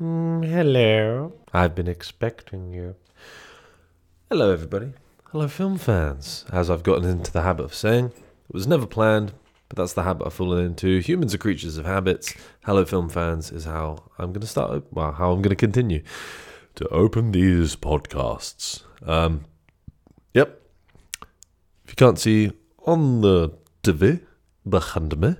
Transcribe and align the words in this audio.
Mm, 0.00 0.44
hello. 0.44 1.32
I've 1.52 1.74
been 1.74 1.88
expecting 1.88 2.72
you. 2.72 2.94
Hello, 4.30 4.52
everybody. 4.52 4.92
Hello, 5.32 5.48
film 5.48 5.76
fans. 5.76 6.44
As 6.52 6.70
I've 6.70 6.84
gotten 6.84 7.04
into 7.04 7.32
the 7.32 7.42
habit 7.42 7.64
of 7.64 7.74
saying, 7.74 8.04
it 8.04 8.54
was 8.54 8.68
never 8.68 8.86
planned, 8.86 9.32
but 9.68 9.76
that's 9.76 9.94
the 9.94 10.04
habit 10.04 10.24
I've 10.24 10.34
fallen 10.34 10.64
into. 10.64 11.00
Humans 11.00 11.34
are 11.34 11.38
creatures 11.38 11.78
of 11.78 11.84
habits. 11.84 12.32
Hello, 12.64 12.84
film 12.84 13.08
fans 13.08 13.50
is 13.50 13.64
how 13.64 14.04
I'm 14.18 14.28
going 14.28 14.42
to 14.42 14.46
start, 14.46 14.84
well, 14.92 15.10
how 15.10 15.32
I'm 15.32 15.42
going 15.42 15.50
to 15.50 15.56
continue 15.56 16.04
to 16.76 16.86
open 16.90 17.32
these 17.32 17.74
podcasts. 17.74 18.84
Um, 19.04 19.46
yep. 20.32 20.62
If 21.84 21.90
you 21.90 21.96
can't 21.96 22.20
see 22.20 22.52
on 22.86 23.20
the 23.22 23.52
TV 23.82 24.20
behind 24.68 25.18
me, 25.18 25.34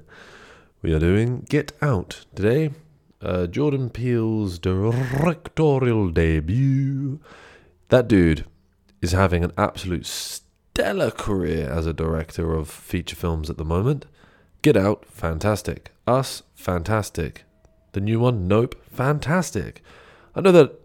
we 0.82 0.92
are 0.94 0.98
doing 0.98 1.46
Get 1.48 1.70
Out 1.80 2.24
today 2.34 2.72
uh, 3.20 3.46
Jordan 3.46 3.90
Peele's 3.90 4.58
directorial 4.58 6.08
debut. 6.10 7.20
That 7.88 8.08
dude 8.08 8.44
is 9.00 9.12
having 9.12 9.44
an 9.44 9.52
absolute 9.56 10.06
stellar 10.06 11.10
career 11.10 11.68
as 11.70 11.86
a 11.86 11.92
director 11.92 12.54
of 12.54 12.68
feature 12.68 13.16
films 13.16 13.50
at 13.50 13.56
the 13.56 13.64
moment. 13.64 14.06
Get 14.62 14.76
Out, 14.76 15.04
fantastic. 15.06 15.92
Us, 16.06 16.42
fantastic. 16.54 17.44
The 17.92 18.00
new 18.00 18.20
one, 18.20 18.48
Nope, 18.48 18.74
fantastic. 18.90 19.82
I 20.34 20.40
know 20.40 20.52
that 20.52 20.80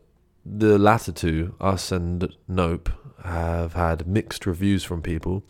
the 0.45 0.77
latter 0.77 1.11
two, 1.11 1.55
Us 1.59 1.91
and 1.91 2.35
Nope, 2.47 2.89
have 3.23 3.73
had 3.73 4.07
mixed 4.07 4.45
reviews 4.45 4.83
from 4.83 5.01
people, 5.01 5.43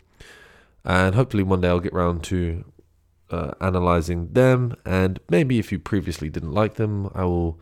and 0.84 1.14
hopefully 1.14 1.42
one 1.42 1.60
day 1.60 1.68
I'll 1.68 1.80
get 1.80 1.92
round 1.92 2.22
to 2.24 2.64
uh, 3.34 3.54
analyzing 3.60 4.32
them. 4.32 4.76
And 4.84 5.18
maybe 5.28 5.58
if 5.58 5.72
you 5.72 5.78
previously 5.78 6.30
didn't 6.30 6.52
like 6.52 6.74
them, 6.74 7.10
I 7.14 7.24
will 7.24 7.58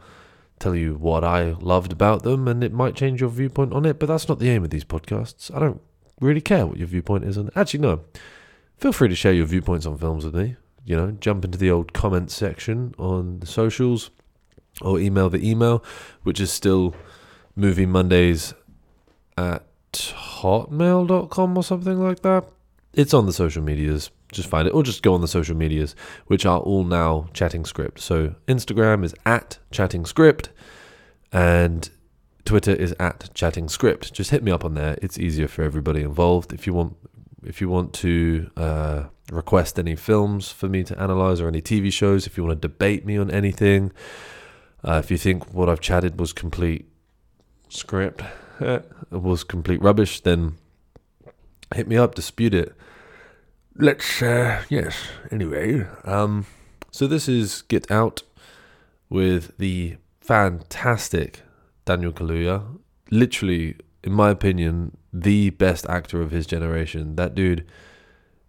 tell 0.58 0.74
you 0.74 0.94
what 0.94 1.24
I 1.24 1.52
loved 1.52 1.92
about 1.92 2.22
them, 2.22 2.46
and 2.46 2.62
it 2.62 2.72
might 2.72 2.94
change 2.94 3.20
your 3.20 3.30
viewpoint 3.30 3.72
on 3.72 3.86
it. 3.86 3.98
But 3.98 4.06
that's 4.06 4.28
not 4.28 4.38
the 4.38 4.50
aim 4.50 4.64
of 4.64 4.70
these 4.70 4.84
podcasts. 4.84 5.54
I 5.54 5.58
don't 5.58 5.80
really 6.20 6.40
care 6.40 6.66
what 6.66 6.76
your 6.76 6.88
viewpoint 6.88 7.24
is 7.24 7.38
on. 7.38 7.50
Actually, 7.56 7.80
no. 7.80 8.00
Feel 8.76 8.92
free 8.92 9.08
to 9.08 9.14
share 9.14 9.32
your 9.32 9.46
viewpoints 9.46 9.86
on 9.86 9.96
films 9.96 10.24
with 10.24 10.34
me. 10.34 10.56
You 10.84 10.96
know, 10.96 11.10
jump 11.12 11.44
into 11.44 11.58
the 11.58 11.70
old 11.70 11.92
comment 11.92 12.30
section 12.30 12.94
on 12.98 13.40
the 13.40 13.46
socials, 13.46 14.10
or 14.80 14.98
email 14.98 15.30
the 15.30 15.48
email, 15.48 15.82
which 16.22 16.40
is 16.40 16.52
still 16.52 16.94
movie 17.56 17.86
Mondays 17.86 18.54
at 19.38 19.64
hotmail.com 19.92 21.56
or 21.56 21.62
something 21.62 21.98
like 22.00 22.20
that. 22.22 22.44
It's 22.92 23.14
on 23.14 23.26
the 23.26 23.32
social 23.32 23.62
medias 23.62 24.10
just 24.32 24.48
find 24.48 24.66
it, 24.66 24.70
or 24.72 24.82
just 24.82 25.02
go 25.02 25.14
on 25.14 25.20
the 25.20 25.28
social 25.28 25.56
medias, 25.56 25.94
which 26.26 26.44
are 26.44 26.58
all 26.60 26.84
now 26.84 27.28
chatting 27.32 27.64
script. 27.64 28.00
So 28.00 28.34
Instagram 28.48 29.04
is 29.04 29.14
at 29.24 29.58
chatting 29.70 30.04
script, 30.04 30.50
and 31.30 31.88
Twitter 32.44 32.72
is 32.72 32.94
at 32.98 33.30
chatting 33.34 33.68
script. 33.68 34.12
Just 34.12 34.30
hit 34.30 34.42
me 34.42 34.50
up 34.50 34.64
on 34.64 34.74
there. 34.74 34.98
It's 35.00 35.18
easier 35.18 35.48
for 35.48 35.62
everybody 35.62 36.02
involved. 36.02 36.52
If 36.52 36.66
you 36.66 36.74
want, 36.74 36.96
if 37.44 37.60
you 37.60 37.68
want 37.68 37.92
to 37.94 38.50
uh, 38.56 39.04
request 39.30 39.78
any 39.78 39.94
films 39.94 40.50
for 40.50 40.68
me 40.68 40.82
to 40.84 41.00
analyze 41.00 41.40
or 41.40 41.48
any 41.48 41.62
TV 41.62 41.92
shows, 41.92 42.26
if 42.26 42.36
you 42.36 42.44
want 42.44 42.60
to 42.60 42.68
debate 42.68 43.06
me 43.06 43.16
on 43.16 43.30
anything, 43.30 43.92
uh, 44.82 45.00
if 45.02 45.10
you 45.10 45.18
think 45.18 45.52
what 45.54 45.68
I've 45.68 45.80
chatted 45.80 46.18
was 46.18 46.32
complete 46.32 46.88
script, 47.68 48.22
was 49.10 49.44
complete 49.44 49.80
rubbish, 49.80 50.20
then 50.20 50.56
hit 51.74 51.86
me 51.86 51.96
up, 51.96 52.14
dispute 52.14 52.54
it 52.54 52.74
let's 53.76 54.22
uh, 54.22 54.62
yes. 54.68 54.96
Anyway, 55.30 55.86
um, 56.04 56.46
so 56.90 57.06
this 57.06 57.28
is 57.28 57.62
Get 57.62 57.90
Out 57.90 58.22
with 59.08 59.56
the 59.58 59.96
fantastic 60.20 61.42
Daniel 61.84 62.12
Kaluuya. 62.12 62.78
Literally, 63.10 63.76
in 64.02 64.12
my 64.12 64.30
opinion, 64.30 64.96
the 65.12 65.50
best 65.50 65.86
actor 65.86 66.22
of 66.22 66.30
his 66.30 66.46
generation. 66.46 67.16
That 67.16 67.34
dude 67.34 67.66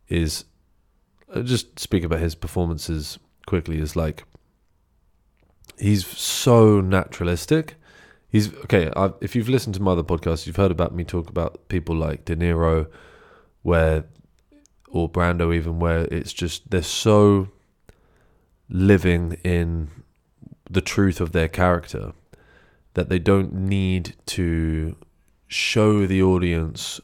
is. 0.07 0.45
Uh, 1.33 1.41
just 1.41 1.79
speak 1.79 2.03
about 2.03 2.19
his 2.19 2.35
performances 2.35 3.17
quickly. 3.47 3.79
Is 3.79 3.95
like 3.95 4.23
he's 5.77 6.05
so 6.05 6.79
naturalistic. 6.81 7.75
He's 8.29 8.53
okay. 8.55 8.91
I've, 8.95 9.13
if 9.21 9.35
you've 9.35 9.49
listened 9.49 9.75
to 9.75 9.81
my 9.81 9.91
other 9.91 10.03
podcasts, 10.03 10.45
you've 10.45 10.55
heard 10.55 10.71
about 10.71 10.93
me 10.95 11.03
talk 11.03 11.29
about 11.29 11.67
people 11.69 11.95
like 11.95 12.25
De 12.25 12.35
Niro, 12.35 12.87
where 13.61 14.05
or 14.93 15.09
Brando 15.09 15.53
even 15.53 15.79
where 15.79 16.07
it's 16.11 16.31
just 16.31 16.69
they're 16.69 16.83
so 16.83 17.49
living 18.69 19.37
in 19.43 19.89
the 20.69 20.81
truth 20.81 21.19
of 21.19 21.31
their 21.31 21.47
character 21.47 22.13
that 22.93 23.09
they 23.09 23.17
don't 23.17 23.53
need 23.53 24.15
to 24.27 24.95
show 25.47 26.05
the 26.05 26.21
audience 26.21 27.01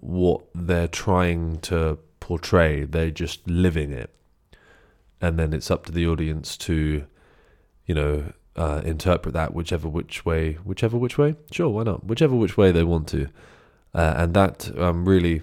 what 0.00 0.42
they're 0.54 0.88
trying 0.88 1.58
to 1.60 1.98
portray. 2.20 2.84
They're 2.84 3.10
just 3.10 3.46
living 3.46 3.92
it. 3.92 4.10
And 5.20 5.38
then 5.38 5.52
it's 5.52 5.70
up 5.70 5.84
to 5.86 5.92
the 5.92 6.06
audience 6.06 6.56
to 6.58 7.04
you 7.84 7.94
know 7.94 8.32
uh, 8.56 8.80
interpret 8.82 9.34
that 9.34 9.52
whichever 9.52 9.88
which 9.88 10.24
way 10.24 10.54
whichever 10.64 10.96
which 10.96 11.18
way? 11.18 11.36
Sure 11.50 11.68
why 11.68 11.82
not? 11.82 12.04
Whichever 12.04 12.34
which 12.34 12.56
way 12.56 12.72
they 12.72 12.82
want 12.82 13.08
to. 13.08 13.28
Uh, 13.94 14.14
and 14.16 14.32
that 14.32 14.70
um, 14.78 15.06
really 15.06 15.42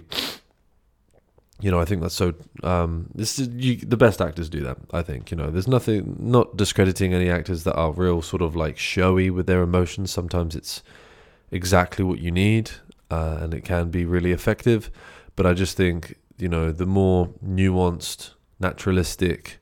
you 1.60 1.70
know, 1.70 1.80
I 1.80 1.84
think 1.84 2.02
that's 2.02 2.14
so. 2.14 2.34
Um, 2.62 3.10
this 3.14 3.38
is 3.38 3.48
you, 3.48 3.76
the 3.76 3.96
best 3.96 4.20
actors 4.20 4.48
do 4.48 4.60
that. 4.60 4.76
I 4.92 5.02
think 5.02 5.30
you 5.30 5.36
know, 5.36 5.50
there's 5.50 5.68
nothing 5.68 6.16
not 6.18 6.56
discrediting 6.56 7.14
any 7.14 7.30
actors 7.30 7.64
that 7.64 7.74
are 7.74 7.92
real 7.92 8.22
sort 8.22 8.42
of 8.42 8.56
like 8.56 8.76
showy 8.76 9.30
with 9.30 9.46
their 9.46 9.62
emotions. 9.62 10.10
Sometimes 10.10 10.56
it's 10.56 10.82
exactly 11.50 12.04
what 12.04 12.18
you 12.18 12.30
need, 12.30 12.72
uh, 13.10 13.38
and 13.40 13.54
it 13.54 13.64
can 13.64 13.90
be 13.90 14.04
really 14.04 14.32
effective. 14.32 14.90
But 15.36 15.46
I 15.46 15.54
just 15.54 15.76
think 15.76 16.16
you 16.38 16.48
know, 16.48 16.72
the 16.72 16.86
more 16.86 17.28
nuanced, 17.44 18.30
naturalistic, 18.58 19.58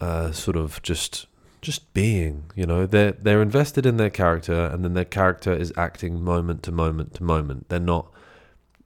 uh, 0.00 0.32
sort 0.32 0.56
of 0.56 0.82
just 0.82 1.26
just 1.62 1.94
being. 1.94 2.50
You 2.54 2.66
know, 2.66 2.86
they're 2.86 3.12
they're 3.12 3.42
invested 3.42 3.86
in 3.86 3.96
their 3.96 4.10
character, 4.10 4.66
and 4.66 4.84
then 4.84 4.94
their 4.94 5.06
character 5.06 5.52
is 5.52 5.72
acting 5.76 6.22
moment 6.22 6.62
to 6.64 6.72
moment 6.72 7.14
to 7.14 7.22
moment. 7.22 7.68
They're 7.68 7.80
not 7.80 8.12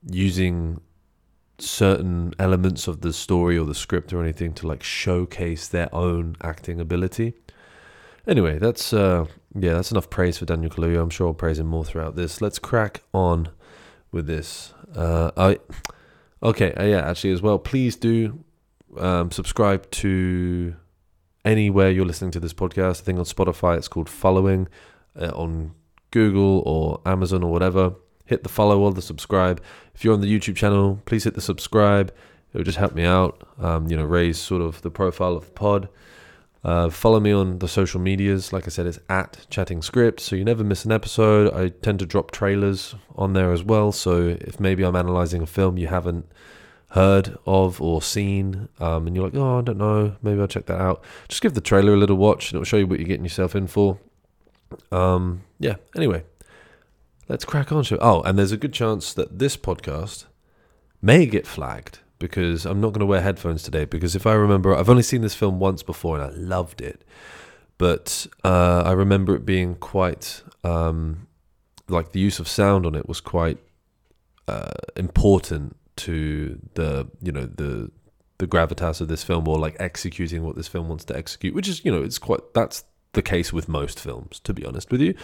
using 0.08 0.80
certain 1.58 2.32
elements 2.38 2.86
of 2.86 3.00
the 3.00 3.12
story 3.12 3.58
or 3.58 3.64
the 3.64 3.74
script 3.74 4.12
or 4.12 4.22
anything 4.22 4.52
to 4.54 4.66
like 4.66 4.82
showcase 4.82 5.66
their 5.68 5.92
own 5.94 6.36
acting 6.40 6.80
ability. 6.80 7.34
Anyway, 8.26 8.58
that's 8.58 8.92
uh 8.92 9.26
yeah, 9.54 9.74
that's 9.74 9.90
enough 9.90 10.10
praise 10.10 10.38
for 10.38 10.44
Daniel 10.44 10.70
Kaluuya. 10.70 11.00
I'm 11.00 11.10
sure 11.10 11.28
I'll 11.28 11.34
praise 11.34 11.58
him 11.58 11.66
more 11.66 11.84
throughout 11.84 12.14
this. 12.14 12.40
Let's 12.40 12.58
crack 12.58 13.02
on 13.12 13.48
with 14.12 14.26
this. 14.26 14.72
Uh 14.94 15.30
I 15.36 15.58
okay, 16.42 16.72
uh, 16.74 16.84
yeah, 16.84 17.08
actually 17.08 17.32
as 17.32 17.42
well, 17.42 17.58
please 17.58 17.96
do 17.96 18.44
um, 18.96 19.30
subscribe 19.30 19.90
to 19.90 20.74
anywhere 21.44 21.90
you're 21.90 22.06
listening 22.06 22.30
to 22.32 22.40
this 22.40 22.54
podcast. 22.54 23.00
I 23.00 23.04
think 23.04 23.18
on 23.18 23.24
Spotify 23.24 23.76
it's 23.76 23.88
called 23.88 24.08
following, 24.08 24.68
uh, 25.18 25.30
on 25.34 25.72
Google 26.10 26.62
or 26.64 27.00
Amazon 27.04 27.42
or 27.42 27.50
whatever 27.50 27.94
hit 28.28 28.42
the 28.42 28.48
follow 28.48 28.78
or 28.80 28.92
the 28.92 29.02
subscribe. 29.02 29.60
If 29.94 30.04
you're 30.04 30.14
on 30.14 30.20
the 30.20 30.32
YouTube 30.32 30.54
channel, 30.54 31.00
please 31.06 31.24
hit 31.24 31.34
the 31.34 31.40
subscribe. 31.40 32.12
It 32.52 32.58
would 32.58 32.66
just 32.66 32.78
help 32.78 32.94
me 32.94 33.04
out, 33.04 33.46
um, 33.58 33.90
you 33.90 33.96
know, 33.96 34.04
raise 34.04 34.38
sort 34.38 34.62
of 34.62 34.82
the 34.82 34.90
profile 34.90 35.34
of 35.34 35.46
the 35.46 35.50
pod. 35.50 35.88
Uh, 36.64 36.90
follow 36.90 37.20
me 37.20 37.32
on 37.32 37.60
the 37.60 37.68
social 37.68 38.00
medias. 38.00 38.52
Like 38.52 38.66
I 38.66 38.70
said, 38.70 38.86
it's 38.86 38.98
at 39.08 39.46
Chatting 39.48 39.80
Script, 39.80 40.20
so 40.20 40.36
you 40.36 40.44
never 40.44 40.64
miss 40.64 40.84
an 40.84 40.92
episode. 40.92 41.52
I 41.54 41.68
tend 41.68 41.98
to 42.00 42.06
drop 42.06 42.30
trailers 42.30 42.94
on 43.16 43.32
there 43.32 43.52
as 43.52 43.62
well. 43.62 43.92
So 43.92 44.36
if 44.40 44.60
maybe 44.60 44.82
I'm 44.82 44.96
analyzing 44.96 45.42
a 45.42 45.46
film 45.46 45.78
you 45.78 45.86
haven't 45.86 46.26
heard 46.90 47.36
of 47.46 47.80
or 47.80 48.02
seen, 48.02 48.68
um, 48.80 49.06
and 49.06 49.14
you're 49.14 49.26
like, 49.26 49.36
oh, 49.36 49.58
I 49.58 49.62
don't 49.62 49.78
know, 49.78 50.16
maybe 50.22 50.40
I'll 50.40 50.48
check 50.48 50.66
that 50.66 50.80
out. 50.80 51.02
Just 51.28 51.42
give 51.42 51.54
the 51.54 51.60
trailer 51.60 51.94
a 51.94 51.96
little 51.96 52.16
watch, 52.16 52.50
and 52.50 52.56
it'll 52.56 52.64
show 52.64 52.76
you 52.76 52.86
what 52.86 52.98
you're 52.98 53.08
getting 53.08 53.24
yourself 53.24 53.54
in 53.54 53.66
for. 53.66 53.98
Um, 54.90 55.42
yeah. 55.58 55.76
Anyway, 55.96 56.24
let's 57.28 57.44
crack 57.44 57.70
on. 57.72 57.84
Oh, 58.00 58.22
and 58.22 58.38
there's 58.38 58.52
a 58.52 58.56
good 58.56 58.72
chance 58.72 59.12
that 59.14 59.38
this 59.38 59.56
podcast 59.56 60.24
may 61.00 61.26
get 61.26 61.46
flagged 61.46 62.00
because 62.18 62.66
I'm 62.66 62.80
not 62.80 62.88
going 62.88 63.00
to 63.00 63.06
wear 63.06 63.20
headphones 63.20 63.62
today. 63.62 63.84
Because 63.84 64.16
if 64.16 64.26
I 64.26 64.32
remember, 64.32 64.74
I've 64.74 64.88
only 64.88 65.02
seen 65.02 65.20
this 65.20 65.34
film 65.34 65.58
once 65.58 65.82
before 65.82 66.18
and 66.18 66.24
I 66.24 66.36
loved 66.36 66.80
it, 66.80 67.04
but 67.76 68.26
uh, 68.44 68.82
I 68.84 68.92
remember 68.92 69.34
it 69.36 69.46
being 69.46 69.76
quite 69.76 70.42
um, 70.64 71.28
like 71.88 72.12
the 72.12 72.20
use 72.20 72.38
of 72.38 72.48
sound 72.48 72.86
on 72.86 72.94
it 72.94 73.08
was 73.08 73.20
quite 73.20 73.58
uh, 74.46 74.72
important 74.96 75.76
to 75.96 76.58
the 76.74 77.08
you 77.20 77.32
know 77.32 77.46
the 77.46 77.90
the 78.38 78.46
gravitas 78.46 79.00
of 79.00 79.08
this 79.08 79.24
film 79.24 79.48
or 79.48 79.58
like 79.58 79.76
executing 79.80 80.44
what 80.44 80.54
this 80.54 80.68
film 80.68 80.88
wants 80.88 81.04
to 81.04 81.16
execute, 81.16 81.54
which 81.54 81.68
is 81.68 81.84
you 81.84 81.90
know 81.90 82.02
it's 82.02 82.18
quite 82.18 82.40
that's 82.54 82.84
the 83.12 83.22
case 83.22 83.52
with 83.52 83.68
most 83.68 83.98
films, 84.00 84.40
to 84.40 84.52
be 84.52 84.64
honest 84.64 84.90
with 84.90 85.00
you. 85.00 85.14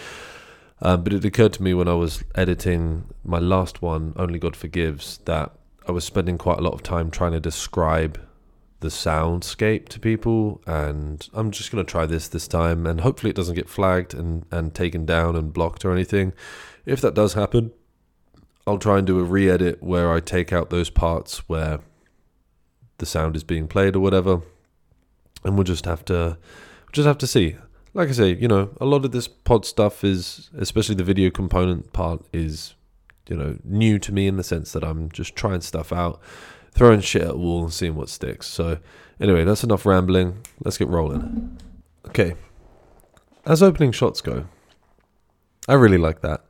Um, 0.84 1.02
but 1.02 1.14
it 1.14 1.24
occurred 1.24 1.54
to 1.54 1.62
me 1.62 1.72
when 1.72 1.88
I 1.88 1.94
was 1.94 2.22
editing 2.34 3.06
my 3.24 3.38
last 3.38 3.80
one, 3.80 4.12
Only 4.16 4.38
God 4.38 4.54
Forgives, 4.54 5.18
that 5.24 5.50
I 5.88 5.92
was 5.92 6.04
spending 6.04 6.36
quite 6.36 6.58
a 6.58 6.62
lot 6.62 6.74
of 6.74 6.82
time 6.82 7.10
trying 7.10 7.32
to 7.32 7.40
describe 7.40 8.20
the 8.80 8.88
soundscape 8.88 9.88
to 9.88 9.98
people, 9.98 10.60
and 10.66 11.26
I'm 11.32 11.50
just 11.50 11.70
gonna 11.70 11.84
try 11.84 12.04
this 12.04 12.28
this 12.28 12.46
time, 12.46 12.86
and 12.86 13.00
hopefully 13.00 13.30
it 13.30 13.36
doesn't 13.36 13.54
get 13.54 13.68
flagged 13.68 14.12
and 14.12 14.44
and 14.50 14.74
taken 14.74 15.06
down 15.06 15.36
and 15.36 15.54
blocked 15.54 15.86
or 15.86 15.92
anything. 15.92 16.34
If 16.84 17.00
that 17.00 17.14
does 17.14 17.32
happen, 17.32 17.72
I'll 18.66 18.78
try 18.78 18.98
and 18.98 19.06
do 19.06 19.18
a 19.18 19.24
re-edit 19.24 19.82
where 19.82 20.12
I 20.12 20.20
take 20.20 20.52
out 20.52 20.68
those 20.68 20.90
parts 20.90 21.48
where 21.48 21.80
the 22.98 23.06
sound 23.06 23.36
is 23.36 23.44
being 23.44 23.68
played 23.68 23.96
or 23.96 24.00
whatever, 24.00 24.42
and 25.44 25.54
we'll 25.54 25.64
just 25.64 25.86
have 25.86 26.04
to 26.06 26.36
just 26.92 27.06
have 27.06 27.18
to 27.18 27.26
see. 27.26 27.56
Like 27.94 28.08
I 28.08 28.12
say, 28.12 28.34
you 28.34 28.48
know, 28.48 28.70
a 28.80 28.84
lot 28.84 29.04
of 29.04 29.12
this 29.12 29.28
pod 29.28 29.64
stuff 29.64 30.02
is, 30.02 30.50
especially 30.58 30.96
the 30.96 31.04
video 31.04 31.30
component 31.30 31.92
part, 31.92 32.24
is 32.32 32.74
you 33.28 33.36
know 33.36 33.56
new 33.64 33.98
to 34.00 34.12
me 34.12 34.26
in 34.26 34.36
the 34.36 34.44
sense 34.44 34.72
that 34.72 34.84
I'm 34.84 35.10
just 35.10 35.36
trying 35.36 35.60
stuff 35.60 35.92
out, 35.92 36.20
throwing 36.72 37.00
shit 37.00 37.22
at 37.22 37.38
wall 37.38 37.62
and 37.62 37.72
seeing 37.72 37.94
what 37.94 38.08
sticks. 38.08 38.48
So 38.48 38.78
anyway, 39.20 39.44
that's 39.44 39.62
enough 39.62 39.86
rambling. 39.86 40.38
Let's 40.64 40.76
get 40.76 40.88
rolling. 40.88 41.58
Okay, 42.08 42.34
as 43.46 43.62
opening 43.62 43.92
shots 43.92 44.20
go, 44.20 44.46
I 45.68 45.74
really 45.74 45.98
like 45.98 46.20
that. 46.22 46.44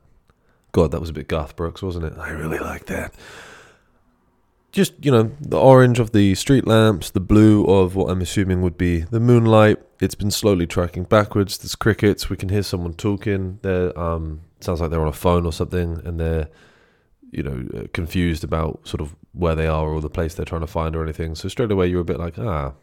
God, 0.71 0.91
that 0.91 0.99
was 0.99 1.11
a 1.11 1.13
bit 1.13 1.27
Garth 1.27 1.55
Brooks, 1.55 1.81
wasn't 1.81 2.05
it? 2.05 2.13
I 2.17 2.31
really 2.31 2.59
like 2.59 2.87
that 2.87 3.13
just 4.75 4.93
you 5.03 5.09
know 5.09 5.31
the 5.39 5.57
orange 5.57 5.99
of 5.99 6.11
the 6.11 6.35
street 6.35 6.67
lamps, 6.67 7.09
the 7.09 7.21
blue 7.21 7.63
of 7.65 7.95
what 7.95 8.09
I'm 8.09 8.21
assuming 8.21 8.61
would 8.61 8.77
be 8.77 8.99
the 8.99 9.21
moonlight. 9.21 9.79
It's 10.01 10.15
been 10.15 10.31
slowly 10.31 10.67
tracking 10.67 11.05
backwards. 11.05 11.57
There's 11.57 11.75
crickets. 11.75 12.29
We 12.29 12.35
can 12.35 12.49
hear 12.49 12.61
someone 12.61 12.93
talking. 12.93 13.59
There 13.61 13.97
um, 13.97 14.41
sounds 14.59 14.81
like 14.81 14.91
they're 14.91 15.01
on 15.01 15.07
a 15.07 15.13
phone 15.13 15.45
or 15.45 15.53
something, 15.53 16.01
and 16.05 16.19
they're 16.19 16.49
you 17.31 17.41
know 17.41 17.65
uh, 17.73 17.87
confused 17.93 18.43
about 18.43 18.85
sort 18.85 18.99
of 18.99 19.15
where 19.31 19.55
they 19.55 19.67
are 19.67 19.87
or 19.87 20.01
the 20.01 20.09
place 20.09 20.35
they're 20.35 20.45
trying 20.45 20.61
to 20.61 20.67
find 20.67 20.93
or 20.95 21.03
anything. 21.03 21.35
So 21.35 21.47
straight 21.47 21.71
away 21.71 21.87
you're 21.87 22.01
a 22.01 22.05
bit 22.05 22.19
like 22.19 22.37
ah, 22.37 22.73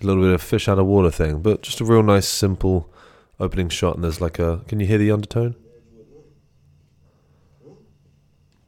a 0.00 0.06
little 0.06 0.22
bit 0.22 0.32
of 0.32 0.42
fish 0.42 0.68
out 0.68 0.78
of 0.78 0.86
water 0.86 1.10
thing, 1.10 1.42
but 1.42 1.62
just 1.62 1.80
a 1.80 1.84
real 1.84 2.02
nice 2.02 2.26
simple 2.26 2.90
opening 3.38 3.68
shot. 3.68 3.96
And 3.96 4.04
there's 4.04 4.22
like 4.22 4.38
a 4.38 4.62
can 4.68 4.80
you 4.80 4.86
hear 4.86 4.98
the 4.98 5.10
undertone? 5.10 5.54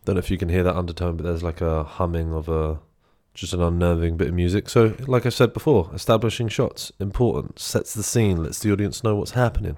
Don't 0.06 0.14
know 0.14 0.20
if 0.20 0.30
you 0.30 0.38
can 0.38 0.48
hear 0.48 0.62
that 0.62 0.76
undertone, 0.76 1.16
but 1.16 1.24
there's 1.24 1.42
like 1.42 1.60
a 1.60 1.82
humming 1.82 2.32
of 2.32 2.48
a 2.48 2.78
just 3.34 3.52
an 3.52 3.60
unnerving 3.60 4.16
bit 4.16 4.28
of 4.28 4.34
music. 4.34 4.68
So, 4.68 4.94
like 5.00 5.26
I 5.26 5.30
said 5.30 5.52
before, 5.52 5.90
establishing 5.92 6.46
shots 6.46 6.92
important, 7.00 7.58
sets 7.58 7.92
the 7.92 8.04
scene, 8.04 8.44
lets 8.44 8.60
the 8.60 8.72
audience 8.72 9.02
know 9.02 9.16
what's 9.16 9.32
happening. 9.32 9.76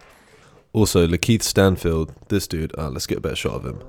Also, 0.75 1.07
Lakeith 1.07 1.43
Stanfield, 1.43 2.13
this 2.29 2.47
dude. 2.47 2.77
Uh, 2.77 2.91
let's 2.91 3.07
get 3.07 3.19
a 3.19 3.21
better 3.23 3.37
shot 3.37 3.55
of 3.55 3.65
him. 3.65 3.83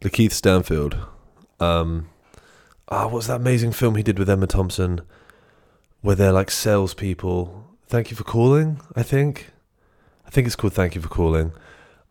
Lakeith 0.00 0.32
Stanfield. 0.32 0.98
Um, 1.60 2.10
ah, 2.88 3.06
what's 3.06 3.28
that 3.28 3.36
amazing 3.36 3.70
film 3.70 3.94
he 3.94 4.02
did 4.02 4.18
with 4.18 4.28
Emma 4.28 4.48
Thompson, 4.48 5.00
where 6.02 6.16
they're 6.16 6.32
like 6.32 6.50
salespeople? 6.50 7.64
Thank 7.86 8.10
you 8.10 8.16
for 8.16 8.24
calling. 8.24 8.80
I 8.96 9.04
think. 9.04 9.52
I 10.26 10.30
think 10.30 10.48
it's 10.48 10.56
called 10.56 10.72
Thank 10.72 10.96
You 10.96 11.00
for 11.00 11.08
Calling. 11.08 11.52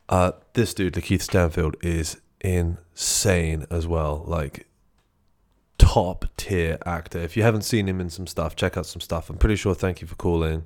Uh, 0.07 0.31
this 0.53 0.73
dude, 0.73 0.93
Lakeith 0.93 1.21
Stanfield, 1.21 1.75
is 1.81 2.21
insane 2.43 3.65
as 3.69 3.87
well. 3.87 4.23
Like 4.27 4.67
top 5.77 6.25
tier 6.37 6.77
actor. 6.85 7.19
If 7.19 7.35
you 7.35 7.43
haven't 7.43 7.63
seen 7.63 7.87
him 7.87 7.99
in 7.99 8.09
some 8.09 8.27
stuff, 8.27 8.55
check 8.55 8.77
out 8.77 8.85
some 8.85 9.01
stuff. 9.01 9.29
I'm 9.29 9.37
pretty 9.37 9.55
sure 9.55 9.73
Thank 9.73 10.01
You 10.01 10.07
for 10.07 10.15
Calling 10.15 10.65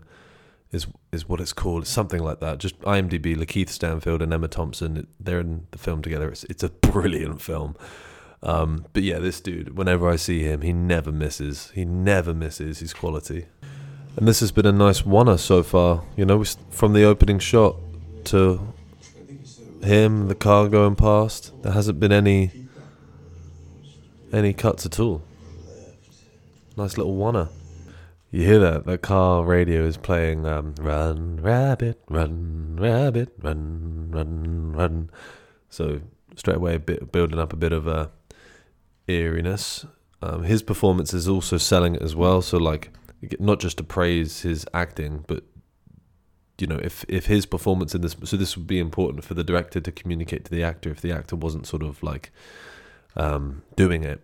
is 0.71 0.87
is 1.11 1.29
what 1.29 1.39
it's 1.39 1.53
called. 1.53 1.87
Something 1.87 2.21
like 2.21 2.39
that. 2.39 2.57
Just 2.59 2.79
IMDb, 2.81 3.35
Lakeith 3.35 3.69
Stanfield 3.69 4.21
and 4.21 4.33
Emma 4.33 4.47
Thompson. 4.47 5.07
They're 5.19 5.39
in 5.39 5.67
the 5.71 5.77
film 5.77 6.01
together. 6.01 6.29
It's 6.29 6.43
it's 6.45 6.63
a 6.63 6.69
brilliant 6.69 7.41
film. 7.41 7.75
Um, 8.43 8.85
but 8.93 9.03
yeah, 9.03 9.19
this 9.19 9.41
dude. 9.41 9.77
Whenever 9.77 10.09
I 10.09 10.15
see 10.15 10.41
him, 10.41 10.61
he 10.61 10.73
never 10.73 11.11
misses. 11.11 11.71
He 11.73 11.85
never 11.85 12.33
misses 12.33 12.79
his 12.79 12.93
quality. 12.93 13.45
And 14.15 14.27
this 14.27 14.39
has 14.39 14.51
been 14.51 14.65
a 14.65 14.71
nice 14.71 15.05
one 15.05 15.35
so 15.37 15.63
far. 15.63 16.03
You 16.15 16.25
know, 16.25 16.43
from 16.69 16.93
the 16.93 17.03
opening 17.03 17.39
shot 17.39 17.77
to 18.25 18.73
him, 19.83 20.27
the 20.27 20.35
car 20.35 20.67
going 20.67 20.95
past. 20.95 21.51
There 21.63 21.71
hasn't 21.71 21.99
been 21.99 22.11
any 22.11 22.51
any 24.31 24.53
cuts 24.53 24.85
at 24.85 24.99
all. 24.99 25.21
Nice 26.75 26.97
little 26.97 27.21
oner. 27.23 27.49
You 28.29 28.43
hear 28.43 28.59
that? 28.59 28.85
That 28.85 29.01
car 29.01 29.43
radio 29.43 29.85
is 29.85 29.97
playing 29.97 30.45
um, 30.45 30.75
Run 30.79 31.37
Rabbit, 31.41 32.01
Run 32.09 32.75
Rabbit, 32.77 33.33
Run, 33.41 34.09
Run, 34.11 34.73
Run. 34.73 35.09
So 35.69 36.01
straight 36.35 36.57
away 36.57 36.77
bit, 36.77 37.11
building 37.11 37.39
up 37.39 37.53
a 37.53 37.55
bit 37.55 37.71
of 37.71 37.87
a 37.87 38.11
eeriness. 39.07 39.85
Um, 40.21 40.43
his 40.43 40.61
performance 40.61 41.13
is 41.13 41.27
also 41.27 41.57
selling 41.57 41.95
it 41.95 42.01
as 42.01 42.15
well. 42.15 42.41
So 42.41 42.57
like 42.57 42.91
not 43.39 43.59
just 43.59 43.77
to 43.77 43.83
praise 43.83 44.41
his 44.41 44.65
acting, 44.73 45.23
but 45.27 45.43
you 46.59 46.67
know, 46.67 46.79
if 46.81 47.05
if 47.07 47.27
his 47.27 47.45
performance 47.45 47.93
in 47.93 48.01
this, 48.01 48.15
so 48.23 48.37
this 48.37 48.57
would 48.57 48.67
be 48.67 48.79
important 48.79 49.23
for 49.23 49.33
the 49.33 49.43
director 49.43 49.79
to 49.79 49.91
communicate 49.91 50.45
to 50.45 50.51
the 50.51 50.63
actor. 50.63 50.89
If 50.89 51.01
the 51.01 51.11
actor 51.11 51.35
wasn't 51.35 51.67
sort 51.67 51.83
of 51.83 52.01
like 52.01 52.31
um, 53.15 53.63
doing 53.75 54.03
it, 54.03 54.23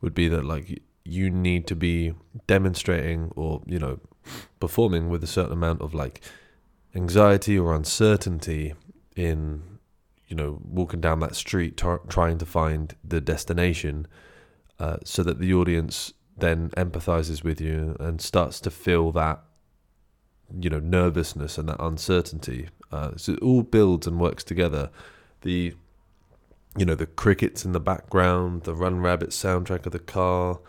would 0.00 0.14
be 0.14 0.28
that 0.28 0.44
like 0.44 0.82
you 1.04 1.30
need 1.30 1.66
to 1.66 1.74
be 1.74 2.14
demonstrating 2.46 3.32
or 3.34 3.62
you 3.66 3.78
know 3.78 3.98
performing 4.60 5.08
with 5.08 5.24
a 5.24 5.26
certain 5.26 5.52
amount 5.52 5.80
of 5.80 5.94
like 5.94 6.20
anxiety 6.94 7.58
or 7.58 7.74
uncertainty 7.74 8.74
in 9.16 9.62
you 10.28 10.36
know 10.36 10.60
walking 10.64 11.00
down 11.00 11.20
that 11.20 11.34
street 11.34 11.76
trying 12.08 12.38
to 12.38 12.46
find 12.46 12.94
the 13.02 13.20
destination 13.20 14.06
uh, 14.78 14.96
so 15.04 15.22
that 15.22 15.38
the 15.38 15.52
audience 15.52 16.12
then 16.36 16.70
empathizes 16.70 17.44
with 17.44 17.60
you 17.60 17.96
and 18.00 18.20
starts 18.20 18.60
to 18.60 18.70
feel 18.70 19.12
that 19.12 19.42
you 20.60 20.70
know 20.70 20.78
nervousness 20.78 21.58
and 21.58 21.68
that 21.68 21.80
uncertainty. 21.80 22.68
Uh, 22.90 23.12
so 23.16 23.32
it 23.32 23.40
all 23.40 23.62
builds 23.62 24.06
and 24.06 24.20
works 24.20 24.44
together. 24.44 24.90
The 25.42 25.74
you 26.76 26.84
know 26.84 26.94
the 26.94 27.06
crickets 27.06 27.64
in 27.64 27.72
the 27.72 27.80
background, 27.80 28.62
the 28.62 28.74
Run 28.74 29.00
Rabbit 29.00 29.30
soundtrack 29.30 29.86
of 29.86 29.92
the 29.92 29.98
car, 29.98 30.60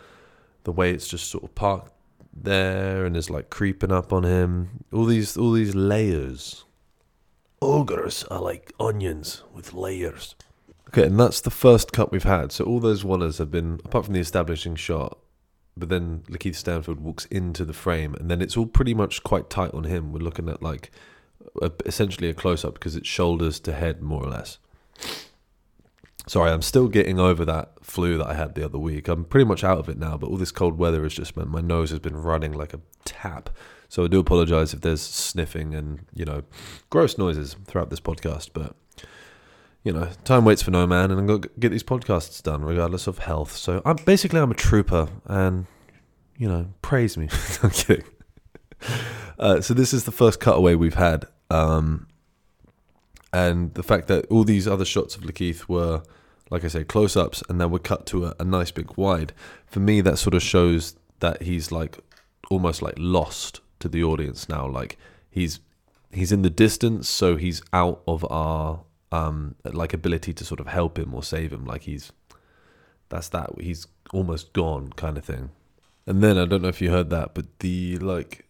the 0.64 0.72
way 0.72 0.92
it's 0.92 1.08
just 1.08 1.30
sort 1.30 1.44
of 1.44 1.54
parked 1.54 1.92
there 2.36 3.04
and 3.04 3.16
is 3.16 3.30
like 3.30 3.50
creeping 3.50 3.92
up 3.92 4.12
on 4.12 4.24
him. 4.24 4.84
All 4.92 5.04
these 5.04 5.36
all 5.36 5.52
these 5.52 5.74
layers. 5.74 6.64
Ogres 7.62 8.24
are 8.24 8.40
like 8.40 8.72
onions 8.78 9.42
with 9.54 9.72
layers. 9.72 10.34
Okay, 10.88 11.06
and 11.06 11.18
that's 11.18 11.40
the 11.40 11.50
first 11.50 11.92
cut 11.92 12.12
we've 12.12 12.22
had. 12.22 12.52
So 12.52 12.64
all 12.64 12.78
those 12.78 13.02
oners 13.02 13.38
have 13.38 13.50
been, 13.50 13.80
apart 13.84 14.04
from 14.04 14.14
the 14.14 14.20
establishing 14.20 14.76
shot, 14.76 15.18
but 15.76 15.88
then 15.88 16.22
Lakeith 16.30 16.54
Stanfield 16.54 17.00
walks 17.00 17.24
into 17.26 17.64
the 17.64 17.72
frame, 17.72 18.14
and 18.14 18.30
then 18.30 18.40
it's 18.40 18.56
all 18.56 18.66
pretty 18.66 18.94
much 18.94 19.22
quite 19.22 19.50
tight 19.50 19.74
on 19.74 19.84
him. 19.84 20.12
We're 20.12 20.20
looking 20.20 20.48
at 20.48 20.62
like 20.62 20.90
a, 21.60 21.70
essentially 21.84 22.28
a 22.28 22.34
close 22.34 22.64
up 22.64 22.74
because 22.74 22.96
it's 22.96 23.08
shoulders 23.08 23.58
to 23.60 23.72
head, 23.72 24.02
more 24.02 24.22
or 24.22 24.30
less. 24.30 24.58
Sorry, 26.26 26.50
I'm 26.50 26.62
still 26.62 26.88
getting 26.88 27.18
over 27.18 27.44
that 27.44 27.72
flu 27.82 28.16
that 28.16 28.26
I 28.26 28.34
had 28.34 28.54
the 28.54 28.64
other 28.64 28.78
week. 28.78 29.08
I'm 29.08 29.24
pretty 29.24 29.44
much 29.44 29.62
out 29.62 29.78
of 29.78 29.88
it 29.88 29.98
now, 29.98 30.16
but 30.16 30.30
all 30.30 30.38
this 30.38 30.52
cold 30.52 30.78
weather 30.78 31.02
has 31.02 31.12
just 31.12 31.36
meant 31.36 31.50
my 31.50 31.60
nose 31.60 31.90
has 31.90 31.98
been 31.98 32.16
running 32.16 32.52
like 32.52 32.72
a 32.72 32.80
tap. 33.04 33.50
So 33.90 34.04
I 34.04 34.08
do 34.08 34.20
apologize 34.20 34.72
if 34.72 34.80
there's 34.80 35.02
sniffing 35.02 35.74
and, 35.74 36.06
you 36.14 36.24
know, 36.24 36.44
gross 36.88 37.18
noises 37.18 37.56
throughout 37.66 37.90
this 37.90 38.00
podcast, 38.00 38.50
but 38.54 38.74
you 39.84 39.92
know, 39.92 40.08
time 40.24 40.46
waits 40.46 40.62
for 40.62 40.70
no 40.70 40.86
man, 40.86 41.10
and 41.10 41.20
I'm 41.20 41.26
gonna 41.26 41.46
get 41.58 41.68
these 41.68 41.82
podcasts 41.82 42.42
done 42.42 42.64
regardless 42.64 43.06
of 43.06 43.18
health. 43.18 43.54
So 43.54 43.82
I'm 43.84 43.96
basically 43.96 44.40
I'm 44.40 44.50
a 44.50 44.54
trooper, 44.54 45.08
and 45.26 45.66
you 46.36 46.48
know, 46.48 46.68
praise 46.82 47.16
me. 47.16 47.28
I'm 47.62 47.70
kidding. 47.70 48.04
Uh, 49.38 49.60
so 49.60 49.74
this 49.74 49.92
is 49.92 50.04
the 50.04 50.12
first 50.12 50.40
cutaway 50.40 50.74
we've 50.74 50.94
had, 50.94 51.26
um, 51.50 52.06
and 53.32 53.74
the 53.74 53.82
fact 53.82 54.08
that 54.08 54.26
all 54.30 54.44
these 54.44 54.68
other 54.68 54.84
shots 54.84 55.16
of 55.16 55.22
Lakeith 55.22 55.68
were, 55.68 56.02
like 56.50 56.64
I 56.64 56.68
say, 56.68 56.84
close-ups, 56.84 57.42
and 57.48 57.60
then 57.60 57.70
we 57.70 57.80
cut 57.80 58.06
to 58.06 58.26
a, 58.26 58.34
a 58.38 58.44
nice 58.44 58.70
big 58.70 58.96
wide. 58.96 59.32
For 59.66 59.80
me, 59.80 60.00
that 60.02 60.18
sort 60.18 60.34
of 60.34 60.42
shows 60.42 60.96
that 61.20 61.42
he's 61.42 61.72
like 61.72 61.98
almost 62.50 62.82
like 62.82 62.94
lost 62.96 63.60
to 63.80 63.88
the 63.88 64.04
audience 64.04 64.48
now. 64.48 64.66
Like 64.66 64.98
he's 65.30 65.60
he's 66.12 66.32
in 66.32 66.42
the 66.42 66.50
distance, 66.50 67.08
so 67.08 67.36
he's 67.36 67.62
out 67.72 68.02
of 68.06 68.24
our 68.30 68.84
um, 69.10 69.54
like 69.64 69.92
ability 69.92 70.32
to 70.34 70.44
sort 70.44 70.60
of 70.60 70.66
help 70.66 70.98
him 70.98 71.14
or 71.14 71.22
save 71.22 71.52
him. 71.52 71.64
Like 71.64 71.82
he's 71.82 72.12
that's 73.08 73.28
that 73.30 73.50
he's 73.60 73.86
almost 74.12 74.52
gone 74.52 74.90
kind 74.90 75.16
of 75.18 75.24
thing. 75.24 75.50
And 76.06 76.22
then 76.22 76.36
I 76.36 76.44
don't 76.44 76.62
know 76.62 76.68
if 76.68 76.82
you 76.82 76.90
heard 76.90 77.10
that, 77.10 77.34
but 77.34 77.60
the 77.60 77.98
like 77.98 78.46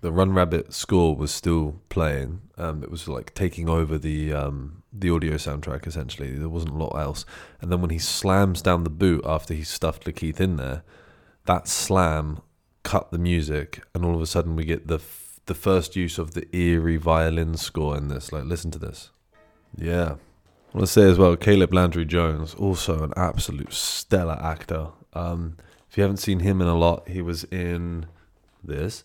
the 0.00 0.12
Run 0.12 0.32
Rabbit 0.32 0.72
score 0.72 1.14
was 1.14 1.30
still 1.30 1.80
playing. 1.88 2.40
Um, 2.56 2.82
it 2.82 2.90
was 2.90 3.06
like 3.06 3.34
taking 3.34 3.68
over 3.68 3.98
the 3.98 4.32
um, 4.32 4.82
the 4.92 5.10
audio 5.10 5.34
soundtrack 5.34 5.86
essentially. 5.86 6.32
There 6.32 6.48
wasn't 6.48 6.74
a 6.74 6.78
lot 6.78 6.98
else. 6.98 7.24
And 7.60 7.70
then 7.70 7.80
when 7.80 7.90
he 7.90 7.98
slams 7.98 8.62
down 8.62 8.84
the 8.84 8.90
boot 8.90 9.24
after 9.26 9.52
he 9.54 9.62
stuffed 9.62 10.04
Lakeith 10.04 10.40
in 10.40 10.56
there, 10.56 10.82
that 11.46 11.68
slam 11.68 12.40
cut 12.82 13.10
the 13.10 13.18
music, 13.18 13.82
and 13.94 14.04
all 14.04 14.14
of 14.14 14.22
a 14.22 14.26
sudden 14.26 14.56
we 14.56 14.64
get 14.64 14.86
the 14.86 14.96
f- 14.96 15.40
the 15.46 15.54
first 15.54 15.96
use 15.96 16.18
of 16.18 16.32
the 16.32 16.46
eerie 16.56 16.96
violin 16.96 17.56
score 17.56 17.96
in 17.96 18.08
this. 18.08 18.32
Like, 18.32 18.44
listen 18.44 18.70
to 18.70 18.78
this. 18.78 19.10
Yeah. 19.76 20.14
I 20.72 20.78
want 20.78 20.86
to 20.86 20.92
say 20.92 21.10
as 21.10 21.18
well, 21.18 21.36
Caleb 21.36 21.74
Landry 21.74 22.04
Jones, 22.04 22.54
also 22.54 23.02
an 23.02 23.12
absolute 23.16 23.72
stellar 23.72 24.38
actor. 24.40 24.88
Um, 25.12 25.56
if 25.90 25.96
you 25.96 26.02
haven't 26.02 26.18
seen 26.18 26.40
him 26.40 26.62
in 26.62 26.68
a 26.68 26.76
lot, 26.76 27.08
he 27.08 27.20
was 27.20 27.44
in 27.44 28.06
this. 28.62 29.02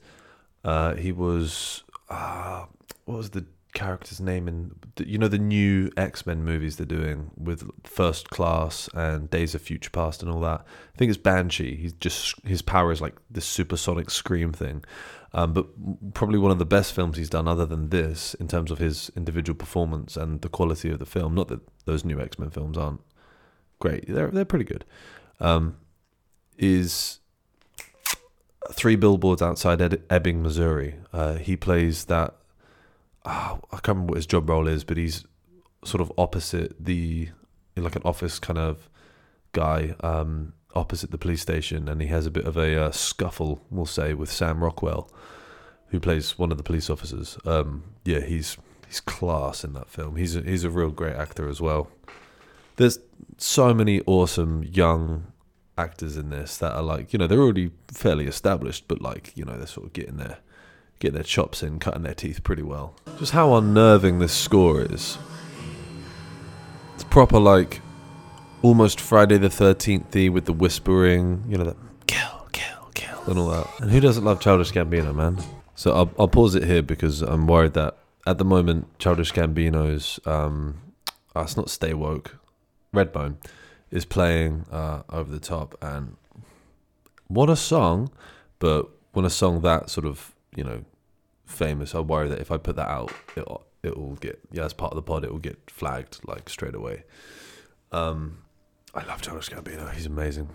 Uh, 0.64 0.96
he 0.96 1.12
was 1.12 1.84
uh, 2.10 2.66
what 3.06 3.18
was 3.18 3.30
the 3.32 3.46
character's 3.74 4.22
name 4.22 4.48
in 4.48 4.72
you 5.00 5.18
know 5.18 5.28
the 5.28 5.38
new 5.38 5.92
X 5.98 6.26
Men 6.26 6.44
movies 6.44 6.78
they're 6.78 6.86
doing 6.86 7.32
with 7.38 7.70
First 7.84 8.30
Class 8.30 8.88
and 8.94 9.30
Days 9.30 9.54
of 9.56 9.62
Future 9.62 9.90
Past 9.90 10.22
and 10.22 10.32
all 10.32 10.40
that. 10.42 10.62
I 10.62 10.98
think 10.98 11.10
it's 11.10 11.18
Banshee. 11.18 11.76
He's 11.76 11.94
just 11.94 12.36
his 12.46 12.62
power 12.62 12.92
is 12.92 13.02
like 13.02 13.16
this 13.30 13.46
supersonic 13.46 14.10
scream 14.10 14.54
thing. 14.54 14.84
Um, 15.34 15.54
but 15.54 16.14
probably 16.14 16.40
one 16.40 16.52
of 16.52 16.60
the 16.60 16.66
best 16.66 16.94
films 16.94 17.18
he's 17.18 17.30
done, 17.30 17.48
other 17.48 17.66
than 17.66 17.90
this, 17.90 18.36
in 18.36 18.48
terms 18.48 18.72
of 18.72 18.78
his 18.78 19.12
individual 19.18 19.58
performance 19.58 20.16
and 20.16 20.42
the 20.42 20.50
quality 20.50 20.90
of 20.90 21.00
the 21.00 21.06
film. 21.06 21.36
Not 21.36 21.50
that 21.50 21.60
those 21.84 22.06
new 22.06 22.22
X 22.22 22.40
Men 22.40 22.52
films 22.52 22.78
aren't 22.78 23.02
great; 23.80 24.06
they're 24.08 24.30
they're 24.30 24.46
pretty 24.46 24.66
good. 24.66 24.86
Um, 25.40 25.78
is 26.58 27.20
three 28.72 28.96
billboards 28.96 29.42
outside 29.42 29.82
Ed- 29.82 30.04
Ebbing, 30.10 30.42
Missouri. 30.42 30.96
Uh, 31.14 31.36
he 31.36 31.56
plays 31.56 32.06
that. 32.06 32.36
Oh, 33.26 33.60
I 33.72 33.78
can't 33.78 33.88
remember 33.90 34.12
what 34.12 34.18
his 34.18 34.26
job 34.28 34.50
role 34.50 34.68
is, 34.68 34.84
but 34.84 34.98
he's 34.98 35.26
sort 35.84 36.02
of 36.02 36.12
opposite 36.18 36.76
the 36.84 37.30
like 37.76 37.96
an 37.96 38.02
office 38.06 38.40
kind 38.40 38.58
of 38.58 38.90
guy 39.52 39.96
um, 40.02 40.54
opposite 40.76 41.12
the 41.12 41.18
police 41.18 41.42
station, 41.42 41.88
and 41.88 42.02
he 42.02 42.08
has 42.08 42.26
a 42.26 42.32
bit 42.32 42.46
of 42.46 42.58
a 42.58 42.86
uh, 42.86 42.92
scuffle, 42.92 43.62
we'll 43.72 43.86
say, 43.86 44.14
with 44.14 44.32
Sam 44.32 44.64
Rockwell, 44.64 45.10
who 45.88 46.00
plays 46.00 46.38
one 46.38 46.52
of 46.52 46.58
the 46.58 46.64
police 46.64 46.90
officers. 46.90 47.38
Um, 47.46 47.84
yeah, 48.04 48.20
he's 48.20 48.58
he's 48.88 49.00
class 49.00 49.64
in 49.64 49.74
that 49.74 49.90
film. 49.90 50.16
He's 50.16 50.36
a, 50.36 50.42
he's 50.42 50.64
a 50.64 50.70
real 50.70 50.92
great 50.92 51.16
actor 51.16 51.50
as 51.50 51.60
well. 51.62 51.90
There's 52.76 53.00
so 53.38 53.74
many 53.74 54.02
awesome 54.06 54.64
young 54.64 55.28
actors 55.78 56.18
in 56.18 56.30
this 56.30 56.58
that 56.58 56.74
are 56.74 56.82
like, 56.82 57.14
you 57.14 57.20
know, 57.20 57.28
they're 57.28 57.42
already 57.42 57.72
fairly 57.88 58.28
established, 58.28 58.88
but 58.88 59.02
like, 59.02 59.32
you 59.36 59.44
know, 59.44 59.58
they're 59.58 59.68
sort 59.68 59.88
of 59.88 59.94
getting 59.94 60.18
their 60.18 60.38
getting 61.00 61.16
their 61.16 61.24
chops 61.24 61.62
in, 61.62 61.80
cutting 61.80 62.04
their 62.04 62.14
teeth 62.14 62.44
pretty 62.44 62.64
well. 62.64 62.96
Just 63.18 63.34
how 63.34 63.56
unnerving 63.56 64.20
this 64.20 64.34
score 64.34 64.82
is. 64.82 65.18
It's 66.94 67.04
proper 67.04 67.40
like 67.40 67.82
almost 68.62 69.02
Friday 69.02 69.38
the 69.38 69.50
Thirteenth 69.50 70.14
with 70.16 70.46
the 70.46 70.54
whispering, 70.54 71.44
you 71.48 71.58
know, 71.58 71.66
that 71.66 71.78
kill, 72.08 72.48
kill, 72.54 72.90
kill, 72.94 73.22
and 73.28 73.38
all 73.38 73.50
that. 73.50 73.68
And 73.82 73.92
who 73.92 74.00
doesn't 74.00 74.24
love 74.24 74.40
Childish 74.40 74.72
Gambino, 74.72 75.14
man? 75.14 75.40
So 75.76 75.94
I'll, 75.94 76.12
I'll 76.18 76.30
pause 76.30 76.56
it 76.56 76.64
here 76.64 76.82
because 76.82 77.22
I'm 77.22 77.48
worried 77.48 77.74
that 77.74 77.98
at 78.26 78.38
the 78.38 78.46
moment 78.46 78.98
Childish 78.98 79.34
Gambino's 79.34 80.22
um, 80.26 80.80
oh, 81.36 81.42
it's 81.42 81.58
not 81.58 81.70
Stay 81.70 81.94
Woke, 81.94 82.38
Redbone 82.94 83.36
is 83.96 84.06
playing 84.06 84.66
uh, 84.72 85.04
over 85.10 85.32
the 85.32 85.40
top, 85.40 85.76
and 85.82 86.18
what 87.28 87.50
a 87.50 87.56
song! 87.56 88.12
But 88.60 88.90
when 89.14 89.26
a 89.26 89.30
song 89.30 89.62
that 89.62 89.90
sort 89.90 90.06
of 90.06 90.36
you 90.56 90.64
know 90.64 90.84
famous, 91.46 91.96
I 91.96 92.02
worry 92.02 92.28
that 92.28 92.40
if 92.40 92.52
I 92.52 92.58
put 92.58 92.76
that 92.76 92.90
out, 92.90 93.12
it 93.36 93.48
it 93.84 93.98
will 93.98 94.16
get 94.16 94.40
yeah 94.52 94.66
as 94.66 94.74
part 94.74 94.92
of 94.92 94.98
the 94.98 95.02
pod, 95.02 95.24
it 95.24 95.32
will 95.32 95.40
get 95.40 95.58
flagged 95.72 96.20
like 96.28 96.50
straight 96.50 96.76
away. 96.76 97.04
Um, 97.92 98.40
I 98.94 99.06
love 99.06 99.22
Childish 99.22 99.50
Gambino; 99.50 99.92
he's 99.94 100.06
amazing. 100.06 100.50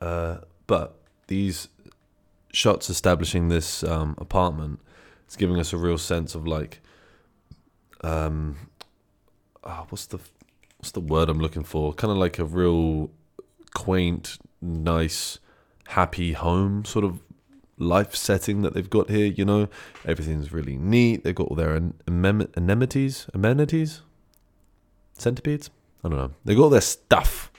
Uh, 0.00 0.38
but 0.68 0.94
these 1.26 1.68
shots 2.52 2.88
establishing 2.88 3.48
this 3.48 3.82
um, 3.82 4.14
apartment, 4.18 4.80
it's 5.24 5.34
giving 5.34 5.58
us 5.58 5.72
a 5.72 5.76
real 5.76 5.98
sense 5.98 6.36
of 6.36 6.46
like, 6.46 6.80
um, 8.02 8.56
oh, 9.64 9.86
what's 9.88 10.06
the 10.06 10.20
what's 10.78 10.92
the 10.92 11.00
word 11.00 11.28
I'm 11.28 11.40
looking 11.40 11.64
for? 11.64 11.92
Kind 11.92 12.10
of 12.10 12.18
like 12.18 12.38
a 12.38 12.44
real 12.44 13.10
quaint, 13.74 14.38
nice, 14.60 15.38
happy 15.88 16.32
home 16.32 16.84
sort 16.84 17.04
of 17.04 17.20
life 17.78 18.14
setting 18.14 18.62
that 18.62 18.74
they've 18.74 18.90
got 18.90 19.10
here. 19.10 19.26
You 19.26 19.44
know, 19.44 19.68
everything's 20.04 20.52
really 20.52 20.76
neat. 20.76 21.24
They've 21.24 21.34
got 21.34 21.48
all 21.48 21.56
their 21.56 21.80
amenities, 22.06 23.26
amenities, 23.34 24.02
centipedes. 25.14 25.70
I 26.04 26.08
don't 26.08 26.18
know. 26.18 26.30
They've 26.44 26.56
got 26.56 26.64
all 26.64 26.70
their 26.70 26.80
stuff. 26.80 27.50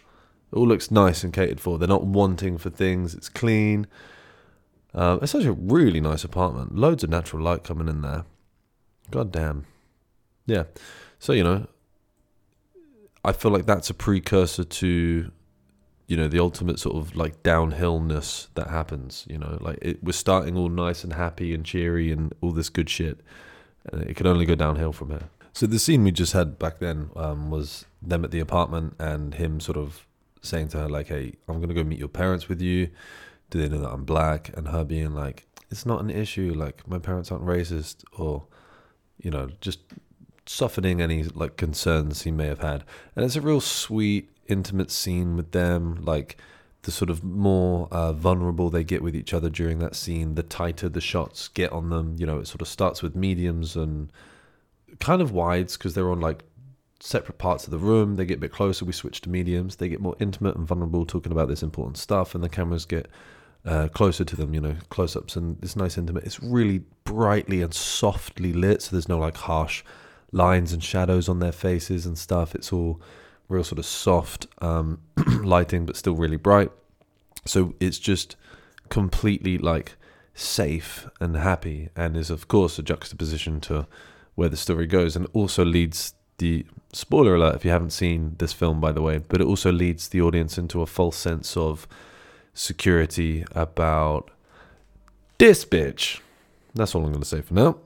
It 0.52 0.56
all 0.56 0.68
looks 0.68 0.90
nice 0.90 1.24
and 1.24 1.34
catered 1.34 1.60
for. 1.60 1.78
They're 1.78 1.88
not 1.88 2.06
wanting 2.06 2.58
for 2.58 2.70
things. 2.70 3.14
It's 3.14 3.30
clean. 3.30 3.86
Uh, 4.94 5.20
it's 5.22 5.32
such 5.32 5.46
a 5.46 5.52
really 5.52 6.02
nice 6.02 6.24
apartment. 6.24 6.76
Loads 6.76 7.04
of 7.04 7.10
natural 7.10 7.44
light 7.44 7.64
coming 7.64 7.88
in 7.88 8.02
there. 8.02 8.24
God 9.12 9.32
damn. 9.32 9.66
Yeah. 10.46 10.64
So, 11.20 11.34
you 11.34 11.44
know, 11.44 11.68
I 13.24 13.34
feel 13.34 13.52
like 13.52 13.66
that's 13.66 13.90
a 13.90 13.94
precursor 13.94 14.64
to, 14.64 15.32
you 16.08 16.18
know, 16.18 16.28
the 16.28 16.40
ultimate 16.40 16.80
sort 16.80 16.96
of 16.96 17.16
like 17.16 17.44
downhillness 17.44 18.48
that 18.56 18.68
happens. 18.68 19.26
You 19.30 19.40
know, 19.40 19.58
like 19.62 19.80
it, 19.82 20.04
we're 20.04 20.14
starting 20.14 20.56
all 20.56 20.70
nice 20.70 21.04
and 21.04 21.14
happy 21.14 21.54
and 21.54 21.66
cheery 21.66 22.12
and 22.12 22.34
all 22.42 22.52
this 22.52 22.70
good 22.70 22.90
shit, 22.90 23.20
and 23.92 24.04
it 24.04 24.16
can 24.16 24.28
only 24.28 24.46
go 24.46 24.56
downhill 24.56 24.94
from 24.94 25.10
here. 25.10 25.30
So 25.54 25.66
the 25.66 25.80
scene 25.80 26.04
we 26.04 26.12
just 26.12 26.34
had 26.34 26.58
back 26.58 26.80
then 26.80 27.10
um, 27.16 27.50
was 27.50 27.86
them 28.02 28.24
at 28.24 28.32
the 28.32 28.40
apartment 28.40 28.96
and 29.00 29.34
him 29.34 29.60
sort 29.60 29.78
of 29.78 30.06
saying 30.42 30.70
to 30.70 30.78
her 30.78 30.90
like, 30.90 31.08
"Hey, 31.08 31.34
I'm 31.48 31.60
gonna 31.60 31.74
go 31.74 31.84
meet 31.84 32.00
your 32.00 32.08
parents 32.08 32.48
with 32.48 32.62
you. 32.62 32.90
Do 33.50 33.60
they 33.60 33.68
know 33.68 33.82
that 33.82 33.92
I'm 33.92 34.06
black?" 34.06 34.56
And 34.56 34.70
her 34.70 34.86
being 34.86 35.14
like, 35.14 35.48
"It's 35.70 35.86
not 35.86 36.00
an 36.02 36.10
issue. 36.10 36.54
Like 36.56 36.88
my 36.88 37.00
parents 37.00 37.32
aren't 37.32 37.46
racist," 37.46 38.06
or 38.14 38.46
you 39.22 39.32
know, 39.32 39.50
just 39.60 39.80
softening 40.50 41.00
any 41.00 41.22
like 41.24 41.58
concerns 41.58 42.24
he 42.24 42.32
may 42.32 42.48
have 42.48 42.60
had. 42.60 42.84
And 43.16 43.24
it's 43.24 43.36
a 43.36 43.42
real 43.42 43.62
sweet, 43.62 44.32
intimate 44.48 44.90
scene 44.90 45.36
with 45.36 45.52
them. 45.52 46.04
Like 46.04 46.38
the 46.82 46.92
sort 46.92 47.12
of 47.12 47.24
more 47.24 47.88
uh, 47.92 48.14
vulnerable 48.14 48.72
they 48.72 48.84
get 48.84 49.04
with 49.04 49.16
each 49.16 49.32
other 49.32 49.48
during 49.48 49.78
that 49.78 49.96
scene, 49.96 50.34
the 50.34 50.42
tighter 50.42 50.90
the 50.90 51.02
shots 51.02 51.50
get 51.50 51.72
on 51.72 51.92
them. 51.92 52.16
You 52.18 52.26
know, 52.26 52.40
it 52.40 52.48
sort 52.48 52.62
of 52.62 52.68
starts 52.68 53.04
with 53.04 53.16
mediums 53.16 53.76
and 53.76 54.12
kind 55.00 55.22
of 55.22 55.32
wides 55.32 55.78
because 55.78 55.94
they're 55.94 56.10
on 56.10 56.20
like 56.20 56.44
separate 57.00 57.38
parts 57.38 57.66
of 57.66 57.72
the 57.72 57.78
room. 57.78 58.16
They 58.16 58.26
get 58.26 58.38
a 58.38 58.42
bit 58.42 58.52
closer. 58.52 58.86
We 58.86 58.92
switch 58.92 59.22
to 59.22 59.30
mediums. 59.30 59.76
They 59.76 59.88
get 59.88 60.02
more 60.02 60.16
intimate 60.20 60.56
and 60.56 60.68
vulnerable, 60.68 61.06
talking 61.06 61.32
about 61.32 61.48
this 61.48 61.62
important 61.62 61.98
stuff, 62.00 62.34
and 62.34 62.44
the 62.44 62.50
cameras 62.50 62.86
get 62.86 63.08
uh, 63.66 63.88
closer 63.90 64.26
to 64.26 64.36
them. 64.36 64.56
You 64.56 64.62
know, 64.62 64.76
close 64.90 65.16
ups, 65.16 65.36
and 65.36 65.62
it's 65.62 65.76
nice, 65.76 65.96
intimate. 65.96 66.24
It's 66.24 66.42
really 66.42 66.80
brightly 67.04 67.62
and 67.62 67.72
softly 67.72 68.52
lit, 68.52 68.82
so 68.82 68.96
there's 68.96 69.08
no 69.08 69.20
like 69.20 69.38
harsh 69.38 69.84
lines 70.32 70.74
and 70.74 70.84
shadows 70.84 71.28
on 71.28 71.40
their 71.40 71.52
faces 71.52 72.06
and 72.06 72.18
stuff. 72.18 72.56
It's 72.56 72.72
all 72.72 73.02
real 73.48 73.64
sort 73.64 73.80
of 73.80 73.86
soft 73.86 74.48
um, 74.62 75.02
lighting, 75.44 75.86
but 75.86 75.96
still 75.96 76.16
really 76.16 76.38
bright. 76.38 76.72
So 77.46 77.74
it's 77.80 78.00
just 78.00 78.36
completely 78.90 79.58
like 79.58 79.96
safe 80.34 81.08
and 81.20 81.36
happy, 81.36 81.90
and 81.96 82.16
is 82.16 82.30
of 82.30 82.48
course 82.48 82.80
a 82.80 82.84
juxtaposition 82.84 83.60
to 83.62 83.88
where 84.36 84.50
the 84.50 84.58
story 84.58 84.88
goes, 84.88 85.16
and 85.16 85.28
also 85.34 85.66
leads 85.66 86.14
the 86.38 86.66
spoiler 86.94 87.36
alert 87.36 87.56
if 87.56 87.66
you 87.66 87.72
haven't 87.72 87.92
seen 87.92 88.36
this 88.40 88.54
film, 88.54 88.80
by 88.80 88.92
the 88.92 89.02
way, 89.02 89.18
but 89.18 89.42
it 89.42 89.48
also 89.48 89.72
leads 89.72 90.08
the 90.08 90.22
audience 90.22 90.58
into 90.58 90.82
a 90.82 90.86
false 90.86 91.18
sense 91.18 91.58
of 91.58 91.88
security 92.54 93.46
about 93.52 94.32
this 95.38 95.66
bitch. 95.66 96.20
That's 96.74 96.96
all 96.96 97.04
I'm 97.04 97.12
going 97.12 97.22
to 97.22 97.28
say 97.28 97.42
for 97.42 97.54
now. 97.54 97.78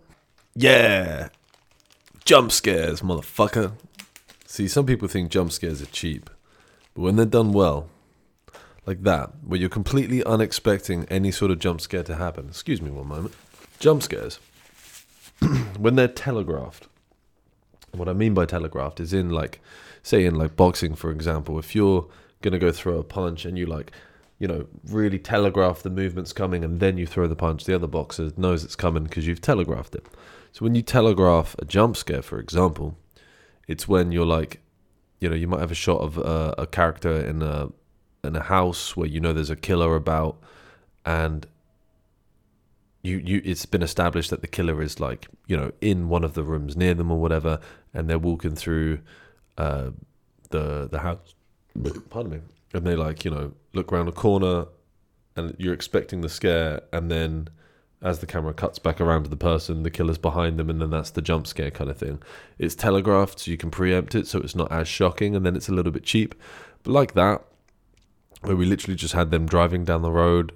Yeah, 0.56 1.30
Jump 2.25 2.53
scares, 2.53 3.01
motherfucker. 3.01 3.74
See, 4.46 4.70
some 4.70 4.86
people 4.86 5.10
think 5.10 5.30
jump 5.30 5.51
scares 5.51 5.82
are 5.82 5.88
cheap, 5.88 6.30
but 6.94 7.01
when 7.01 7.18
they're 7.18 7.25
done 7.25 7.51
well, 7.51 7.89
like 8.86 9.03
that, 9.03 9.32
where 9.46 9.60
you're 9.60 9.68
completely 9.68 10.22
unexpecting 10.22 11.06
any 11.10 11.32
sort 11.32 11.51
of 11.51 11.60
jump 11.60 11.82
scare 11.82 12.03
to 12.03 12.15
happen. 12.15 12.48
Excuse 12.48 12.82
me 12.82 12.92
one 12.92 13.08
moment. 13.08 13.34
Jump 13.77 14.03
scares, 14.03 14.39
when 15.77 15.96
they're 15.96 16.08
telegraphed. 16.08 16.88
What 17.92 18.08
I 18.08 18.13
mean 18.13 18.34
by 18.34 18.46
telegraphed 18.46 19.01
is 19.01 19.12
in 19.12 19.30
like, 19.30 19.60
say 20.01 20.24
in 20.24 20.36
like 20.36 20.56
boxing, 20.56 20.96
for 20.96 21.12
example, 21.12 21.60
if 21.60 21.75
you're 21.75 22.08
gonna 22.42 22.58
go 22.58 22.72
throw 22.72 23.00
a 23.00 23.03
punch 23.03 23.44
and 23.44 23.58
you 23.58 23.65
like, 23.65 23.92
you 24.39 24.48
know, 24.48 24.68
really 24.88 25.20
telegraph 25.20 25.84
the 25.84 25.89
movement's 25.89 26.32
coming 26.32 26.63
and 26.63 26.80
then 26.80 26.98
you 26.98 27.06
throw 27.06 27.27
the 27.27 27.36
punch, 27.36 27.65
the 27.65 27.75
other 27.75 27.88
boxer 27.88 28.32
knows 28.38 28.63
it's 28.63 28.77
coming 28.77 29.03
because 29.03 29.27
you've 29.27 29.42
telegraphed 29.42 29.96
it. 29.96 30.06
So 30.53 30.63
when 30.63 30.75
you 30.75 30.83
telegraph 30.83 31.55
a 31.57 31.65
jump 31.65 31.98
scare, 31.98 32.22
for 32.22 32.39
example, 32.39 32.95
it's 33.67 33.88
when 33.88 34.12
you're 34.12 34.25
like, 34.25 34.62
you 35.19 35.27
know, 35.27 35.36
you 35.36 35.48
might 35.48 35.62
have 35.62 35.72
a 35.72 35.75
shot 35.75 35.98
of 35.98 36.19
uh, 36.19 36.53
a 36.60 36.67
character 36.67 37.19
in 37.19 37.41
a 37.41 37.69
in 38.24 38.36
a 38.36 38.43
house 38.43 38.95
where 38.95 39.07
you 39.07 39.19
know 39.19 39.33
there's 39.33 39.50
a 39.50 39.55
killer 39.55 39.95
about, 39.95 40.38
and 41.05 41.48
you 43.01 43.17
you 43.17 43.41
it's 43.43 43.65
been 43.65 43.81
established 43.81 44.29
that 44.29 44.41
the 44.41 44.48
killer 44.48 44.79
is 44.81 45.00
like 45.00 45.27
you 45.48 45.57
know 45.57 45.72
in 45.81 46.07
one 46.07 46.24
of 46.24 46.36
the 46.36 46.43
rooms 46.43 46.77
near 46.77 46.93
them 46.93 47.12
or 47.12 47.19
whatever, 47.19 47.60
and 47.91 48.07
they're 48.07 48.19
walking 48.19 48.55
through 48.55 49.00
uh, 49.57 49.89
the 50.51 50.88
the 50.88 51.00
house. 51.00 51.33
Pardon 52.12 52.31
me. 52.31 52.39
And 52.75 52.86
they 52.86 52.95
like 52.95 53.25
you 53.25 53.31
know 53.31 53.53
look 53.74 53.91
around 53.91 54.07
a 54.07 54.12
corner, 54.12 54.67
and 55.36 55.55
you're 55.57 55.74
expecting 55.74 56.22
the 56.22 56.29
scare, 56.29 56.81
and 56.91 57.10
then 57.10 57.50
as 58.03 58.19
the 58.19 58.25
camera 58.25 58.53
cuts 58.53 58.77
back 58.79 59.00
around 59.00 59.24
to 59.24 59.29
the 59.29 59.38
person, 59.38 59.83
the 59.83 59.89
killer's 59.89 60.17
behind 60.17 60.60
them, 60.60 60.69
and 60.69 60.81
then 60.81 60.89
that's 60.89 61.12
the 61.12 61.22
jump 61.22 61.48
scare 61.48 61.72
kind 61.72 61.89
of 61.89 61.98
thing. 61.98 62.22
It's 62.60 62.75
telegraphed, 62.75 63.39
so 63.39 63.50
you 63.50 63.57
can 63.57 63.72
preempt 63.72 64.13
it, 64.13 64.27
so 64.27 64.39
it's 64.39 64.55
not 64.55 64.72
as 64.72 64.89
shocking, 64.89 65.36
and 65.36 65.45
then 65.45 65.55
it's 65.55 65.69
a 65.69 65.74
little 65.74 65.91
bit 65.91 66.03
cheap. 66.03 66.36
But 66.83 66.91
like 66.91 67.13
that, 67.13 67.43
where 68.41 68.57
we 68.57 68.65
literally 68.65 68.98
just 68.98 69.13
had 69.13 69.31
them 69.31 69.45
driving 69.45 69.86
down 69.86 70.01
the 70.01 70.12
road, 70.12 70.51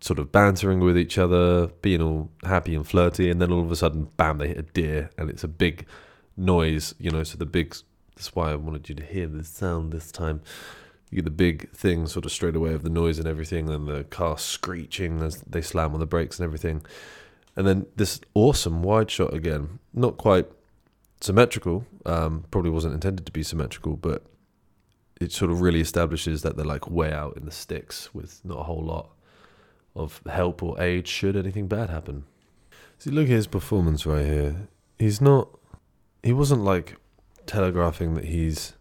sort 0.00 0.18
of 0.18 0.32
bantering 0.32 0.80
with 0.80 0.96
each 0.96 1.18
other, 1.18 1.66
being 1.82 2.00
all 2.00 2.30
happy 2.44 2.74
and 2.74 2.88
flirty, 2.88 3.30
and 3.30 3.42
then 3.42 3.52
all 3.52 3.60
of 3.60 3.70
a 3.70 3.76
sudden, 3.76 4.08
bam, 4.16 4.38
they 4.38 4.48
hit 4.48 4.58
a 4.58 4.62
deer, 4.62 5.10
and 5.18 5.28
it's 5.28 5.44
a 5.44 5.48
big 5.48 5.86
noise, 6.34 6.94
you 6.98 7.10
know. 7.10 7.24
So 7.24 7.36
the 7.36 7.44
big, 7.44 7.76
that's 8.14 8.34
why 8.34 8.52
I 8.52 8.56
wanted 8.56 8.88
you 8.88 8.94
to 8.94 9.04
hear 9.04 9.26
the 9.26 9.44
sound 9.44 9.92
this 9.92 10.10
time. 10.10 10.40
You 11.10 11.16
get 11.16 11.24
the 11.24 11.30
big 11.30 11.70
thing 11.70 12.06
sort 12.06 12.24
of 12.24 12.32
straight 12.32 12.56
away 12.56 12.72
of 12.72 12.82
the 12.82 12.90
noise 12.90 13.18
and 13.18 13.28
everything, 13.28 13.68
and 13.70 13.86
the 13.86 14.04
car 14.04 14.38
screeching 14.38 15.22
as 15.22 15.40
they 15.42 15.62
slam 15.62 15.94
on 15.94 16.00
the 16.00 16.06
brakes 16.06 16.38
and 16.38 16.44
everything. 16.44 16.82
And 17.54 17.66
then 17.66 17.86
this 17.96 18.20
awesome 18.34 18.82
wide 18.82 19.10
shot 19.10 19.32
again, 19.32 19.78
not 19.94 20.18
quite 20.18 20.46
symmetrical, 21.20 21.86
um, 22.04 22.44
probably 22.50 22.70
wasn't 22.70 22.94
intended 22.94 23.24
to 23.26 23.32
be 23.32 23.42
symmetrical, 23.42 23.96
but 23.96 24.26
it 25.20 25.32
sort 25.32 25.50
of 25.50 25.62
really 25.62 25.80
establishes 25.80 26.42
that 26.42 26.56
they're 26.56 26.66
like 26.66 26.90
way 26.90 27.12
out 27.12 27.36
in 27.36 27.46
the 27.46 27.50
sticks 27.50 28.12
with 28.14 28.40
not 28.44 28.58
a 28.58 28.64
whole 28.64 28.84
lot 28.84 29.10
of 29.94 30.20
help 30.30 30.62
or 30.62 30.80
aid 30.80 31.08
should 31.08 31.36
anything 31.36 31.66
bad 31.66 31.88
happen. 31.88 32.24
See, 32.98 33.10
look 33.10 33.24
at 33.24 33.30
his 33.30 33.46
performance 33.46 34.04
right 34.04 34.26
here. 34.26 34.68
He's 34.98 35.20
not, 35.20 35.48
he 36.22 36.32
wasn't 36.32 36.64
like 36.64 36.96
telegraphing 37.46 38.14
that 38.14 38.24
he's 38.26 38.74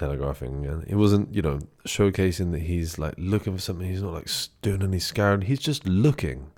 telegraphing 0.00 0.64
and 0.66 0.88
he 0.88 0.94
wasn't 0.94 1.32
you 1.34 1.42
know 1.42 1.58
showcasing 1.86 2.52
that 2.52 2.62
he's 2.62 2.98
like 2.98 3.14
looking 3.18 3.54
for 3.54 3.60
something. 3.60 3.86
He's 3.86 4.02
not 4.02 4.14
like 4.14 4.28
doing 4.62 4.82
any 4.82 4.98
scaring 4.98 5.42
he's 5.42 5.60
just 5.60 5.86
looking. 5.86 6.50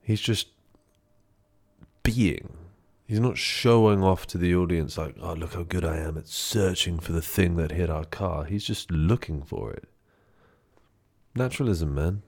He's 0.00 0.20
just 0.20 0.48
being. 2.02 2.56
He's 3.06 3.20
not 3.20 3.38
showing 3.38 4.02
off 4.04 4.26
to 4.28 4.38
the 4.38 4.54
audience 4.54 4.96
like 4.96 5.16
oh 5.20 5.32
look 5.34 5.54
how 5.54 5.64
good 5.64 5.84
i 5.84 5.96
am 5.96 6.16
at 6.16 6.28
searching 6.28 6.98
for 7.00 7.12
the 7.12 7.22
thing 7.22 7.56
that 7.56 7.72
hit 7.72 7.90
our 7.90 8.04
car. 8.04 8.44
He's 8.44 8.64
just 8.64 8.90
looking 8.90 9.42
for 9.42 9.72
it. 9.72 9.88
Naturalism 11.34 11.94
man. 11.94 12.22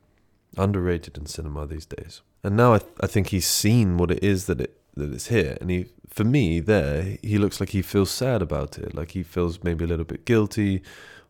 Underrated 0.57 1.17
in 1.17 1.27
cinema 1.27 1.67
these 1.67 1.87
days. 1.87 2.23
And 2.43 2.57
now 2.57 2.75
i, 2.75 2.79
th- 2.79 2.93
I 3.01 3.07
think 3.07 3.29
he's 3.29 3.47
seen 3.47 3.97
what 3.97 4.11
it 4.11 4.25
is 4.25 4.47
that 4.47 4.61
it 4.61 4.80
that 5.01 5.13
it's 5.13 5.29
here. 5.29 5.57
And 5.61 5.71
he 5.71 5.87
for 6.09 6.25
me 6.25 6.61
there 6.61 7.19
he 7.23 7.39
looks 7.39 7.61
like 7.61 7.71
he 7.71 7.83
feels 7.83 8.11
sad 8.11 8.43
about 8.43 8.79
it. 8.79 8.95
Like 8.95 9.13
he 9.13 9.23
feels 9.23 9.63
maybe 9.63 9.85
a 9.85 9.89
little 9.89 10.05
bit 10.05 10.25
guilty 10.25 10.83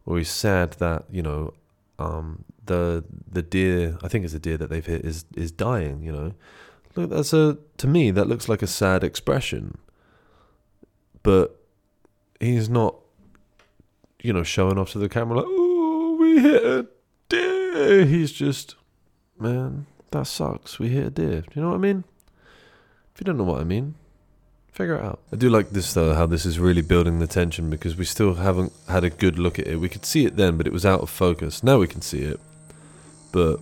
or 0.07 0.19
he's 0.19 0.31
sad 0.31 0.73
that 0.75 1.05
you 1.11 1.23
know 1.23 1.55
um, 1.99 2.45
the 2.65 3.05
the 3.31 3.43
deer 3.43 3.99
i 4.03 4.09
think 4.09 4.25
it's 4.25 4.35
a 4.35 4.39
deer 4.39 4.57
that 4.57 4.71
they've 4.71 4.87
hit 4.87 5.05
is 5.05 5.25
is 5.37 5.51
dying 5.53 6.03
you 6.03 6.13
know? 6.13 6.35
Look 6.97 7.11
that's 7.11 7.33
a 7.33 7.59
to 7.77 7.87
me 7.87 8.11
that 8.11 8.27
looks 8.27 8.49
like 8.49 8.63
a 8.63 8.67
sad 8.67 9.05
expression. 9.05 9.79
But 11.23 11.57
he's 12.41 12.69
not 12.69 12.97
you 14.23 14.33
know 14.33 14.43
showing 14.43 14.79
off 14.79 14.91
to 14.93 14.99
the 14.99 15.09
camera 15.09 15.39
like 15.39 15.47
oh 15.49 16.17
we 16.19 16.41
hit 16.41 16.65
a 16.65 16.87
deer. 17.29 18.05
He's 18.07 18.33
just 18.33 18.75
man 19.39 19.87
that 20.11 20.27
sucks. 20.27 20.79
We 20.81 20.89
hit 20.89 21.07
a 21.07 21.11
deer. 21.11 21.41
Do 21.43 21.49
you 21.55 21.63
know 21.63 21.69
what 21.69 21.77
i 21.77 21.79
mean 21.79 22.05
if 23.21 23.27
you 23.27 23.35
don't 23.35 23.37
know 23.37 23.53
what 23.53 23.61
I 23.61 23.65
mean, 23.65 23.97
figure 24.73 24.95
it 24.95 25.05
out. 25.05 25.21
I 25.31 25.37
do 25.37 25.51
like 25.51 25.71
this 25.71 25.93
though, 25.93 26.15
how 26.15 26.25
this 26.25 26.47
is 26.47 26.59
really 26.59 26.81
building 26.81 27.19
the 27.19 27.27
tension 27.27 27.69
because 27.69 27.95
we 27.95 28.07
still 28.07 28.37
haven't 28.37 28.73
had 28.89 29.05
a 29.05 29.11
good 29.11 29.39
look 29.39 29.59
at 29.59 29.67
it. 29.67 29.77
We 29.77 29.91
could 29.91 30.07
see 30.07 30.25
it 30.25 30.39
then, 30.39 30.57
but 30.57 30.67
it 30.67 30.73
was 30.73 30.87
out 30.87 31.01
of 31.03 31.11
focus. 31.11 31.63
Now 31.63 31.77
we 31.77 31.87
can 31.87 32.01
see 32.01 32.21
it. 32.21 32.41
But 33.31 33.61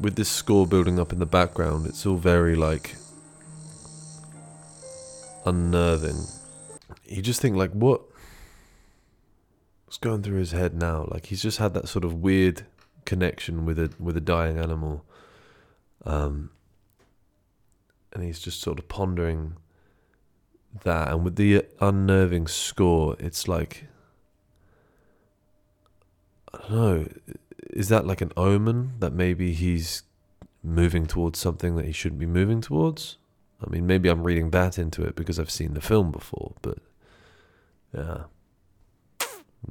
with 0.00 0.16
this 0.16 0.30
score 0.30 0.66
building 0.66 0.98
up 0.98 1.12
in 1.12 1.18
the 1.18 1.26
background, 1.26 1.84
it's 1.84 2.06
all 2.06 2.16
very 2.16 2.56
like 2.56 2.96
unnerving. 5.44 6.24
You 7.04 7.20
just 7.20 7.42
think 7.42 7.56
like 7.56 7.72
what 7.72 8.00
what's 9.84 9.98
going 9.98 10.22
through 10.22 10.38
his 10.38 10.52
head 10.52 10.74
now? 10.74 11.06
Like 11.10 11.26
he's 11.26 11.42
just 11.42 11.58
had 11.58 11.74
that 11.74 11.88
sort 11.88 12.06
of 12.06 12.14
weird 12.14 12.64
connection 13.04 13.66
with 13.66 13.78
a 13.78 13.92
with 13.98 14.16
a 14.16 14.22
dying 14.22 14.56
animal. 14.56 15.04
Um 16.06 16.52
and 18.12 18.22
he's 18.22 18.40
just 18.40 18.60
sort 18.60 18.78
of 18.78 18.88
pondering 18.88 19.56
that. 20.82 21.08
And 21.08 21.24
with 21.24 21.36
the 21.36 21.66
unnerving 21.80 22.46
score, 22.46 23.16
it's 23.18 23.48
like 23.48 23.86
I 26.52 26.58
don't 26.58 26.70
know. 26.70 27.08
Is 27.70 27.88
that 27.88 28.06
like 28.06 28.20
an 28.20 28.32
omen 28.36 28.94
that 28.98 29.12
maybe 29.12 29.52
he's 29.52 30.02
moving 30.62 31.06
towards 31.06 31.38
something 31.38 31.76
that 31.76 31.86
he 31.86 31.92
shouldn't 31.92 32.18
be 32.18 32.26
moving 32.26 32.60
towards? 32.60 33.16
I 33.64 33.70
mean, 33.70 33.86
maybe 33.86 34.08
I'm 34.08 34.24
reading 34.24 34.50
that 34.50 34.78
into 34.78 35.02
it 35.02 35.14
because 35.14 35.38
I've 35.38 35.50
seen 35.50 35.74
the 35.74 35.80
film 35.80 36.10
before, 36.10 36.54
but 36.62 36.78
yeah, 37.94 38.24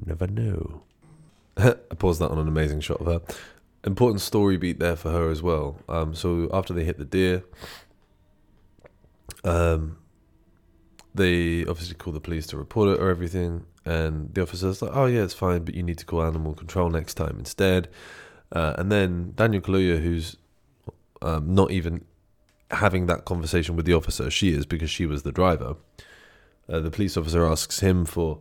never 0.05 0.27
know. 0.27 0.83
I 1.57 1.73
paused 1.97 2.21
that 2.21 2.29
on 2.29 2.37
an 2.37 2.47
amazing 2.47 2.81
shot 2.81 3.01
of 3.01 3.07
her. 3.07 3.21
Important 3.83 4.21
story 4.21 4.57
beat 4.57 4.79
there 4.79 4.95
for 4.95 5.11
her 5.11 5.29
as 5.29 5.41
well. 5.41 5.77
Um, 5.89 6.13
so 6.13 6.49
after 6.53 6.73
they 6.73 6.83
hit 6.83 6.97
the 6.97 7.05
deer, 7.05 7.43
um, 9.43 9.97
they 11.15 11.65
obviously 11.65 11.95
call 11.95 12.13
the 12.13 12.19
police 12.19 12.47
to 12.47 12.58
report 12.58 12.89
it 12.89 13.02
or 13.02 13.10
everything, 13.10 13.65
and 13.86 14.34
the 14.34 14.41
officer's 14.41 14.82
like, 14.82 14.91
"Oh 14.93 15.06
yeah, 15.06 15.23
it's 15.23 15.34
fine, 15.34 15.63
but 15.63 15.75
you 15.75 15.84
need 15.84 15.97
to 15.99 16.06
call 16.06 16.23
animal 16.23 16.54
control 16.54 16.89
next 16.89 17.15
time 17.15 17.36
instead." 17.39 17.89
Uh, 18.52 18.73
and 18.78 18.91
then 18.91 19.34
Daniel 19.36 19.62
Kaluuya, 19.62 20.02
who's 20.02 20.38
um, 21.21 21.54
not 21.54 21.71
even 21.71 22.06
having 22.71 23.08
that 23.08 23.25
conversation 23.25 23.75
with 23.75 23.86
the 23.86 23.93
officer, 23.93 24.30
she 24.30 24.54
is 24.54 24.65
because 24.65 24.89
she 24.89 25.06
was 25.06 25.23
the 25.23 25.32
driver. 25.32 25.75
Uh, 26.67 26.80
the 26.80 26.91
police 26.91 27.17
officer 27.17 27.45
asks 27.45 27.80
him 27.80 28.06
for 28.06 28.39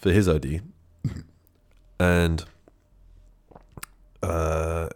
for 0.00 0.12
his 0.12 0.28
ID, 0.28 0.60
and 2.00 2.44
uh, 4.22 4.88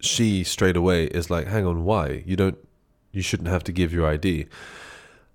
she 0.00 0.44
straight 0.44 0.76
away 0.76 1.04
is 1.04 1.30
like, 1.30 1.46
"Hang 1.46 1.64
on, 1.64 1.84
why 1.84 2.22
you 2.26 2.36
don't 2.36 2.58
you 3.12 3.22
shouldn't 3.22 3.48
have 3.48 3.64
to 3.64 3.72
give 3.72 3.92
your 3.92 4.06
ID. 4.06 4.46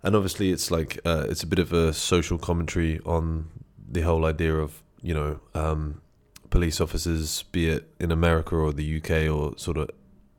And 0.04 0.16
obviously, 0.16 0.52
it's 0.52 0.70
like 0.70 1.00
uh, 1.06 1.26
it's 1.30 1.44
a 1.44 1.48
bit 1.48 1.60
of 1.60 1.72
a 1.72 1.94
social 1.94 2.38
commentary 2.38 3.00
on 3.06 3.50
the 3.90 4.02
whole 4.02 4.26
idea 4.26 4.56
of 4.56 4.82
you 5.02 5.14
know 5.14 5.40
um, 5.56 6.02
police 6.50 6.82
officers, 6.82 7.44
be 7.52 7.70
it 7.70 7.90
in 8.00 8.12
America 8.12 8.56
or 8.56 8.74
the 8.74 8.98
UK 8.98 9.34
or 9.34 9.58
sort 9.58 9.78
of 9.78 9.90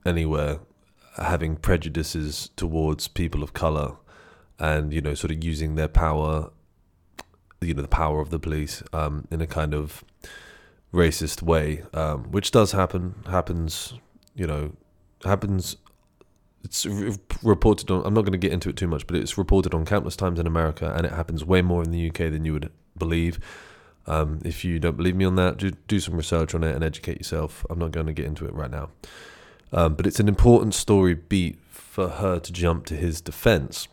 anywhere, 0.05 0.61
having 1.17 1.57
prejudices 1.57 2.51
towards 2.57 3.09
people 3.09 3.43
of 3.43 3.53
color, 3.53 3.97
and 4.59 4.93
you 4.93 5.01
know, 5.01 5.15
sort 5.15 5.31
of 5.31 5.43
using 5.43 5.77
their 5.77 5.89
power, 5.89 6.51
you 7.61 7.75
know, 7.75 7.83
the 7.83 7.89
power 7.89 8.21
of 8.21 8.31
the 8.31 8.39
police 8.39 8.83
um, 8.93 9.27
in 9.31 9.41
a 9.41 9.47
kind 9.47 9.75
of 9.75 10.05
racist 10.93 11.43
way, 11.43 11.83
um, 11.95 12.25
which 12.31 12.51
does 12.51 12.73
happen. 12.73 13.15
Happens, 13.27 13.95
you 14.35 14.47
know, 14.47 14.73
happens 15.25 15.77
it's 16.65 16.87
reported 17.43 17.91
on. 17.91 18.05
I'm 18.07 18.15
not 18.15 18.23
going 18.23 18.33
to 18.33 18.39
get 18.39 18.53
into 18.53 18.71
it 18.71 18.77
too 18.77 18.89
much, 18.89 19.07
but 19.07 19.17
it's 19.17 19.37
reported 19.37 19.75
on 19.75 19.85
countless 19.85 20.17
times 20.17 20.41
in 20.41 20.47
America, 20.47 20.93
and 20.97 21.07
it 21.07 21.13
happens 21.13 21.45
way 21.45 21.63
more 21.63 21.83
in 21.83 21.91
the 21.91 22.09
UK 22.09 22.19
than 22.33 22.45
you 22.45 22.55
would 22.55 22.73
believe. 22.97 23.39
Um, 24.07 24.41
if 24.45 24.65
you 24.65 24.79
don't 24.79 24.97
believe 24.97 25.17
me 25.17 25.25
on 25.25 25.37
that, 25.37 25.59
do, 25.59 25.71
do 25.89 26.01
some 26.01 26.17
research 26.17 26.55
on 26.55 26.65
it 26.65 26.75
and 26.75 26.83
educate 26.83 27.19
yourself. 27.19 27.65
I'm 27.71 27.79
not 27.79 27.93
going 27.93 28.07
to 28.07 28.13
get 28.13 28.27
into 28.27 28.47
it 28.47 28.55
right 28.55 28.71
now, 28.71 28.91
um, 29.73 29.95
but 29.95 30.07
it's 30.07 30.21
an 30.21 30.29
important 30.29 30.75
story 30.75 31.15
beat 31.15 31.59
for 31.71 32.09
her 32.09 32.39
to 32.41 32.53
jump 32.53 32.87
to 32.87 32.97
his 32.97 33.21
defense 33.21 33.89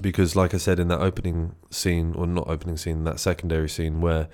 because, 0.00 0.34
like 0.34 0.52
I 0.52 0.58
said 0.58 0.80
in 0.80 0.88
that 0.88 1.00
opening 1.00 1.54
scene, 1.70 2.14
or 2.16 2.26
not 2.26 2.48
opening 2.48 2.76
scene, 2.76 3.04
that 3.04 3.20
secondary 3.20 3.68
scene 3.68 4.00
where 4.00 4.28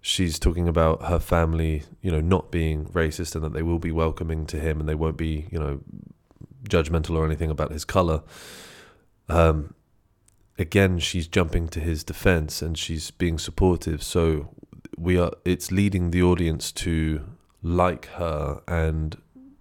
she's 0.00 0.38
talking 0.38 0.68
about 0.68 1.04
her 1.06 1.18
family, 1.18 1.82
you 2.00 2.10
know, 2.10 2.20
not 2.20 2.50
being 2.50 2.86
racist 2.86 3.34
and 3.34 3.44
that 3.44 3.52
they 3.52 3.62
will 3.62 3.78
be 3.78 3.92
welcoming 3.92 4.46
to 4.46 4.58
him 4.58 4.80
and 4.80 4.88
they 4.88 4.94
won't 4.94 5.16
be, 5.16 5.46
you 5.50 5.58
know, 5.58 5.80
judgmental 6.68 7.16
or 7.16 7.24
anything 7.24 7.50
about 7.50 7.72
his 7.72 7.84
color. 7.84 8.22
Um, 9.28 9.74
again, 10.58 10.98
she's 10.98 11.26
jumping 11.26 11.68
to 11.68 11.80
his 11.80 12.04
defense 12.04 12.62
and 12.62 12.76
she's 12.76 13.10
being 13.10 13.38
supportive. 13.38 14.02
So 14.02 14.54
we 14.96 15.18
are. 15.18 15.32
It's 15.44 15.72
leading 15.72 16.10
the 16.10 16.22
audience 16.22 16.72
to 16.72 17.24
like 17.62 18.06
her 18.06 18.62
and 18.66 19.16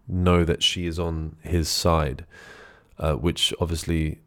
know 0.07 0.43
that 0.43 0.63
she 0.63 0.85
is 0.85 0.99
on 0.99 1.37
his 1.41 1.69
side, 1.69 2.25
uh, 2.97 3.13
which 3.13 3.53
obviously, 3.59 4.19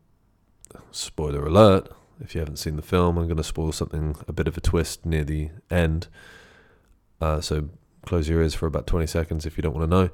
spoiler 0.90 1.46
alert. 1.46 1.88
If 2.20 2.34
you 2.34 2.40
haven't 2.40 2.58
seen 2.58 2.76
the 2.76 2.82
film, 2.82 3.18
I'm 3.18 3.26
going 3.26 3.36
to 3.36 3.44
spoil 3.44 3.72
something, 3.72 4.16
a 4.28 4.32
bit 4.32 4.46
of 4.46 4.56
a 4.56 4.60
twist 4.60 5.04
near 5.04 5.24
the 5.24 5.50
end. 5.70 6.06
Uh, 7.20 7.40
so 7.40 7.68
close 8.06 8.28
your 8.28 8.40
ears 8.40 8.54
for 8.54 8.66
about 8.66 8.86
20 8.86 9.06
seconds 9.06 9.46
if 9.46 9.56
you 9.56 9.62
don't 9.62 9.74
want 9.74 9.90
to 9.90 9.96
know 9.96 10.10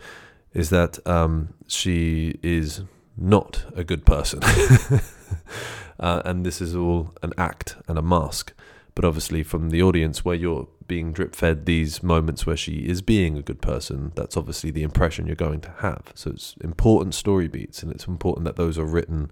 is 0.53 0.71
that 0.71 1.05
um, 1.07 1.55
she 1.67 2.39
is 2.43 2.83
not 3.17 3.65
a 3.77 3.85
good 3.85 4.05
person. 4.05 4.41
uh, 6.01 6.23
and 6.25 6.45
this 6.45 6.61
is 6.61 6.75
all 6.75 7.15
an 7.23 7.33
act 7.39 7.77
and 7.87 7.99
a 7.99 8.03
mask. 8.03 8.53
But 8.95 9.05
obviously, 9.05 9.43
from 9.43 9.71
the 9.71 9.83
audience, 9.83 10.25
where 10.25 10.35
you're 10.35 10.69
being 10.87 11.13
drip 11.13 11.37
fed 11.37 11.67
these 11.67 12.03
moments 12.03 12.45
where 12.45 12.57
she 12.57 12.89
is 12.89 13.01
being 13.01 13.39
a 13.39 13.43
good 13.43 13.63
person, 13.63 14.11
that's 14.17 14.37
obviously 14.37 14.73
the 14.73 14.83
impression 14.83 15.27
you're 15.27 15.37
going 15.37 15.61
to 15.61 15.71
have. 15.79 16.13
So 16.15 16.31
it's 16.31 16.57
important 16.61 17.15
story 17.15 17.47
beats, 17.47 17.83
and 17.83 17.93
it's 17.93 18.07
important 18.07 18.45
that 18.47 18.57
those 18.57 18.77
are 18.79 18.85
written 18.85 19.31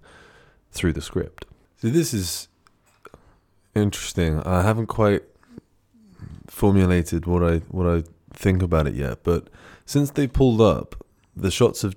through 0.71 0.93
the 0.93 1.03
script. 1.03 1.47
So 1.79 1.89
this 1.89 2.15
is 2.15 2.49
interesting. 3.75 4.41
I 4.45 4.63
haven't 4.63 4.87
quite 4.87 5.23
formulated 6.47 7.27
what 7.27 7.43
I 7.43 7.59
what 7.69 7.87
I 7.87 8.05
think 8.33 8.63
about 8.63 8.87
it 8.87 8.95
yet, 8.95 9.25
but 9.25 9.49
since 9.85 10.11
they 10.11 10.29
pulled 10.29 10.61
up, 10.61 11.05
the 11.41 11.51
shots 11.51 11.85
of 11.85 11.97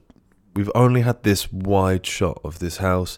we've 0.55 0.71
only 0.75 1.01
had 1.01 1.23
this 1.23 1.51
wide 1.51 2.05
shot 2.05 2.39
of 2.43 2.59
this 2.59 2.77
house 2.77 3.17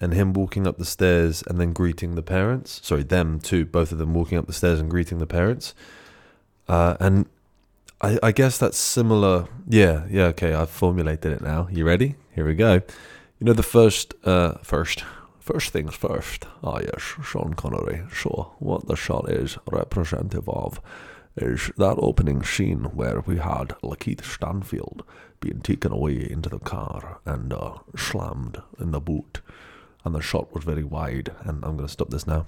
and 0.00 0.14
him 0.14 0.32
walking 0.32 0.66
up 0.66 0.78
the 0.78 0.84
stairs 0.84 1.44
and 1.46 1.60
then 1.60 1.72
greeting 1.72 2.14
the 2.14 2.22
parents. 2.22 2.80
Sorry, 2.82 3.04
them 3.04 3.38
too, 3.38 3.64
both 3.64 3.92
of 3.92 3.98
them 3.98 4.14
walking 4.14 4.38
up 4.38 4.46
the 4.46 4.52
stairs 4.52 4.80
and 4.80 4.90
greeting 4.90 5.18
the 5.18 5.26
parents. 5.26 5.74
Uh, 6.68 6.96
and 6.98 7.26
I, 8.00 8.18
I 8.22 8.32
guess 8.32 8.58
that's 8.58 8.78
similar. 8.78 9.46
Yeah, 9.68 10.04
yeah, 10.10 10.24
okay, 10.24 10.54
I've 10.54 10.70
formulated 10.70 11.32
it 11.32 11.40
now. 11.40 11.68
You 11.70 11.84
ready? 11.84 12.16
Here 12.34 12.46
we 12.46 12.54
go. 12.54 12.74
You 13.38 13.46
know 13.46 13.52
the 13.52 13.62
first, 13.62 14.14
uh, 14.24 14.54
first, 14.62 15.04
first 15.38 15.72
things 15.72 15.94
first. 15.94 16.46
Ah, 16.64 16.80
yes, 16.80 17.00
Sean 17.24 17.54
Connery. 17.54 18.02
Sure, 18.10 18.52
what 18.58 18.88
the 18.88 18.96
shot 18.96 19.30
is 19.30 19.58
representative 19.70 20.48
of 20.48 20.80
is 21.36 21.70
that 21.76 21.96
opening 21.98 22.42
scene 22.42 22.84
where 22.94 23.20
we 23.20 23.38
had 23.38 23.68
Lakeith 23.82 24.24
Stanfield 24.24 25.02
being 25.40 25.60
taken 25.60 25.92
away 25.92 26.28
into 26.30 26.48
the 26.48 26.58
car 26.58 27.20
and 27.24 27.52
uh, 27.52 27.78
slammed 27.96 28.62
in 28.78 28.92
the 28.92 29.00
boot. 29.00 29.40
And 30.04 30.14
the 30.14 30.20
shot 30.20 30.52
was 30.52 30.64
very 30.64 30.84
wide. 30.84 31.30
And 31.40 31.64
I'm 31.64 31.76
going 31.76 31.86
to 31.86 31.92
stop 31.92 32.10
this 32.10 32.26
now. 32.26 32.46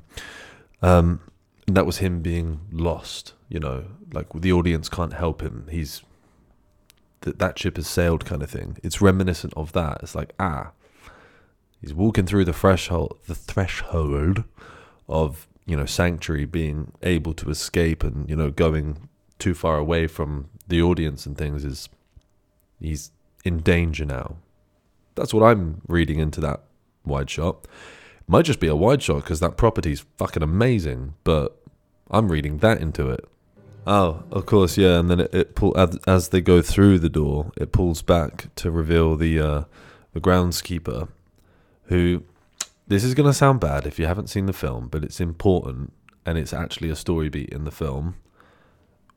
Um, 0.82 1.20
that 1.66 1.86
was 1.86 1.98
him 1.98 2.20
being 2.20 2.60
lost, 2.70 3.32
you 3.48 3.58
know, 3.58 3.84
like 4.12 4.26
the 4.34 4.52
audience 4.52 4.88
can't 4.88 5.14
help 5.14 5.40
him. 5.40 5.66
He's 5.70 6.02
that 7.20 7.38
that 7.38 7.58
ship 7.58 7.76
has 7.76 7.86
sailed 7.86 8.26
kind 8.26 8.42
of 8.42 8.50
thing. 8.50 8.76
It's 8.82 9.00
reminiscent 9.00 9.54
of 9.56 9.72
that. 9.72 10.00
It's 10.02 10.14
like 10.14 10.34
ah, 10.38 10.72
he's 11.80 11.94
walking 11.94 12.26
through 12.26 12.44
the 12.44 12.52
threshold, 12.52 13.18
the 13.26 13.34
threshold 13.34 14.44
of 15.08 15.46
you 15.66 15.76
know 15.76 15.86
sanctuary, 15.86 16.44
being 16.44 16.92
able 17.02 17.32
to 17.34 17.50
escape 17.50 18.04
and 18.04 18.28
you 18.28 18.36
know 18.36 18.50
going 18.50 19.08
too 19.38 19.54
far 19.54 19.76
away 19.76 20.06
from 20.06 20.48
the 20.68 20.80
audience 20.80 21.26
and 21.26 21.36
things 21.36 21.64
is 21.64 21.88
he's 22.80 23.10
in 23.44 23.58
danger 23.58 24.04
now. 24.04 24.36
That's 25.14 25.32
what 25.32 25.44
I'm 25.44 25.82
reading 25.86 26.18
into 26.18 26.40
that 26.40 26.62
wide 27.04 27.30
shot. 27.30 27.66
Might 28.26 28.46
just 28.46 28.60
be 28.60 28.68
a 28.68 28.76
wide 28.76 29.02
shot 29.02 29.22
because 29.22 29.40
that 29.40 29.56
property's 29.56 30.04
fucking 30.16 30.42
amazing, 30.42 31.14
but 31.24 31.60
I'm 32.10 32.30
reading 32.30 32.58
that 32.58 32.80
into 32.80 33.10
it. 33.10 33.28
Oh, 33.86 34.24
of 34.30 34.46
course, 34.46 34.78
yeah. 34.78 34.98
And 34.98 35.10
then 35.10 35.20
it, 35.20 35.34
it 35.34 35.54
pull 35.54 35.76
as, 35.76 35.98
as 36.06 36.30
they 36.30 36.40
go 36.40 36.62
through 36.62 36.98
the 37.00 37.10
door, 37.10 37.52
it 37.56 37.72
pulls 37.72 38.00
back 38.00 38.48
to 38.56 38.70
reveal 38.70 39.16
the 39.16 39.38
uh, 39.38 39.64
the 40.14 40.20
groundskeeper, 40.20 41.08
who 41.84 42.22
this 42.86 43.04
is 43.04 43.14
going 43.14 43.28
to 43.28 43.34
sound 43.34 43.60
bad 43.60 43.86
if 43.86 43.98
you 43.98 44.06
haven't 44.06 44.28
seen 44.28 44.46
the 44.46 44.52
film, 44.52 44.88
but 44.88 45.04
it's 45.04 45.20
important 45.20 45.92
and 46.26 46.38
it's 46.38 46.52
actually 46.52 46.90
a 46.90 46.96
story 46.96 47.28
beat 47.28 47.50
in 47.50 47.64
the 47.64 47.70
film. 47.70 48.16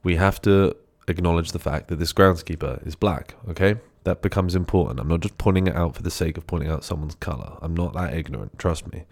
We 0.03 0.15
have 0.15 0.41
to 0.43 0.75
acknowledge 1.07 1.51
the 1.51 1.59
fact 1.59 1.87
that 1.87 1.97
this 1.97 2.13
groundskeeper 2.13 2.85
is 2.85 2.95
black. 2.95 3.35
Okay, 3.49 3.77
that 4.03 4.21
becomes 4.21 4.55
important. 4.55 4.99
I'm 4.99 5.07
not 5.07 5.21
just 5.21 5.37
pointing 5.37 5.67
it 5.67 5.75
out 5.75 5.95
for 5.95 6.01
the 6.01 6.11
sake 6.11 6.37
of 6.37 6.47
pointing 6.47 6.69
out 6.69 6.83
someone's 6.83 7.15
color. 7.15 7.57
I'm 7.61 7.75
not 7.75 7.93
that 7.93 8.13
ignorant, 8.13 8.57
trust 8.57 8.91
me. 8.91 9.03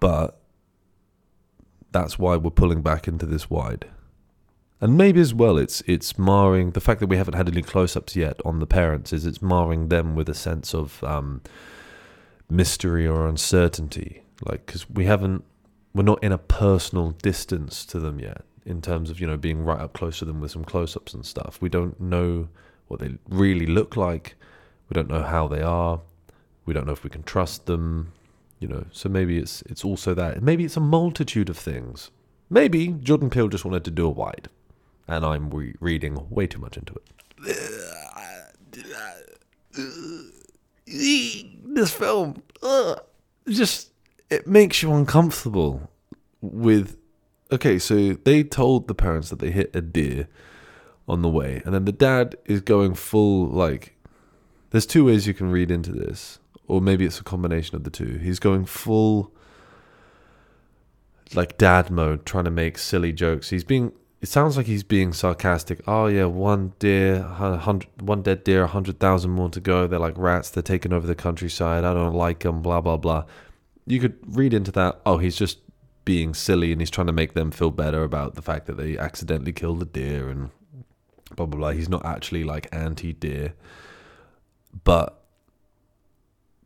But 0.00 0.38
that's 1.92 2.18
why 2.18 2.36
we're 2.36 2.50
pulling 2.50 2.82
back 2.82 3.08
into 3.08 3.26
this 3.26 3.50
wide. 3.50 3.86
And 4.80 4.96
maybe 4.96 5.20
as 5.20 5.32
well, 5.32 5.56
it's 5.56 5.82
it's 5.86 6.18
marring 6.18 6.72
the 6.72 6.80
fact 6.80 7.00
that 7.00 7.06
we 7.06 7.16
haven't 7.16 7.34
had 7.34 7.48
any 7.48 7.62
close-ups 7.62 8.14
yet 8.14 8.38
on 8.44 8.58
the 8.58 8.66
parents. 8.66 9.12
Is 9.12 9.24
it's 9.24 9.40
marring 9.40 9.88
them 9.88 10.14
with 10.14 10.28
a 10.28 10.34
sense 10.34 10.74
of 10.74 11.02
um, 11.02 11.40
mystery 12.48 13.06
or 13.06 13.26
uncertainty, 13.26 14.22
like 14.44 14.66
because 14.66 14.88
we 14.88 15.04
haven't, 15.04 15.44
we're 15.94 16.02
not 16.02 16.22
in 16.22 16.32
a 16.32 16.38
personal 16.38 17.10
distance 17.10 17.84
to 17.86 17.98
them 17.98 18.18
yet 18.18 18.42
in 18.64 18.82
terms 18.82 19.10
of 19.10 19.20
you 19.20 19.26
know 19.26 19.36
being 19.36 19.64
right 19.64 19.80
up 19.80 19.92
close 19.92 20.18
to 20.18 20.24
them 20.24 20.40
with 20.40 20.50
some 20.50 20.64
close-ups 20.64 21.14
and 21.14 21.24
stuff. 21.24 21.58
We 21.60 21.68
don't 21.68 22.00
know 22.00 22.48
what 22.88 23.00
they 23.00 23.16
really 23.28 23.66
look 23.66 23.96
like. 23.96 24.34
We 24.88 24.94
don't 24.94 25.08
know 25.08 25.22
how 25.22 25.48
they 25.48 25.62
are. 25.62 26.00
We 26.64 26.74
don't 26.74 26.86
know 26.86 26.92
if 26.92 27.04
we 27.04 27.10
can 27.10 27.22
trust 27.22 27.66
them 27.66 28.12
you 28.58 28.68
know 28.68 28.84
so 28.92 29.08
maybe 29.08 29.38
it's 29.38 29.62
it's 29.62 29.84
also 29.84 30.14
that 30.14 30.42
maybe 30.42 30.64
it's 30.64 30.76
a 30.76 30.80
multitude 30.80 31.48
of 31.48 31.56
things 31.58 32.10
maybe 32.48 32.88
jordan 32.88 33.30
peele 33.30 33.48
just 33.48 33.64
wanted 33.64 33.84
to 33.84 33.90
do 33.90 34.06
a 34.06 34.10
wide 34.10 34.48
and 35.06 35.24
i'm 35.24 35.50
re- 35.50 35.74
reading 35.80 36.26
way 36.30 36.46
too 36.46 36.58
much 36.58 36.76
into 36.76 36.94
it 36.94 37.02
this 40.86 41.92
film 41.92 42.42
ugh, 42.62 43.00
just 43.48 43.90
it 44.30 44.46
makes 44.46 44.82
you 44.82 44.92
uncomfortable 44.92 45.90
with 46.40 46.96
okay 47.52 47.78
so 47.78 48.12
they 48.12 48.42
told 48.42 48.88
the 48.88 48.94
parents 48.94 49.30
that 49.30 49.38
they 49.38 49.50
hit 49.50 49.74
a 49.74 49.80
deer 49.80 50.28
on 51.08 51.22
the 51.22 51.28
way 51.28 51.62
and 51.64 51.74
then 51.74 51.84
the 51.84 51.92
dad 51.92 52.36
is 52.46 52.60
going 52.60 52.94
full 52.94 53.46
like 53.46 53.96
there's 54.70 54.86
two 54.86 55.04
ways 55.04 55.26
you 55.26 55.34
can 55.34 55.50
read 55.50 55.70
into 55.70 55.92
this 55.92 56.38
or 56.68 56.80
maybe 56.80 57.04
it's 57.04 57.20
a 57.20 57.24
combination 57.24 57.76
of 57.76 57.84
the 57.84 57.90
two. 57.90 58.18
He's 58.18 58.38
going 58.38 58.66
full 58.66 59.32
like 61.34 61.58
dad 61.58 61.90
mode, 61.90 62.24
trying 62.26 62.44
to 62.44 62.50
make 62.50 62.78
silly 62.78 63.12
jokes. 63.12 63.50
He's 63.50 63.64
being. 63.64 63.92
It 64.26 64.30
sounds 64.30 64.56
like 64.56 64.66
he's 64.66 64.82
being 64.82 65.12
sarcastic. 65.12 65.82
Oh 65.86 66.08
yeah, 66.08 66.24
one 66.24 66.72
deer, 66.80 67.22
hundred, 67.22 68.02
one 68.02 68.22
dead 68.22 68.42
deer, 68.42 68.64
a 68.64 68.66
hundred 68.66 68.98
thousand 68.98 69.30
more 69.30 69.50
to 69.50 69.60
go. 69.60 69.86
They're 69.86 70.00
like 70.00 70.18
rats. 70.18 70.50
They're 70.50 70.64
taking 70.64 70.92
over 70.92 71.06
the 71.06 71.14
countryside. 71.14 71.84
I 71.84 71.94
don't 71.94 72.12
like 72.12 72.40
them. 72.40 72.60
Blah 72.60 72.80
blah 72.80 72.96
blah. 72.96 73.26
You 73.86 74.00
could 74.00 74.16
read 74.26 74.52
into 74.52 74.72
that. 74.72 75.00
Oh, 75.06 75.18
he's 75.18 75.36
just 75.36 75.60
being 76.04 76.34
silly 76.34 76.72
and 76.72 76.80
he's 76.80 76.90
trying 76.90 77.06
to 77.06 77.12
make 77.12 77.34
them 77.34 77.52
feel 77.52 77.70
better 77.70 78.02
about 78.02 78.34
the 78.34 78.42
fact 78.42 78.66
that 78.66 78.76
they 78.76 78.98
accidentally 78.98 79.52
killed 79.52 79.80
a 79.80 79.84
deer 79.84 80.28
and 80.28 80.50
blah 81.36 81.46
blah 81.46 81.60
blah. 81.60 81.70
He's 81.70 81.88
not 81.88 82.04
actually 82.04 82.42
like 82.42 82.66
anti 82.72 83.12
deer, 83.12 83.54
but 84.82 85.22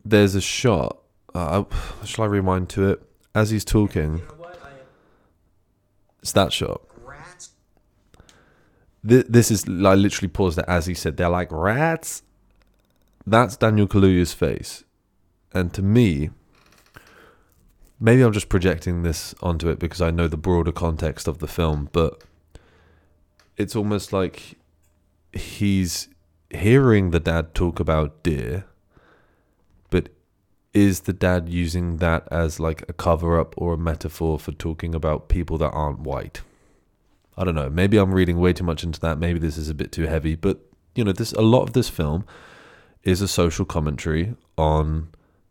there's 0.03 0.33
a 0.33 0.41
shot. 0.41 0.97
Uh, 1.35 1.65
shall 2.05 2.25
I 2.25 2.27
rewind 2.27 2.69
to 2.69 2.89
it 2.89 3.03
as 3.35 3.51
he's 3.51 3.63
talking? 3.63 4.23
It's 6.23 6.31
that 6.31 6.51
shot. 6.51 6.81
This, 9.03 9.25
this 9.27 9.51
is 9.51 9.65
I 9.67 9.95
literally 9.95 10.29
paused 10.29 10.59
it 10.59 10.65
as 10.67 10.85
he 10.85 10.93
said 10.93 11.17
they're 11.17 11.29
like 11.29 11.51
rats. 11.51 12.23
That's 13.25 13.55
Daniel 13.57 13.87
Kaluuya's 13.87 14.33
face, 14.33 14.83
and 15.53 15.73
to 15.73 15.81
me, 15.81 16.31
maybe 17.99 18.23
I'm 18.23 18.33
just 18.33 18.49
projecting 18.49 19.03
this 19.03 19.35
onto 19.41 19.69
it 19.69 19.77
because 19.77 20.01
I 20.01 20.09
know 20.09 20.27
the 20.27 20.37
broader 20.37 20.71
context 20.71 21.27
of 21.27 21.37
the 21.37 21.47
film, 21.47 21.89
but 21.91 22.23
it's 23.57 23.75
almost 23.75 24.11
like 24.11 24.57
he's 25.33 26.07
hearing 26.49 27.11
the 27.11 27.19
dad 27.19 27.53
talk 27.53 27.79
about 27.79 28.23
deer 28.23 28.65
but 29.91 30.09
is 30.73 31.01
the 31.01 31.13
dad 31.13 31.49
using 31.49 31.97
that 31.97 32.27
as 32.31 32.59
like 32.59 32.83
a 32.89 32.93
cover 32.93 33.39
up 33.39 33.53
or 33.57 33.73
a 33.73 33.77
metaphor 33.77 34.39
for 34.39 34.53
talking 34.53 34.95
about 34.95 35.29
people 35.29 35.59
that 35.59 35.69
aren't 35.69 35.99
white? 35.99 36.41
I 37.37 37.43
don't 37.43 37.55
know. 37.55 37.69
Maybe 37.69 37.97
I'm 37.97 38.13
reading 38.13 38.39
way 38.39 38.53
too 38.53 38.63
much 38.63 38.83
into 38.83 38.99
that. 39.01 39.17
Maybe 39.17 39.39
this 39.39 39.57
is 39.57 39.69
a 39.69 39.73
bit 39.73 39.91
too 39.91 40.03
heavy, 40.03 40.35
but 40.35 40.59
you 40.95 41.03
know, 41.03 41.11
this 41.11 41.31
a 41.33 41.41
lot 41.41 41.63
of 41.63 41.73
this 41.73 41.89
film 41.89 42.25
is 43.03 43.21
a 43.21 43.27
social 43.27 43.65
commentary 43.65 44.35
on 44.57 45.09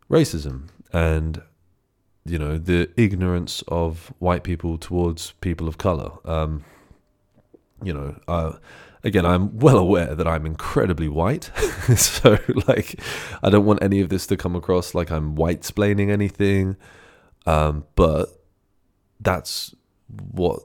racism 0.09 0.67
and 0.93 1.41
you 2.25 2.37
know 2.37 2.57
the 2.57 2.89
ignorance 2.97 3.63
of 3.67 4.13
white 4.19 4.43
people 4.43 4.77
towards 4.77 5.31
people 5.41 5.67
of 5.67 5.77
color. 5.77 6.11
Um, 6.25 6.63
you 7.83 7.93
know, 7.93 8.19
uh, 8.27 8.53
again, 9.03 9.25
I'm 9.25 9.57
well 9.57 9.77
aware 9.77 10.13
that 10.13 10.27
I'm 10.27 10.45
incredibly 10.45 11.09
white. 11.09 11.45
so, 11.95 12.37
like, 12.67 12.99
I 13.41 13.49
don't 13.49 13.65
want 13.65 13.81
any 13.81 14.01
of 14.01 14.09
this 14.09 14.27
to 14.27 14.37
come 14.37 14.55
across 14.55 14.93
like 14.93 15.11
I'm 15.11 15.35
white 15.35 15.61
splaining 15.61 16.11
anything. 16.11 16.77
Um, 17.47 17.85
but 17.95 18.29
that's 19.19 19.73
what 20.31 20.59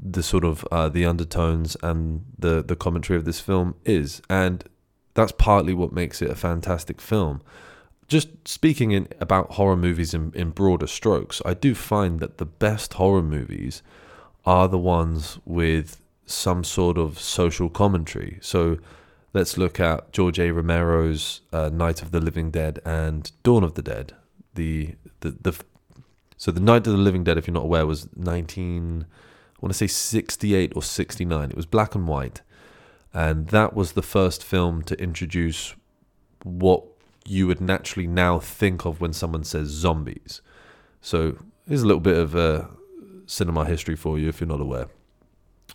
the 0.00 0.22
sort 0.22 0.44
of 0.44 0.64
uh, 0.70 0.88
the 0.88 1.04
undertones 1.04 1.76
and 1.82 2.24
the 2.38 2.62
the 2.62 2.76
commentary 2.76 3.16
of 3.16 3.24
this 3.24 3.40
film 3.40 3.74
is, 3.84 4.22
and 4.28 4.64
that's 5.14 5.32
partly 5.32 5.74
what 5.74 5.92
makes 5.92 6.22
it 6.22 6.30
a 6.30 6.34
fantastic 6.34 7.00
film. 7.00 7.42
Just 8.06 8.48
speaking 8.48 8.92
in 8.92 9.08
about 9.20 9.52
horror 9.52 9.76
movies 9.76 10.14
in, 10.14 10.32
in 10.34 10.50
broader 10.50 10.86
strokes, 10.86 11.42
I 11.44 11.54
do 11.54 11.74
find 11.74 12.20
that 12.20 12.38
the 12.38 12.46
best 12.46 12.94
horror 12.94 13.22
movies 13.22 13.82
are 14.46 14.66
the 14.66 14.78
ones 14.78 15.38
with 15.44 16.00
some 16.24 16.64
sort 16.64 16.96
of 16.96 17.18
social 17.18 17.68
commentary. 17.68 18.38
So 18.40 18.78
let's 19.34 19.58
look 19.58 19.78
at 19.78 20.12
George 20.12 20.38
A. 20.38 20.52
Romero's 20.52 21.42
uh, 21.52 21.68
Night 21.68 22.00
of 22.00 22.12
the 22.12 22.20
Living 22.20 22.50
Dead 22.50 22.80
and 22.84 23.30
Dawn 23.42 23.62
of 23.62 23.74
the 23.74 23.82
Dead. 23.82 24.14
The, 24.54 24.94
the 25.20 25.30
the 25.42 25.60
so 26.36 26.52
the 26.52 26.60
Night 26.60 26.86
of 26.86 26.92
the 26.92 26.98
Living 26.98 27.24
Dead, 27.24 27.36
if 27.36 27.46
you're 27.46 27.54
not 27.54 27.64
aware, 27.64 27.84
was 27.84 28.08
19 28.16 29.06
I 29.58 29.66
want 29.66 29.72
to 29.72 29.78
say 29.78 29.86
68 29.86 30.72
or 30.76 30.82
69. 30.82 31.50
It 31.50 31.56
was 31.56 31.66
black 31.66 31.94
and 31.94 32.06
white, 32.06 32.42
and 33.12 33.48
that 33.48 33.74
was 33.74 33.92
the 33.92 34.02
first 34.02 34.44
film 34.44 34.82
to 34.82 35.00
introduce 35.00 35.74
what 36.44 36.84
you 37.26 37.46
would 37.46 37.60
naturally 37.60 38.06
now 38.06 38.38
think 38.38 38.84
of 38.84 39.00
when 39.00 39.12
someone 39.12 39.44
says 39.44 39.68
zombies. 39.68 40.40
So 41.00 41.36
here's 41.66 41.82
a 41.82 41.86
little 41.86 42.00
bit 42.00 42.16
of 42.16 42.34
uh, 42.36 42.66
cinema 43.26 43.64
history 43.64 43.96
for 43.96 44.18
you 44.18 44.28
if 44.28 44.40
you're 44.40 44.48
not 44.48 44.60
aware 44.60 44.88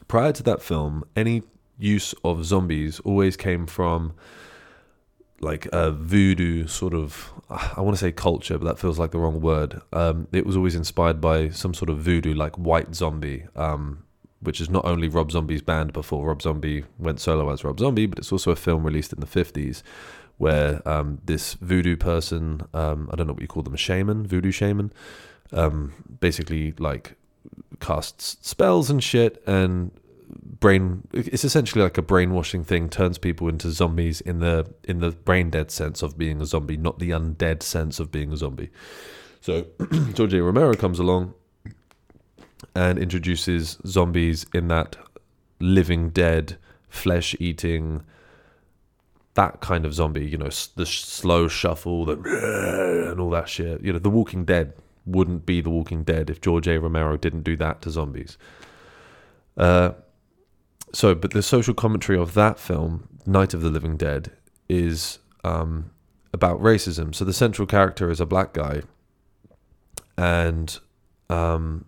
prior 0.08 0.32
to 0.32 0.44
that 0.44 0.62
film, 0.62 1.04
any 1.16 1.44
use 1.78 2.14
of 2.24 2.46
zombies 2.46 3.00
always 3.02 3.36
came 3.36 3.66
from 3.66 4.14
like 5.44 5.68
a 5.72 5.92
voodoo 5.92 6.68
sort 6.68 6.94
of 6.94 7.34
I 7.50 7.82
want 7.82 7.96
to 7.96 8.00
say 8.00 8.12
culture, 8.12 8.58
but 8.58 8.66
that 8.66 8.80
feels 8.80 8.98
like 8.98 9.12
the 9.12 9.20
wrong 9.20 9.40
word. 9.42 9.82
Um, 9.92 10.28
it 10.32 10.46
was 10.46 10.58
always 10.58 10.76
inspired 10.76 11.22
by 11.22 11.50
some 11.50 11.74
sort 11.74 11.90
of 11.90 12.00
voodoo, 12.00 12.34
like 12.34 12.58
White 12.58 12.96
Zombie, 12.96 13.46
um, 13.56 14.04
which 14.40 14.60
is 14.60 14.70
not 14.70 14.86
only 14.86 15.08
Rob 15.08 15.32
Zombie's 15.32 15.62
band 15.62 15.94
before 15.94 16.26
Rob 16.26 16.42
Zombie 16.42 16.86
went 16.98 17.20
solo 17.20 17.50
as 17.52 17.64
Rob 17.64 17.80
Zombie, 17.80 18.06
but 18.08 18.18
it's 18.18 18.32
also 18.32 18.52
a 18.52 18.56
film 18.56 18.84
released 18.84 19.14
in 19.14 19.20
the 19.20 19.28
50s 19.28 19.84
where 20.38 20.88
um, 20.88 21.20
this 21.24 21.54
voodoo 21.56 21.96
person, 21.96 22.62
um, 22.74 23.08
I 23.12 23.16
don't 23.16 23.28
know 23.28 23.34
what 23.34 23.42
you 23.42 23.48
call 23.48 23.64
them, 23.64 23.76
a 23.76 23.78
shaman, 23.78 24.26
voodoo 24.26 24.52
shaman, 24.52 24.92
um, 25.52 25.94
basically 26.20 26.74
like 26.80 27.16
casts 27.80 28.38
spells 28.42 28.90
and 28.90 29.04
shit 29.04 29.44
and 29.46 29.92
brain 30.46 31.08
it's 31.14 31.46
essentially 31.46 31.82
like 31.82 31.98
a 31.98 32.02
brainwashing 32.02 32.64
thing 32.64 32.90
turns 32.90 33.18
people 33.18 33.48
into 33.48 33.72
zombies 33.72 34.22
in 34.22 34.40
the 34.40 34.70
in 34.84 35.00
the 35.00 35.12
brain 35.12 35.50
dead 35.50 35.72
sense 35.72 36.02
of 36.02 36.18
being 36.18 36.42
a 36.42 36.46
zombie 36.46 36.78
not 36.78 37.00
the 37.00 37.12
undead 37.12 37.64
sense 37.64 38.00
of 38.00 38.12
being 38.12 38.32
a 38.34 38.38
zombie 38.38 38.70
so 39.42 39.66
George 40.14 40.34
A. 40.34 40.44
Romero 40.44 40.74
comes 40.74 41.00
along 41.00 41.34
and 42.76 42.98
introduces 42.98 43.78
zombies 43.86 44.46
in 44.54 44.68
that 44.68 44.96
living 45.60 46.10
dead 46.10 46.58
flesh 46.90 47.36
eating 47.40 48.04
that 49.36 49.62
kind 49.62 49.86
of 49.86 49.94
zombie 49.94 50.26
you 50.26 50.38
know 50.38 50.50
the 50.76 50.86
slow 50.86 51.48
shuffle 51.48 52.06
the 52.06 53.10
and 53.10 53.20
all 53.20 53.30
that 53.30 53.48
shit 53.48 53.82
you 53.82 53.94
know 53.94 54.00
the 54.00 54.10
walking 54.10 54.46
dead 54.46 54.74
wouldn't 55.06 55.46
be 55.46 55.62
the 55.62 55.70
walking 55.70 56.04
dead 56.04 56.30
if 56.30 56.40
George 56.40 56.68
A. 56.68 56.80
Romero 56.80 57.18
didn't 57.18 57.44
do 57.44 57.56
that 57.58 57.82
to 57.82 57.90
zombies 57.90 58.38
uh, 59.58 59.92
so, 60.94 61.16
but 61.16 61.32
the 61.32 61.42
social 61.42 61.74
commentary 61.74 62.20
of 62.20 62.36
that 62.36 62.60
film, 62.60 63.10
Night 63.26 63.56
of 63.56 63.62
the 63.62 63.72
Living 63.72 63.98
Dead, 63.98 64.32
is 64.70 65.18
um, 65.44 65.90
about 66.32 66.62
racism. 66.62 67.14
So 67.16 67.26
the 67.26 67.34
central 67.34 67.66
character 67.66 68.12
is 68.12 68.22
a 68.22 68.28
black 68.28 68.54
guy, 68.54 68.84
and 70.16 70.80
um, 71.32 71.86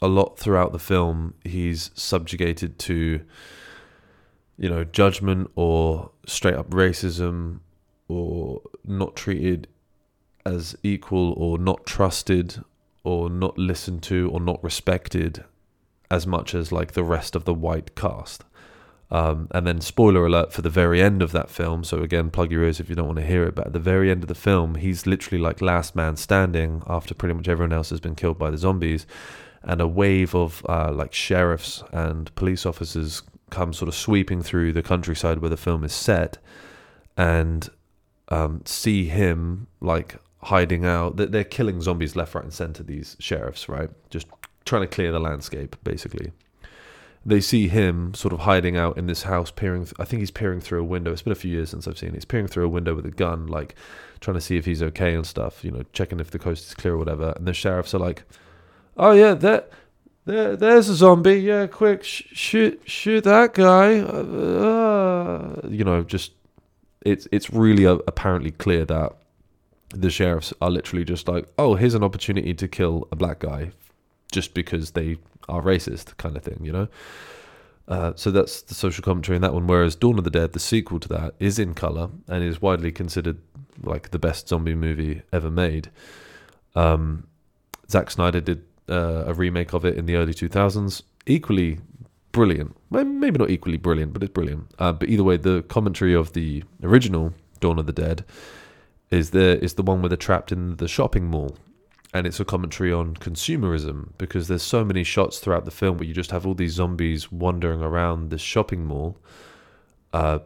a 0.00 0.08
lot 0.08 0.38
throughout 0.38 0.72
the 0.72 0.78
film, 0.78 1.34
he's 1.44 1.90
subjugated 1.94 2.78
to, 2.80 3.20
you 4.56 4.70
know, 4.70 4.84
judgment 4.84 5.50
or 5.54 6.10
straight 6.26 6.54
up 6.54 6.70
racism, 6.70 7.60
or 8.08 8.62
not 8.86 9.16
treated 9.16 9.68
as 10.46 10.74
equal, 10.82 11.34
or 11.34 11.58
not 11.58 11.84
trusted, 11.84 12.64
or 13.04 13.28
not 13.28 13.58
listened 13.58 14.02
to, 14.04 14.30
or 14.32 14.40
not 14.40 14.64
respected 14.64 15.44
as 16.10 16.26
much 16.26 16.54
as 16.54 16.72
like 16.72 16.92
the 16.92 17.04
rest 17.04 17.36
of 17.36 17.44
the 17.44 17.54
white 17.54 17.94
cast. 17.94 18.44
Um, 19.12 19.48
and 19.50 19.66
then, 19.66 19.80
spoiler 19.80 20.24
alert 20.24 20.52
for 20.52 20.62
the 20.62 20.70
very 20.70 21.02
end 21.02 21.20
of 21.20 21.32
that 21.32 21.50
film. 21.50 21.82
So, 21.82 22.00
again, 22.00 22.30
plug 22.30 22.52
your 22.52 22.62
ears 22.62 22.78
if 22.78 22.88
you 22.88 22.94
don't 22.94 23.06
want 23.06 23.18
to 23.18 23.26
hear 23.26 23.44
it. 23.44 23.56
But 23.56 23.68
at 23.68 23.72
the 23.72 23.80
very 23.80 24.08
end 24.08 24.22
of 24.22 24.28
the 24.28 24.36
film, 24.36 24.76
he's 24.76 25.04
literally 25.04 25.42
like 25.42 25.60
last 25.60 25.96
man 25.96 26.16
standing 26.16 26.82
after 26.86 27.12
pretty 27.12 27.34
much 27.34 27.48
everyone 27.48 27.72
else 27.72 27.90
has 27.90 27.98
been 27.98 28.14
killed 28.14 28.38
by 28.38 28.50
the 28.50 28.58
zombies. 28.58 29.06
And 29.62 29.80
a 29.80 29.88
wave 29.88 30.34
of 30.34 30.64
uh, 30.68 30.92
like 30.92 31.12
sheriffs 31.12 31.82
and 31.92 32.32
police 32.36 32.64
officers 32.64 33.22
come 33.50 33.72
sort 33.72 33.88
of 33.88 33.94
sweeping 33.94 34.42
through 34.42 34.72
the 34.72 34.82
countryside 34.82 35.38
where 35.38 35.50
the 35.50 35.56
film 35.56 35.82
is 35.82 35.92
set 35.92 36.38
and 37.16 37.68
um, 38.28 38.62
see 38.64 39.06
him 39.06 39.66
like 39.80 40.16
hiding 40.44 40.84
out. 40.84 41.16
They're 41.16 41.44
killing 41.44 41.80
zombies 41.82 42.16
left, 42.16 42.34
right, 42.34 42.44
and 42.44 42.54
center, 42.54 42.82
these 42.82 43.16
sheriffs, 43.18 43.68
right? 43.68 43.90
Just 44.08 44.28
trying 44.64 44.82
to 44.82 44.88
clear 44.88 45.12
the 45.12 45.20
landscape, 45.20 45.76
basically. 45.82 46.32
They 47.24 47.40
see 47.40 47.68
him 47.68 48.14
sort 48.14 48.32
of 48.32 48.40
hiding 48.40 48.76
out 48.78 48.96
in 48.96 49.06
this 49.06 49.24
house, 49.24 49.50
peering. 49.50 49.84
Th- 49.84 49.94
I 49.98 50.04
think 50.04 50.20
he's 50.20 50.30
peering 50.30 50.60
through 50.60 50.80
a 50.80 50.84
window. 50.84 51.12
It's 51.12 51.22
been 51.22 51.32
a 51.32 51.36
few 51.36 51.50
years 51.52 51.68
since 51.70 51.86
I've 51.86 51.98
seen 51.98 52.10
it. 52.10 52.14
He's 52.14 52.24
peering 52.24 52.46
through 52.46 52.64
a 52.64 52.68
window 52.68 52.94
with 52.94 53.04
a 53.04 53.10
gun, 53.10 53.46
like 53.46 53.74
trying 54.20 54.36
to 54.36 54.40
see 54.40 54.56
if 54.56 54.64
he's 54.64 54.82
okay 54.82 55.14
and 55.14 55.26
stuff. 55.26 55.62
You 55.62 55.70
know, 55.70 55.82
checking 55.92 56.18
if 56.18 56.30
the 56.30 56.38
coast 56.38 56.68
is 56.68 56.74
clear 56.74 56.94
or 56.94 56.98
whatever. 56.98 57.34
And 57.36 57.46
the 57.46 57.52
sheriffs 57.52 57.92
are 57.92 57.98
like, 57.98 58.22
"Oh 58.96 59.12
yeah, 59.12 59.34
there, 59.34 59.64
there, 60.24 60.56
there's 60.56 60.88
a 60.88 60.94
zombie. 60.94 61.40
Yeah, 61.40 61.66
quick, 61.66 62.04
sh- 62.04 62.22
shoot, 62.32 62.80
shoot 62.86 63.24
that 63.24 63.52
guy." 63.52 63.98
Uh, 64.00 65.60
you 65.68 65.84
know, 65.84 66.02
just 66.02 66.32
it's 67.02 67.28
it's 67.30 67.50
really 67.50 67.86
uh, 67.86 67.98
apparently 68.06 68.50
clear 68.50 68.86
that 68.86 69.12
the 69.90 70.08
sheriffs 70.08 70.54
are 70.62 70.70
literally 70.70 71.04
just 71.04 71.28
like, 71.28 71.46
"Oh, 71.58 71.74
here's 71.74 71.94
an 71.94 72.02
opportunity 72.02 72.54
to 72.54 72.66
kill 72.66 73.08
a 73.12 73.16
black 73.16 73.40
guy 73.40 73.72
just 74.30 74.54
because 74.54 74.92
they 74.92 75.18
are 75.48 75.62
racist, 75.62 76.16
kind 76.16 76.36
of 76.36 76.42
thing, 76.42 76.60
you 76.62 76.72
know. 76.72 76.88
Uh, 77.88 78.12
so 78.14 78.30
that's 78.30 78.62
the 78.62 78.74
social 78.74 79.02
commentary 79.02 79.34
in 79.36 79.42
that 79.42 79.52
one. 79.52 79.66
Whereas 79.66 79.96
Dawn 79.96 80.18
of 80.18 80.24
the 80.24 80.30
Dead, 80.30 80.52
the 80.52 80.60
sequel 80.60 81.00
to 81.00 81.08
that, 81.08 81.34
is 81.40 81.58
in 81.58 81.74
color 81.74 82.10
and 82.28 82.44
is 82.44 82.62
widely 82.62 82.92
considered 82.92 83.38
like 83.82 84.10
the 84.10 84.18
best 84.18 84.48
zombie 84.48 84.74
movie 84.74 85.22
ever 85.32 85.50
made. 85.50 85.90
Um, 86.76 87.26
Zack 87.90 88.10
Snyder 88.10 88.40
did 88.40 88.62
uh, 88.88 89.24
a 89.26 89.34
remake 89.34 89.72
of 89.72 89.84
it 89.84 89.96
in 89.96 90.06
the 90.06 90.14
early 90.14 90.32
2000s, 90.32 91.02
equally 91.26 91.80
brilliant. 92.30 92.76
Maybe 92.90 93.38
not 93.38 93.50
equally 93.50 93.76
brilliant, 93.76 94.12
but 94.12 94.22
it's 94.22 94.32
brilliant. 94.32 94.72
Uh, 94.78 94.92
but 94.92 95.08
either 95.08 95.24
way, 95.24 95.36
the 95.36 95.62
commentary 95.62 96.14
of 96.14 96.32
the 96.32 96.62
original 96.82 97.34
Dawn 97.58 97.78
of 97.78 97.86
the 97.86 97.92
Dead 97.92 98.24
is 99.10 99.30
the 99.30 99.62
is 99.62 99.74
the 99.74 99.82
one 99.82 100.00
where 100.00 100.08
they're 100.08 100.16
trapped 100.16 100.52
in 100.52 100.76
the 100.76 100.86
shopping 100.86 101.26
mall 101.26 101.56
and 102.12 102.26
it's 102.26 102.40
a 102.40 102.44
commentary 102.44 102.92
on 102.92 103.14
consumerism 103.14 104.10
because 104.18 104.48
there's 104.48 104.62
so 104.62 104.84
many 104.84 105.04
shots 105.04 105.38
throughout 105.38 105.64
the 105.64 105.70
film 105.70 105.98
where 105.98 106.06
you 106.06 106.14
just 106.14 106.32
have 106.32 106.46
all 106.46 106.54
these 106.54 106.72
zombies 106.72 107.30
wandering 107.30 107.82
around 107.82 108.30
this 108.30 108.40
shopping 108.40 108.84
mall, 108.84 109.16
uh, 110.12 110.40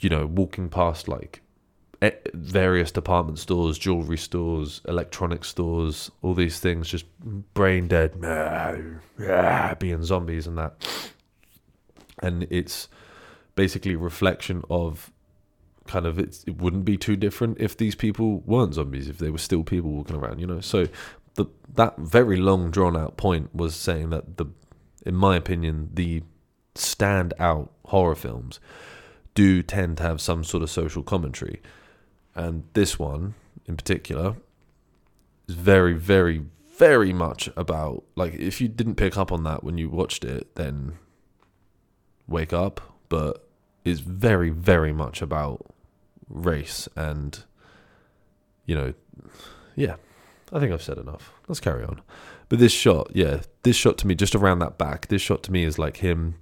you 0.00 0.08
know, 0.08 0.26
walking 0.26 0.68
past 0.68 1.06
like 1.08 1.42
various 2.32 2.90
department 2.90 3.38
stores, 3.38 3.78
jewelry 3.78 4.18
stores, 4.18 4.80
electronic 4.86 5.44
stores, 5.44 6.10
all 6.22 6.34
these 6.34 6.60
things, 6.60 6.88
just 6.88 7.06
brain 7.54 7.88
dead, 7.88 8.16
being 9.78 10.02
zombies 10.02 10.46
and 10.46 10.58
that. 10.58 10.74
And 12.20 12.46
it's 12.50 12.88
basically 13.56 13.94
a 13.94 13.98
reflection 13.98 14.62
of 14.70 15.10
kind 15.86 16.06
of 16.06 16.18
it 16.18 16.44
wouldn't 16.56 16.84
be 16.84 16.96
too 16.96 17.16
different 17.16 17.60
if 17.60 17.76
these 17.76 17.94
people 17.94 18.40
weren't 18.40 18.74
zombies 18.74 19.08
if 19.08 19.18
they 19.18 19.30
were 19.30 19.38
still 19.38 19.62
people 19.62 19.90
walking 19.90 20.16
around 20.16 20.40
you 20.40 20.46
know? 20.46 20.60
So 20.60 20.88
the 21.34 21.46
that 21.74 21.98
very 21.98 22.36
long 22.36 22.70
drawn 22.70 22.96
out 22.96 23.16
point 23.16 23.54
was 23.54 23.74
saying 23.74 24.10
that 24.10 24.36
the 24.36 24.46
in 25.04 25.14
my 25.14 25.36
opinion 25.36 25.90
the 25.92 26.22
standout 26.74 27.68
horror 27.86 28.14
films 28.14 28.60
do 29.34 29.62
tend 29.62 29.98
to 29.98 30.02
have 30.02 30.20
some 30.20 30.44
sort 30.44 30.62
of 30.62 30.70
social 30.70 31.02
commentary. 31.02 31.60
And 32.34 32.64
this 32.72 32.98
one 32.98 33.34
in 33.66 33.76
particular 33.76 34.36
is 35.48 35.54
very 35.54 35.94
very 35.94 36.44
very 36.78 37.12
much 37.12 37.48
about 37.56 38.04
like 38.16 38.34
if 38.34 38.60
you 38.60 38.68
didn't 38.68 38.96
pick 38.96 39.16
up 39.16 39.30
on 39.30 39.44
that 39.44 39.62
when 39.62 39.78
you 39.78 39.88
watched 39.88 40.24
it 40.24 40.54
then 40.54 40.98
wake 42.26 42.52
up. 42.52 42.80
But 43.08 43.46
is 43.84 44.00
very 44.00 44.50
very 44.50 44.92
much 44.92 45.20
about 45.20 45.73
race 46.28 46.88
and 46.96 47.44
you 48.66 48.74
know 48.74 48.94
yeah 49.76 49.96
i 50.52 50.58
think 50.58 50.72
i've 50.72 50.82
said 50.82 50.98
enough. 50.98 51.32
Let's 51.48 51.60
carry 51.60 51.84
on. 51.84 52.00
But 52.48 52.58
this 52.58 52.72
shot 52.72 53.10
yeah 53.14 53.40
this 53.62 53.76
shot 53.76 53.98
to 53.98 54.06
me 54.06 54.14
just 54.14 54.34
around 54.34 54.60
that 54.60 54.78
back 54.78 55.08
this 55.08 55.22
shot 55.22 55.42
to 55.44 55.52
me 55.52 55.64
is 55.64 55.78
like 55.78 55.98
him 55.98 56.36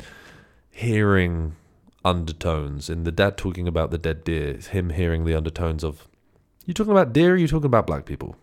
hearing 0.71 1.57
undertones 2.05 2.89
and 2.91 3.05
the 3.05 3.13
dad 3.13 3.37
talking 3.37 3.69
about 3.69 3.91
the 3.91 3.99
dead 3.99 4.25
deer 4.25 4.57
him 4.57 4.91
hearing 4.91 5.25
the 5.25 5.35
undertones 5.35 5.85
of 5.85 6.09
you 6.67 6.75
talking 6.75 6.93
about 6.93 7.13
deer 7.13 7.35
or 7.35 7.37
you 7.37 7.49
talking 7.49 7.67
about 7.67 7.87
black 7.87 8.05
people? 8.05 8.37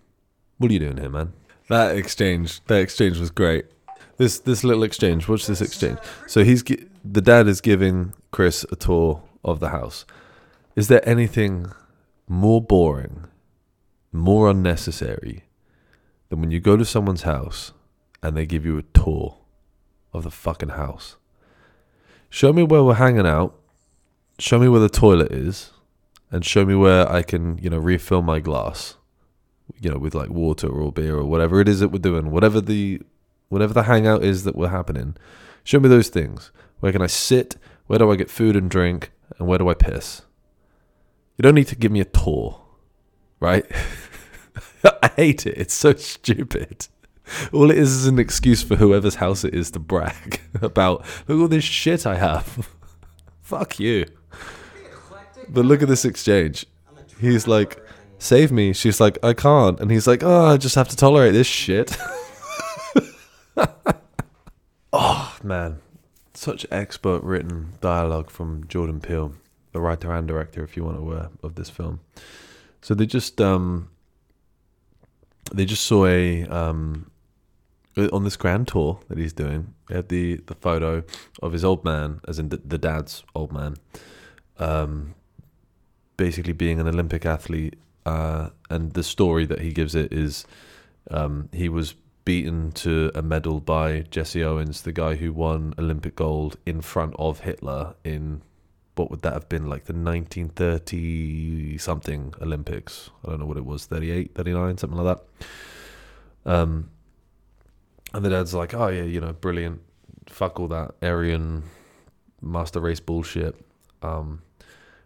What 0.58 0.70
are 0.70 0.74
you 0.74 0.80
doing 0.80 0.98
here 0.98 1.10
man? 1.10 1.34
That 1.70 1.96
exchange 1.96 2.64
that 2.66 2.80
exchange 2.82 3.18
was 3.18 3.32
great. 3.32 3.66
This 4.18 4.40
this 4.40 4.64
little 4.64 4.84
exchange 4.84 5.28
watch 5.28 5.48
this 5.48 5.62
exchange. 5.62 6.00
So 6.28 6.44
he's 6.44 6.64
the 6.64 7.22
dad 7.22 7.48
is 7.48 7.62
giving 7.62 8.14
chris 8.32 8.66
a 8.72 8.76
tour 8.76 9.22
of 9.44 9.60
the 9.60 9.70
house 9.70 10.06
is 10.76 10.88
there 10.88 11.08
anything 11.08 11.72
more 12.28 12.62
boring, 12.62 13.26
more 14.12 14.50
unnecessary 14.50 15.44
than 16.30 16.42
when 16.42 16.52
you 16.52 16.60
go 16.60 16.78
to 16.78 16.86
someone's 16.86 17.24
house 17.24 17.74
and 18.22 18.36
they 18.36 18.46
give 18.46 18.66
you 18.66 18.78
a 18.78 18.84
tour 18.84 19.38
of 20.14 20.24
the 20.24 20.32
fucking 20.32 20.70
house? 20.70 21.16
Show 22.30 22.54
me 22.54 22.64
where 22.64 22.84
we're 22.84 22.96
hanging 22.96 23.26
out, 23.26 23.56
show 24.38 24.60
me 24.60 24.68
where 24.68 24.80
the 24.80 24.90
toilet 24.90 25.32
is, 25.32 25.72
and 26.32 26.46
show 26.46 26.64
me 26.64 26.76
where 26.76 27.12
I 27.12 27.24
can, 27.24 27.58
you 27.58 27.70
know, 27.70 27.80
refill 27.80 28.22
my 28.22 28.40
glass, 28.40 28.96
you 29.82 29.90
know, 29.90 29.98
with 29.98 30.14
like 30.14 30.30
water 30.30 30.68
or 30.68 30.92
beer 30.92 31.16
or 31.16 31.26
whatever 31.26 31.60
it 31.60 31.68
is 31.68 31.80
that 31.80 31.90
we're 31.90 32.00
doing, 32.00 32.30
whatever 32.30 32.62
the 32.62 33.02
whatever 33.50 33.74
the 33.74 33.84
hangout 33.84 34.24
is 34.24 34.44
that 34.44 34.56
we're 34.56 34.70
happening. 34.70 35.16
Show 35.64 35.80
me 35.80 35.90
those 35.90 36.10
things. 36.10 36.52
Where 36.80 36.92
can 36.92 37.02
I 37.02 37.08
sit? 37.08 37.58
Where 37.88 38.00
do 38.00 38.12
I 38.12 38.16
get 38.16 38.30
food 38.30 38.56
and 38.56 38.70
drink? 38.70 39.12
And 39.40 39.48
where 39.48 39.58
do 39.58 39.68
I 39.68 39.74
piss? 39.74 40.22
You 41.40 41.44
don't 41.44 41.56
need 41.56 41.68
to 41.68 41.76
give 41.78 41.94
me 41.94 42.02
a 42.02 42.06
tour, 42.06 42.60
right? 43.40 43.66
I 44.84 45.10
hate 45.16 45.48
it. 45.48 45.58
It's 45.58 45.74
so 45.74 45.94
stupid. 45.94 46.90
All 47.54 47.72
it 47.72 47.78
is 47.78 47.94
is 47.94 48.08
an 48.08 48.20
excuse 48.20 48.62
for 48.62 48.76
whoever's 48.76 49.16
house 49.16 49.46
it 49.46 49.54
is 49.54 49.72
to 49.72 49.80
brag 49.80 50.42
about, 50.62 51.06
look 51.30 51.38
at 51.38 51.42
all 51.42 51.48
this 51.48 51.64
shit 51.64 52.06
I 52.06 52.16
have. 52.16 52.68
Fuck 53.42 53.80
you. 53.80 54.04
But 55.48 55.64
look 55.64 55.82
at 55.82 55.88
this 55.88 56.04
exchange. 56.04 56.66
He's 57.22 57.48
like, 57.48 57.82
save 58.18 58.52
me. 58.52 58.74
She's 58.74 59.00
like, 59.00 59.18
I 59.24 59.32
can't. 59.32 59.80
And 59.80 59.90
he's 59.92 60.08
like, 60.08 60.24
oh, 60.24 60.48
I 60.48 60.58
just 60.58 60.76
have 60.76 60.90
to 60.90 60.98
tolerate 60.98 61.32
this 61.32 61.48
shit. 61.48 61.98
oh, 64.92 65.38
man. 65.42 65.80
Such 66.34 66.66
expert 66.70 67.24
written 67.24 67.76
dialogue 67.80 68.30
from 68.30 68.68
Jordan 68.68 69.00
Peele, 69.00 69.36
the 69.80 69.86
writer 69.86 70.12
and 70.12 70.28
director, 70.28 70.64
if 70.64 70.76
you 70.76 70.84
want 70.84 70.98
aware 70.98 71.30
of 71.42 71.56
this 71.56 71.70
film. 71.70 72.02
So 72.82 72.94
they 72.94 73.06
just 73.06 73.40
um 73.40 73.90
they 75.54 75.66
just 75.66 75.86
saw 75.86 76.06
a 76.06 76.44
um 76.46 77.10
on 78.12 78.24
this 78.24 78.38
grand 78.38 78.68
tour 78.68 79.00
that 79.08 79.18
he's 79.18 79.34
doing. 79.34 79.74
He 79.88 79.96
had 79.96 80.10
the 80.10 80.42
the 80.48 80.56
photo 80.56 81.04
of 81.42 81.54
his 81.54 81.64
old 81.64 81.84
man, 81.86 82.20
as 82.28 82.40
in 82.40 82.50
the, 82.50 82.58
the 82.58 82.78
dad's 82.78 83.24
old 83.34 83.52
man, 83.54 83.78
um, 84.58 85.16
basically 86.18 86.54
being 86.54 86.80
an 86.80 86.88
Olympic 86.88 87.26
athlete. 87.26 87.76
Uh, 88.06 88.50
and 88.70 88.94
the 88.94 89.04
story 89.04 89.46
that 89.46 89.60
he 89.60 89.72
gives 89.72 89.94
it 89.94 90.12
is 90.12 90.46
um, 91.12 91.50
he 91.52 91.70
was 91.70 91.96
beaten 92.26 92.72
to 92.72 93.12
a 93.14 93.22
medal 93.22 93.60
by 93.60 94.02
Jesse 94.12 94.44
Owens, 94.44 94.82
the 94.82 94.92
guy 94.92 95.16
who 95.16 95.32
won 95.34 95.74
Olympic 95.78 96.16
gold 96.16 96.58
in 96.66 96.82
front 96.82 97.14
of 97.20 97.42
Hitler 97.42 97.96
in 98.04 98.42
what 99.00 99.10
would 99.10 99.22
that 99.22 99.32
have 99.32 99.48
been 99.48 99.70
like 99.70 99.86
the 99.86 99.94
1930 99.94 101.78
something 101.78 102.34
Olympics? 102.42 103.10
I 103.24 103.30
don't 103.30 103.40
know 103.40 103.46
what 103.46 103.56
it 103.56 103.66
was, 103.66 103.86
38, 103.86 104.36
39, 104.36 104.78
something 104.78 105.00
like 105.00 105.18
that. 105.18 106.52
Um, 106.52 106.90
and 108.14 108.26
the 108.26 108.30
dad's 108.30 108.54
like, 108.54 108.74
oh 108.74 108.90
yeah, 108.90 109.04
you 109.04 109.22
know, 109.22 109.32
brilliant. 109.32 109.80
Fuck 110.28 110.60
all 110.60 110.68
that 110.68 110.96
Aryan 111.02 111.64
master 112.42 112.82
race 112.82 113.00
bullshit. 113.00 113.56
Um, 114.02 114.42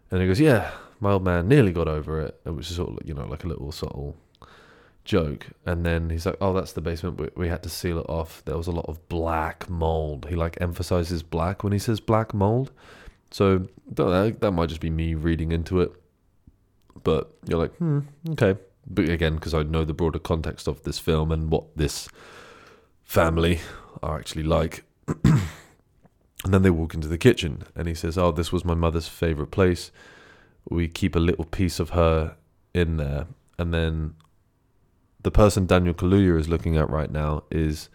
and 0.09 0.21
he 0.21 0.27
goes, 0.27 0.39
yeah, 0.39 0.71
my 0.99 1.11
old 1.11 1.23
man 1.23 1.47
nearly 1.47 1.71
got 1.71 1.87
over 1.87 2.19
it, 2.19 2.39
which 2.45 2.71
is 2.71 2.77
sort 2.77 2.99
of, 2.99 3.07
you 3.07 3.13
know, 3.13 3.27
like 3.27 3.43
a 3.43 3.47
little 3.47 3.71
subtle 3.71 4.17
joke. 5.05 5.45
And 5.67 5.85
then 5.85 6.09
he's 6.09 6.25
like, 6.25 6.37
oh, 6.41 6.53
that's 6.53 6.73
the 6.73 6.81
basement. 6.81 7.19
We, 7.19 7.29
we 7.35 7.47
had 7.47 7.61
to 7.61 7.69
seal 7.69 7.99
it 7.99 8.09
off. 8.09 8.41
There 8.45 8.57
was 8.57 8.65
a 8.65 8.71
lot 8.71 8.85
of 8.87 9.07
black 9.07 9.69
mold. 9.69 10.25
He 10.29 10.35
like 10.35 10.57
emphasizes 10.59 11.21
black 11.21 11.63
when 11.63 11.73
he 11.73 11.79
says 11.79 11.99
black 11.99 12.33
mold. 12.33 12.71
So 13.33 13.67
that, 13.95 14.37
that 14.41 14.51
might 14.51 14.69
just 14.69 14.79
be 14.79 14.91
me 14.91 15.15
reading 15.15 15.51
into 15.51 15.81
it. 15.81 15.91
But 17.03 17.33
you're 17.47 17.57
like, 17.57 17.75
hmm, 17.77 18.01
okay. 18.29 18.55
But 18.85 19.09
again, 19.09 19.35
because 19.35 19.55
I 19.55 19.63
know 19.63 19.83
the 19.83 19.93
broader 19.93 20.19
context 20.19 20.67
of 20.67 20.83
this 20.83 20.99
film 20.99 21.31
and 21.31 21.49
what 21.49 21.75
this 21.75 22.07
family 23.03 23.59
are 24.03 24.19
actually 24.19 24.43
like. 24.43 24.83
and 25.25 26.53
then 26.53 26.61
they 26.61 26.69
walk 26.69 26.93
into 26.93 27.07
the 27.07 27.17
kitchen 27.17 27.63
and 27.75 27.87
he 27.87 27.95
says, 27.95 28.19
Oh, 28.19 28.31
this 28.31 28.51
was 28.51 28.63
my 28.63 28.75
mother's 28.75 29.07
favorite 29.07 29.49
place. 29.49 29.91
We 30.69 30.87
keep 30.87 31.15
a 31.15 31.19
little 31.19 31.45
piece 31.45 31.79
of 31.79 31.89
her 31.89 32.35
in 32.75 32.97
there. 32.97 33.25
And 33.57 33.73
then 33.73 34.13
the 35.23 35.31
person 35.31 35.65
Daniel 35.65 35.95
Kaluuya 35.95 36.39
is 36.39 36.49
looking 36.49 36.77
at 36.77 36.87
right 36.87 37.11
now 37.11 37.45
is 37.49 37.89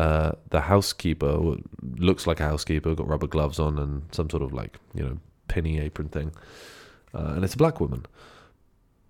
uh, 0.00 0.32
the 0.48 0.62
housekeeper, 0.62 1.56
looks 1.82 2.26
like 2.26 2.40
a 2.40 2.44
housekeeper, 2.44 2.94
got 2.94 3.06
rubber 3.06 3.26
gloves 3.26 3.58
on 3.58 3.78
and 3.78 4.02
some 4.12 4.30
sort 4.30 4.42
of 4.42 4.50
like, 4.50 4.78
you 4.94 5.02
know, 5.02 5.18
penny 5.46 5.78
apron 5.78 6.08
thing. 6.08 6.32
Uh, 7.14 7.32
and 7.34 7.44
it's 7.44 7.52
a 7.52 7.58
black 7.58 7.80
woman. 7.80 8.06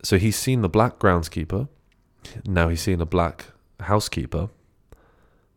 So 0.03 0.19
he's 0.19 0.37
seen 0.37 0.63
the 0.63 0.69
black 0.69 0.99
groundskeeper. 0.99 1.69
Now 2.45 2.69
he's 2.69 2.83
seen 2.83 3.01
a 3.01 3.07
black 3.07 3.47
housekeeper. 3.79 4.49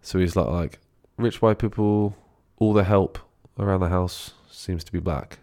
So 0.03 0.19
he's 0.19 0.35
like, 0.35 0.49
like 0.49 0.79
rich 1.17 1.41
white 1.41 1.57
people, 1.57 2.15
all 2.57 2.73
the 2.73 2.83
help 2.83 3.17
around 3.57 3.79
the 3.79 3.89
house 3.89 4.33
seems 4.51 4.83
to 4.83 4.91
be 4.91 4.99
black. 4.99 5.39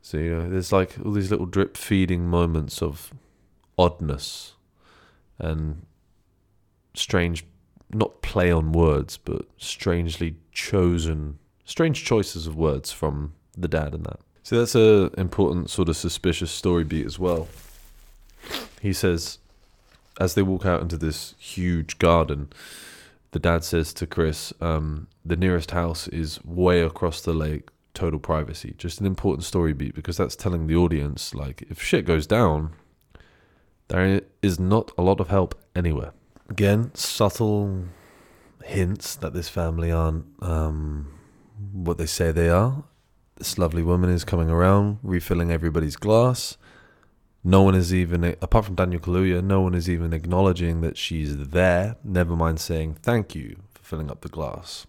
So 0.00 0.18
you 0.18 0.36
know, 0.36 0.48
there's 0.48 0.72
like 0.72 0.96
all 1.04 1.10
these 1.10 1.32
little 1.32 1.46
drip 1.46 1.76
feeding 1.76 2.28
moments 2.28 2.80
of 2.80 3.12
oddness 3.76 4.52
and 5.40 5.84
strange 6.94 7.44
not 7.92 8.22
play 8.22 8.50
on 8.50 8.72
words, 8.72 9.16
but 9.16 9.46
strangely 9.56 10.36
chosen, 10.52 11.38
strange 11.64 12.04
choices 12.04 12.46
of 12.46 12.56
words 12.56 12.92
from 12.92 13.34
the 13.56 13.68
dad 13.68 13.94
and 13.94 14.04
that. 14.04 14.20
So 14.42 14.58
that's 14.58 14.74
a 14.74 15.10
important 15.18 15.70
sort 15.70 15.88
of 15.88 15.96
suspicious 15.96 16.50
story 16.50 16.84
beat 16.84 17.06
as 17.06 17.18
well. 17.18 17.48
He 18.80 18.92
says, 18.92 19.38
as 20.20 20.34
they 20.34 20.42
walk 20.42 20.64
out 20.64 20.82
into 20.82 20.96
this 20.96 21.34
huge 21.38 21.98
garden, 21.98 22.48
the 23.32 23.38
dad 23.38 23.64
says 23.64 23.92
to 23.94 24.06
Chris, 24.06 24.52
um, 24.60 25.08
the 25.24 25.36
nearest 25.36 25.72
house 25.72 26.08
is 26.08 26.42
way 26.44 26.80
across 26.80 27.20
the 27.20 27.34
lake, 27.34 27.68
total 27.92 28.18
privacy. 28.18 28.74
Just 28.78 29.00
an 29.00 29.06
important 29.06 29.44
story 29.44 29.72
beat 29.72 29.94
because 29.94 30.16
that's 30.16 30.36
telling 30.36 30.66
the 30.66 30.76
audience, 30.76 31.34
like, 31.34 31.62
if 31.68 31.82
shit 31.82 32.04
goes 32.06 32.26
down, 32.26 32.70
there 33.88 34.22
is 34.42 34.58
not 34.60 34.92
a 34.96 35.02
lot 35.02 35.20
of 35.20 35.28
help 35.28 35.60
anywhere. 35.74 36.12
Again, 36.48 36.94
subtle 36.94 37.84
hints 38.64 39.16
that 39.16 39.32
this 39.32 39.48
family 39.48 39.90
aren't 39.90 40.26
um, 40.42 41.12
what 41.72 41.98
they 41.98 42.06
say 42.06 42.32
they 42.32 42.48
are. 42.48 42.84
This 43.36 43.58
lovely 43.58 43.82
woman 43.82 44.10
is 44.10 44.24
coming 44.24 44.50
around, 44.50 44.98
refilling 45.02 45.50
everybody's 45.50 45.96
glass. 45.96 46.56
No 47.44 47.62
one 47.62 47.74
is 47.74 47.94
even, 47.94 48.24
apart 48.40 48.64
from 48.64 48.74
Daniel 48.74 49.00
Kaluuya, 49.00 49.42
no 49.42 49.60
one 49.60 49.74
is 49.74 49.88
even 49.88 50.12
acknowledging 50.12 50.80
that 50.80 50.96
she's 50.96 51.36
there. 51.36 51.96
Never 52.02 52.34
mind 52.34 52.58
saying 52.58 52.94
thank 53.02 53.34
you 53.34 53.56
for 53.72 53.82
filling 53.82 54.10
up 54.10 54.22
the 54.22 54.28
glass. 54.28 54.86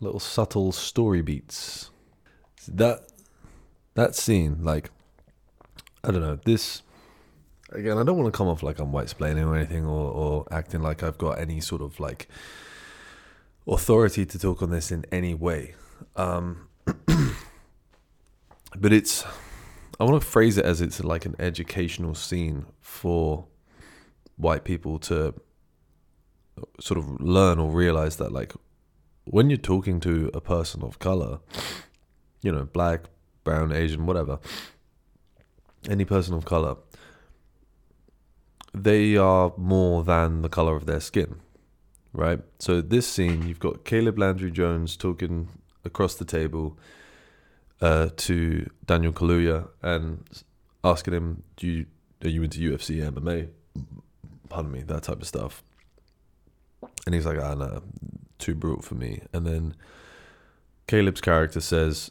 Little 0.00 0.20
subtle 0.20 0.70
story 0.72 1.22
beats. 1.22 1.90
That 2.68 3.08
that 3.94 4.14
scene, 4.14 4.62
like, 4.62 4.90
I 6.04 6.10
don't 6.10 6.20
know, 6.20 6.38
this 6.44 6.82
again, 7.76 7.98
I 7.98 8.02
don't 8.02 8.16
want 8.16 8.32
to 8.32 8.36
come 8.36 8.48
off 8.48 8.62
like 8.62 8.78
I'm 8.78 8.90
white 8.90 9.06
splaining 9.06 9.46
or 9.46 9.56
anything 9.56 9.84
or, 9.84 10.10
or 10.10 10.46
acting 10.50 10.82
like 10.82 11.02
I've 11.02 11.18
got 11.18 11.38
any 11.38 11.60
sort 11.60 11.82
of 11.82 12.00
like 12.00 12.28
authority 13.68 14.24
to 14.24 14.38
talk 14.38 14.62
on 14.62 14.70
this 14.70 14.90
in 14.90 15.04
any 15.12 15.34
way. 15.34 15.74
Um, 16.16 16.68
but 18.76 18.92
it's, 18.92 19.24
I 20.00 20.04
want 20.04 20.20
to 20.20 20.26
phrase 20.26 20.56
it 20.56 20.64
as 20.64 20.80
it's 20.80 21.04
like 21.04 21.26
an 21.26 21.36
educational 21.38 22.14
scene 22.14 22.66
for 22.80 23.46
white 24.36 24.64
people 24.64 24.98
to 24.98 25.34
sort 26.80 26.98
of 26.98 27.20
learn 27.20 27.58
or 27.58 27.70
realize 27.70 28.16
that 28.16 28.32
like 28.32 28.52
when 29.24 29.50
you're 29.50 29.56
talking 29.58 30.00
to 30.00 30.30
a 30.32 30.40
person 30.40 30.82
of 30.82 30.98
color, 30.98 31.40
you 32.42 32.52
know, 32.52 32.64
black, 32.64 33.02
brown, 33.44 33.72
Asian, 33.72 34.06
whatever, 34.06 34.38
any 35.88 36.04
person 36.04 36.34
of 36.34 36.44
color, 36.44 36.76
they 38.76 39.16
are 39.16 39.52
more 39.56 40.04
than 40.04 40.42
the 40.42 40.48
color 40.48 40.76
of 40.76 40.86
their 40.86 41.00
skin, 41.00 41.40
right? 42.12 42.40
So 42.58 42.80
this 42.80 43.08
scene, 43.08 43.48
you've 43.48 43.58
got 43.58 43.84
Caleb 43.84 44.18
Landry 44.18 44.50
Jones 44.50 44.96
talking 44.96 45.48
across 45.84 46.14
the 46.14 46.24
table 46.24 46.78
uh, 47.80 48.10
to 48.16 48.68
Daniel 48.84 49.12
Kaluuya 49.12 49.68
and 49.82 50.24
asking 50.84 51.14
him, 51.14 51.42
"Do 51.56 51.66
you 51.66 51.86
are 52.22 52.28
you 52.28 52.42
into 52.42 52.58
UFC, 52.60 53.00
MMA? 53.00 53.48
Pardon 54.48 54.72
me, 54.72 54.82
that 54.82 55.04
type 55.04 55.20
of 55.20 55.26
stuff." 55.26 55.62
And 57.06 57.14
he's 57.14 57.24
like, 57.24 57.38
"Ah, 57.38 57.54
no, 57.54 57.82
too 58.38 58.54
brutal 58.54 58.82
for 58.82 58.94
me." 58.94 59.22
And 59.32 59.46
then 59.46 59.74
Caleb's 60.86 61.22
character 61.22 61.60
says, 61.60 62.10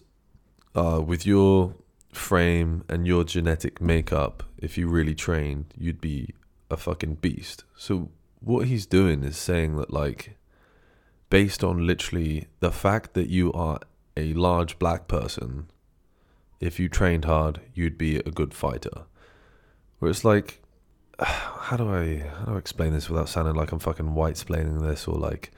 uh, 0.73 1.01
"With 1.05 1.27
your 1.27 1.75
frame 2.11 2.83
and 2.89 3.05
your 3.05 3.23
genetic 3.23 3.79
makeup, 3.79 4.43
if 4.57 4.77
you 4.77 4.87
really 4.87 5.13
trained, 5.13 5.73
you'd 5.77 6.01
be 6.01 6.33
a 6.69 6.77
fucking 6.77 7.15
beast. 7.15 7.63
So 7.75 8.11
what 8.39 8.67
he's 8.67 8.85
doing 8.85 9.23
is 9.23 9.37
saying 9.37 9.77
that 9.77 9.91
like 9.91 10.37
based 11.29 11.63
on 11.63 11.85
literally 11.85 12.47
the 12.59 12.71
fact 12.71 13.13
that 13.13 13.29
you 13.29 13.51
are 13.53 13.79
a 14.15 14.33
large 14.33 14.79
black 14.79 15.07
person, 15.07 15.67
if 16.59 16.79
you 16.79 16.87
trained 16.87 17.25
hard, 17.25 17.61
you'd 17.73 17.97
be 17.97 18.17
a 18.17 18.31
good 18.31 18.53
fighter. 18.53 19.03
Where 19.99 20.11
it's 20.11 20.25
like 20.25 20.61
how 21.19 21.77
do 21.77 21.89
I 21.89 22.19
how 22.39 22.45
do 22.45 22.55
I 22.55 22.57
explain 22.57 22.93
this 22.93 23.09
without 23.09 23.29
sounding 23.29 23.55
like 23.55 23.71
I'm 23.71 23.79
fucking 23.79 24.13
white 24.13 24.35
splaining 24.35 24.81
this 24.81 25.07
or 25.07 25.15
like 25.15 25.51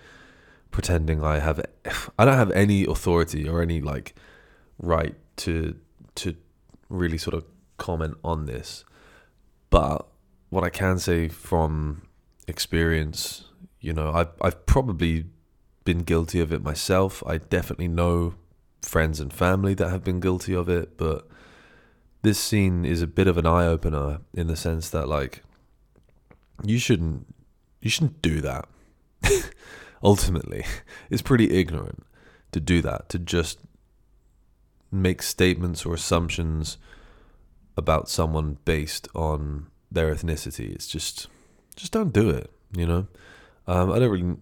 pretending 0.72 1.24
I 1.24 1.39
have 1.39 1.62
I 2.20 2.26
don't 2.26 2.38
have 2.38 2.51
any 2.51 2.86
authority 2.86 3.47
or 3.47 3.62
any 3.62 3.82
like 3.82 4.16
right 4.80 5.16
to 5.38 5.76
to 6.16 6.36
really 6.89 7.18
sort 7.18 7.36
of 7.36 7.45
comment 7.78 8.16
on 8.24 8.45
this. 8.45 8.86
But 9.70 10.08
what 10.50 10.64
I 10.64 10.70
can 10.70 11.00
say 11.00 11.28
from 11.28 12.04
experience, 12.48 13.45
you 13.80 13.93
know, 13.93 14.12
I've 14.14 14.32
I've 14.41 14.66
probably 14.66 15.26
been 15.84 16.00
guilty 16.00 16.39
of 16.39 16.52
it 16.52 16.62
myself. 16.62 17.24
I 17.26 17.38
definitely 17.38 17.88
know 17.88 18.36
friends 18.82 19.20
and 19.20 19.32
family 19.32 19.74
that 19.74 19.89
have 19.89 20.04
been 20.04 20.20
guilty 20.20 20.54
of 20.54 20.70
it, 20.70 20.98
but 20.98 21.28
this 22.22 22.39
scene 22.39 22.86
is 22.86 23.02
a 23.02 23.08
bit 23.08 23.28
of 23.28 23.38
an 23.38 23.45
eye 23.45 23.66
opener 23.66 24.20
in 24.34 24.48
the 24.48 24.56
sense 24.56 24.89
that 24.89 25.08
like 25.08 25.43
you 26.64 26.80
shouldn't 26.80 27.34
you 27.82 27.89
shouldn't 27.89 28.22
do 28.22 28.41
that. 28.41 28.68
Ultimately, 30.04 30.66
it's 31.10 31.22
pretty 31.22 31.60
ignorant 31.60 32.06
to 32.52 32.60
do 32.60 32.82
that 32.82 33.10
to 33.10 33.20
just 33.20 33.60
make 34.91 35.22
statements 35.22 35.86
or 35.86 35.93
assumptions 35.93 36.78
about 37.76 38.10
someone 38.10 38.58
based 38.66 39.08
on 39.14 39.68
their 39.91 40.13
ethnicity. 40.13 40.73
It's 40.73 40.88
just, 40.88 41.27
just 41.75 41.91
don't 41.91 42.13
do 42.13 42.29
it. 42.29 42.51
You 42.75 42.85
know, 42.85 43.07
um, 43.67 43.91
I 43.91 43.99
don't 43.99 44.11
really. 44.11 44.35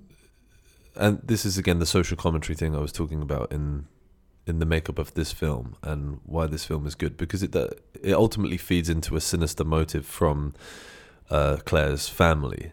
And 0.95 1.19
this 1.23 1.45
is 1.45 1.57
again 1.57 1.79
the 1.79 1.85
social 1.85 2.17
commentary 2.17 2.55
thing 2.55 2.75
I 2.75 2.79
was 2.79 2.91
talking 2.91 3.21
about 3.21 3.51
in 3.51 3.85
in 4.47 4.59
the 4.59 4.65
makeup 4.65 4.99
of 4.99 5.13
this 5.15 5.31
film 5.31 5.75
and 5.81 6.19
why 6.23 6.45
this 6.45 6.65
film 6.65 6.85
is 6.85 6.95
good 6.95 7.17
because 7.17 7.43
it 7.43 7.55
uh, 7.55 7.67
it 8.01 8.13
ultimately 8.13 8.57
feeds 8.57 8.89
into 8.89 9.15
a 9.15 9.21
sinister 9.21 9.63
motive 9.63 10.05
from 10.05 10.53
uh, 11.29 11.57
Claire's 11.65 12.07
family. 12.07 12.71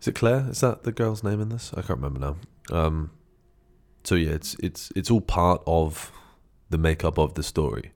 Is 0.00 0.08
it 0.08 0.14
Claire? 0.14 0.46
Is 0.48 0.60
that 0.60 0.84
the 0.84 0.92
girl's 0.92 1.24
name 1.24 1.40
in 1.40 1.48
this? 1.48 1.72
I 1.74 1.82
can't 1.82 2.00
remember 2.00 2.20
now. 2.20 2.36
Um, 2.76 3.10
so 4.04 4.14
yeah, 4.14 4.30
it's 4.30 4.56
it's 4.60 4.92
it's 4.94 5.10
all 5.10 5.20
part 5.20 5.62
of 5.66 6.12
the 6.70 6.78
makeup 6.78 7.18
of 7.18 7.34
the 7.34 7.42
story. 7.42 7.92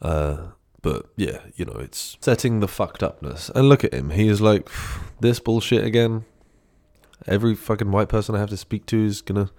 Uh, 0.00 0.48
but 0.82 1.06
yeah, 1.16 1.38
you 1.54 1.64
know, 1.64 1.76
it's 1.78 2.18
setting 2.20 2.60
the 2.60 2.68
fucked 2.68 3.02
upness. 3.02 3.50
And 3.54 3.68
look 3.68 3.84
at 3.84 3.94
him. 3.94 4.10
He 4.10 4.28
is 4.28 4.40
like, 4.40 4.68
this 5.20 5.40
bullshit 5.40 5.84
again. 5.84 6.24
Every 7.26 7.54
fucking 7.54 7.92
white 7.92 8.08
person 8.08 8.34
I 8.34 8.40
have 8.40 8.50
to 8.50 8.56
speak 8.56 8.84
to 8.86 9.04
is 9.04 9.22
gonna, 9.22 9.50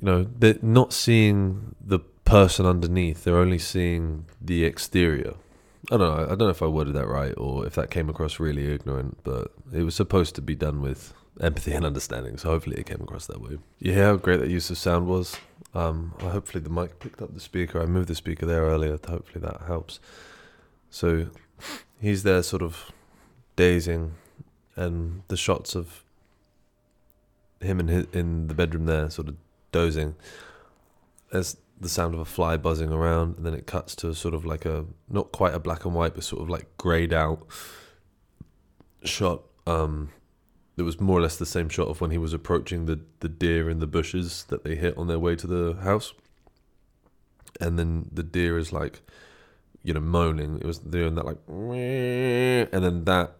you 0.00 0.06
know, 0.06 0.24
they're 0.24 0.56
not 0.62 0.94
seeing 0.94 1.76
the 1.78 1.98
person 2.24 2.64
underneath. 2.64 3.24
They're 3.24 3.36
only 3.36 3.58
seeing 3.58 4.24
the 4.40 4.64
exterior. 4.64 5.34
I 5.90 5.98
don't 5.98 6.16
know. 6.16 6.24
I 6.24 6.28
don't 6.28 6.38
know 6.38 6.48
if 6.48 6.62
I 6.62 6.66
worded 6.66 6.94
that 6.94 7.06
right 7.06 7.34
or 7.36 7.66
if 7.66 7.74
that 7.74 7.90
came 7.90 8.08
across 8.08 8.40
really 8.40 8.72
ignorant, 8.72 9.18
but 9.24 9.52
it 9.74 9.82
was 9.82 9.94
supposed 9.94 10.34
to 10.36 10.40
be 10.40 10.54
done 10.54 10.80
with 10.80 11.12
empathy 11.40 11.72
and 11.72 11.84
understanding. 11.84 12.36
So 12.36 12.50
hopefully 12.50 12.76
it 12.76 12.86
came 12.86 13.00
across 13.00 13.26
that 13.26 13.40
way. 13.40 13.58
You 13.78 13.92
hear 13.92 14.04
how 14.04 14.16
great 14.16 14.40
that 14.40 14.50
use 14.50 14.70
of 14.70 14.78
sound 14.78 15.06
was? 15.06 15.36
Um, 15.74 16.14
hopefully 16.20 16.62
the 16.62 16.70
mic 16.70 16.98
picked 16.98 17.22
up 17.22 17.34
the 17.34 17.40
speaker. 17.40 17.80
I 17.80 17.86
moved 17.86 18.08
the 18.08 18.14
speaker 18.14 18.46
there 18.46 18.62
earlier. 18.62 18.98
Hopefully 19.08 19.40
that 19.40 19.62
helps. 19.66 20.00
So 20.90 21.28
he's 22.00 22.22
there, 22.22 22.42
sort 22.42 22.62
of 22.62 22.92
dazing, 23.56 24.12
and 24.76 25.22
the 25.28 25.36
shots 25.36 25.74
of 25.74 26.04
him 27.60 27.80
in 27.80 27.88
his, 27.88 28.06
in 28.12 28.48
the 28.48 28.54
bedroom 28.54 28.86
there, 28.86 29.08
sort 29.08 29.28
of 29.28 29.36
dozing. 29.70 30.16
There's 31.30 31.56
the 31.80 31.88
sound 31.88 32.14
of 32.14 32.20
a 32.20 32.24
fly 32.24 32.56
buzzing 32.58 32.92
around, 32.92 33.38
and 33.38 33.46
then 33.46 33.54
it 33.54 33.66
cuts 33.66 33.94
to 33.96 34.14
sort 34.14 34.34
of 34.34 34.44
like 34.44 34.66
a 34.66 34.84
not 35.08 35.32
quite 35.32 35.54
a 35.54 35.58
black 35.58 35.84
and 35.86 35.94
white, 35.94 36.14
but 36.14 36.24
sort 36.24 36.42
of 36.42 36.50
like 36.50 36.66
grayed 36.76 37.12
out 37.12 37.46
shot. 39.04 39.42
Um, 39.66 40.10
it 40.82 40.84
was 40.84 41.00
more 41.00 41.18
or 41.18 41.22
less 41.22 41.36
the 41.36 41.46
same 41.46 41.68
shot 41.68 41.88
of 41.88 42.00
when 42.00 42.10
he 42.10 42.18
was 42.18 42.32
approaching 42.32 42.86
the, 42.86 43.00
the 43.20 43.28
deer 43.28 43.70
in 43.70 43.78
the 43.78 43.86
bushes 43.86 44.44
that 44.48 44.64
they 44.64 44.74
hit 44.74 44.98
on 44.98 45.06
their 45.06 45.18
way 45.18 45.36
to 45.36 45.46
the 45.46 45.74
house. 45.82 46.12
And 47.60 47.78
then 47.78 48.08
the 48.12 48.22
deer 48.22 48.58
is 48.58 48.72
like, 48.72 49.00
you 49.82 49.94
know, 49.94 50.00
moaning. 50.00 50.58
It 50.58 50.66
was 50.66 50.78
doing 50.78 51.14
that 51.14 51.24
like, 51.24 51.38
and 51.48 52.84
then 52.84 53.04
that 53.04 53.36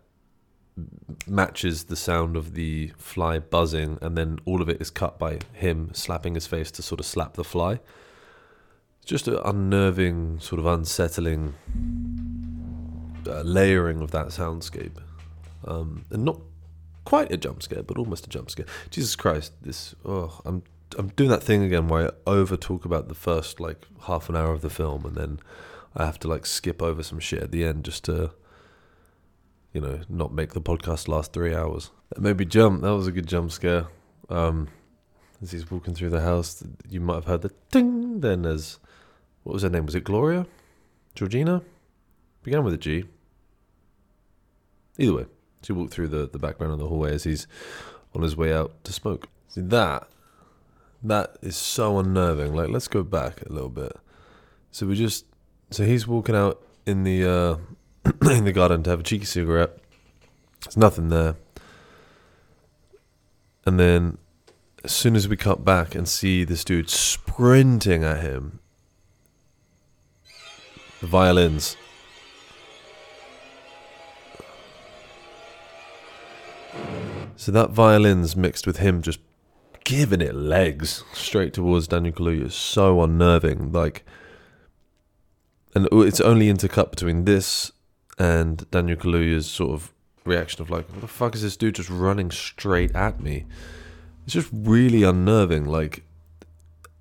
matches 1.27 1.85
the 1.85 1.97
sound 1.97 2.37
of 2.37 2.55
the 2.55 2.93
fly 2.97 3.39
buzzing, 3.39 3.99
and 4.01 4.17
then 4.17 4.39
all 4.45 4.63
of 4.63 4.69
it 4.69 4.81
is 4.81 4.91
cut 4.91 5.19
by 5.19 5.41
him 5.53 5.91
slapping 5.93 6.35
his 6.35 6.47
face 6.47 6.71
to 6.73 6.83
sort 6.83 7.01
of 7.01 7.07
slap 7.07 7.35
the 7.35 7.45
fly. 7.45 7.81
Just 9.05 9.27
an 9.27 9.39
unnerving, 9.45 10.39
sort 10.39 10.61
of 10.61 10.67
unsettling 10.67 11.55
uh, 13.27 13.43
layering 13.43 14.01
of 14.01 14.13
that 14.13 14.29
soundscape, 14.29 14.99
um, 15.67 16.05
and 16.11 16.25
not 16.25 16.39
quite 17.05 17.33
a 17.33 17.37
jump 17.37 17.63
scare, 17.63 17.83
but 17.83 17.99
almost 17.99 18.27
a 18.27 18.31
jump 18.31 18.51
scare. 18.51 18.67
Jesus 18.91 19.17
Christ, 19.17 19.53
this 19.63 19.95
oh, 20.05 20.41
I'm 20.45 20.63
I'm 20.99 21.09
doing 21.09 21.31
that 21.31 21.43
thing 21.43 21.63
again 21.63 21.89
where 21.89 22.09
I 22.09 22.31
over 22.31 22.57
talk 22.57 22.85
about 22.85 23.09
the 23.09 23.15
first 23.15 23.61
like 23.61 23.87
half 24.03 24.29
an 24.29 24.37
hour 24.37 24.53
of 24.53 24.63
the 24.63 24.71
film, 24.71 25.05
and 25.05 25.17
then 25.17 25.41
I 25.95 26.07
have 26.07 26.19
to 26.21 26.29
like 26.29 26.47
skip 26.47 26.83
over 26.83 27.03
some 27.03 27.19
shit 27.19 27.43
at 27.43 27.51
the 27.53 27.65
end 27.65 27.85
just 27.85 28.05
to, 28.05 28.33
you 29.73 29.81
know, 29.81 30.01
not 30.09 30.33
make 30.33 30.53
the 30.53 30.61
podcast 30.61 31.09
last 31.09 31.33
three 31.33 31.55
hours. 31.55 31.91
Me 32.19 32.33
jump. 32.45 32.83
That 32.83 32.95
was 32.95 33.07
a 33.07 33.13
good 33.13 33.27
jump 33.27 33.53
scare. 33.53 33.87
Um, 34.29 34.69
as 35.41 35.51
he's 35.51 35.71
walking 35.71 35.95
through 35.95 36.11
the 36.11 36.21
house, 36.21 36.63
you 36.89 37.01
might 37.01 37.17
have 37.17 37.25
heard 37.25 37.43
the 37.43 37.53
ding. 37.71 38.21
Then 38.21 38.43
there's 38.43 38.79
what 39.43 39.55
was 39.55 39.63
her 39.63 39.71
name? 39.71 39.87
Was 39.87 39.95
it 39.95 40.05
Gloria? 40.05 40.47
Georgina? 41.15 41.63
Began 42.43 42.65
with 42.65 42.75
a 42.75 42.79
G. 42.79 43.05
Either 44.99 45.15
way, 45.15 45.27
she 45.63 45.73
walked 45.73 45.93
through 45.95 46.09
the, 46.09 46.27
the 46.27 46.39
background 46.39 46.73
of 46.73 46.79
the 46.79 46.89
hallway 46.89 47.15
as 47.15 47.25
he's 47.25 47.47
on 48.15 48.23
his 48.23 48.37
way 48.37 48.53
out 48.53 48.73
to 48.85 48.93
smoke. 48.93 49.29
See 49.49 49.61
that 49.61 50.09
that 51.03 51.37
is 51.43 51.57
so 51.57 51.99
unnerving. 51.99 52.55
Like 52.55 52.69
let's 52.69 52.89
go 52.89 53.03
back 53.03 53.43
a 53.43 53.53
little 53.53 53.69
bit. 53.69 53.93
So 54.71 54.87
we 54.87 54.95
just 54.95 55.25
so 55.71 55.85
he's 55.85 56.07
walking 56.07 56.37
out 56.37 56.63
in 56.87 57.05
the 57.05 57.29
uh 57.29 57.57
in 58.31 58.45
the 58.45 58.53
garden 58.53 58.83
to 58.85 58.91
have 58.91 59.01
a 59.01 59.05
cheeky 59.05 59.25
cigarette. 59.25 59.77
There's 60.65 60.77
nothing 60.77 61.09
there. 61.09 61.37
And 63.65 63.79
then 63.79 64.19
as 64.85 64.93
soon 64.93 65.15
as 65.15 65.29
we 65.29 65.37
cut 65.37 65.65
back 65.65 65.95
and 65.95 66.09
see 66.09 66.45
this 66.45 66.65
dude 66.65 66.91
sprinting 66.91 68.03
at 68.03 68.21
him, 68.21 68.61
the 71.01 71.07
violins 71.07 71.77
So 77.43 77.51
that 77.51 77.71
violin's 77.71 78.37
mixed 78.37 78.69
with 78.69 78.77
him 78.77 79.03
just 79.03 79.19
giving 79.83 80.21
it 80.21 80.33
legs 80.33 81.03
straight 81.13 81.53
towards 81.53 81.89
Daniel 81.89 82.15
Kaluuya 82.15 82.45
is 82.47 82.55
so 82.55 83.03
unnerving. 83.03 83.73
Like, 83.73 84.05
and 85.75 85.89
it's 85.91 86.21
only 86.21 86.47
intercut 86.47 86.91
between 86.91 87.25
this 87.25 87.73
and 88.17 88.71
Daniel 88.71 88.97
Kaluuya's 88.97 89.51
sort 89.51 89.73
of 89.73 89.93
reaction 90.25 90.63
of 90.63 90.71
like, 90.71 90.89
"What 90.91 91.01
the 91.01 91.09
fuck 91.09 91.35
is 91.35 91.43
this 91.43 91.57
dude 91.57 91.75
just 91.75 91.91
running 91.91 92.31
straight 92.31 92.95
at 92.95 93.21
me?" 93.21 93.47
It's 94.25 94.35
just 94.35 94.51
really 94.53 95.03
unnerving. 95.03 95.65
Like, 95.65 96.05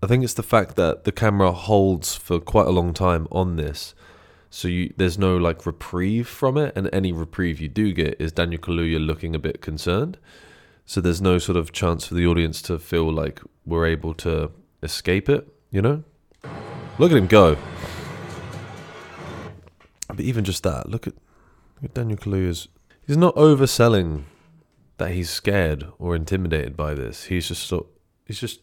I 0.02 0.08
think 0.08 0.24
it's 0.24 0.34
the 0.34 0.42
fact 0.42 0.76
that 0.76 1.04
the 1.04 1.12
camera 1.12 1.52
holds 1.52 2.16
for 2.16 2.40
quite 2.40 2.66
a 2.66 2.72
long 2.72 2.96
time 2.96 3.28
on 3.32 3.58
this, 3.58 3.94
so 4.54 4.68
you 4.68 4.94
there's 4.98 5.18
no 5.18 5.38
like 5.38 5.66
reprieve 5.66 6.28
from 6.28 6.58
it, 6.58 6.74
and 6.76 6.90
any 6.94 7.14
reprieve 7.14 7.62
you 7.62 7.70
do 7.70 7.94
get 7.94 8.18
is 8.20 8.34
Daniel 8.34 8.62
Kaluuya 8.62 9.04
looking 9.04 9.34
a 9.34 9.40
bit 9.40 9.62
concerned. 9.62 10.18
So 10.86 11.00
there's 11.00 11.22
no 11.22 11.38
sort 11.38 11.58
of 11.58 11.72
chance 11.72 12.06
for 12.06 12.16
the 12.16 12.28
audience 12.28 12.62
to 12.64 12.78
feel 12.78 13.12
like 13.12 13.42
we're 13.66 13.86
able 13.86 14.14
to 14.16 14.52
escape 14.84 15.30
it. 15.30 15.48
You 15.70 15.82
know, 15.82 16.04
look 17.00 17.12
at 17.12 17.18
him 17.18 17.28
go. 17.28 17.58
But 20.10 20.20
even 20.20 20.44
just 20.44 20.64
that, 20.64 20.90
look 20.90 21.08
at, 21.08 21.14
look 21.76 21.86
at 21.86 21.94
Daniel 21.94 22.18
Kaluuya's. 22.18 22.68
He's 23.08 23.16
not 23.16 23.34
overselling 23.36 24.24
that 24.98 25.12
he's 25.12 25.30
scared 25.30 25.86
or 25.98 26.14
intimidated 26.14 26.76
by 26.76 26.94
this. 26.94 27.26
He's 27.26 27.48
just 27.48 27.64
so 27.68 27.88
he's 28.26 28.40
just 28.40 28.60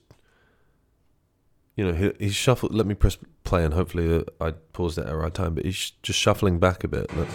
you 1.79 1.85
know, 1.85 1.93
he, 1.93 2.13
he's 2.19 2.35
shuffled. 2.35 2.75
Let 2.75 2.87
me 2.87 2.95
press 2.95 3.17
play, 3.45 3.65
and 3.65 3.73
hopefully 3.73 4.13
uh, 4.13 4.25
I 4.45 4.51
paused 4.73 4.99
it 4.99 5.03
at 5.03 5.07
the 5.07 5.17
right 5.17 5.33
time. 5.33 5.55
But 5.55 5.65
he's 5.65 5.93
just 6.03 6.19
shuffling 6.19 6.59
back 6.59 6.83
a 6.83 6.89
bit. 6.89 7.17
Look. 7.17 7.29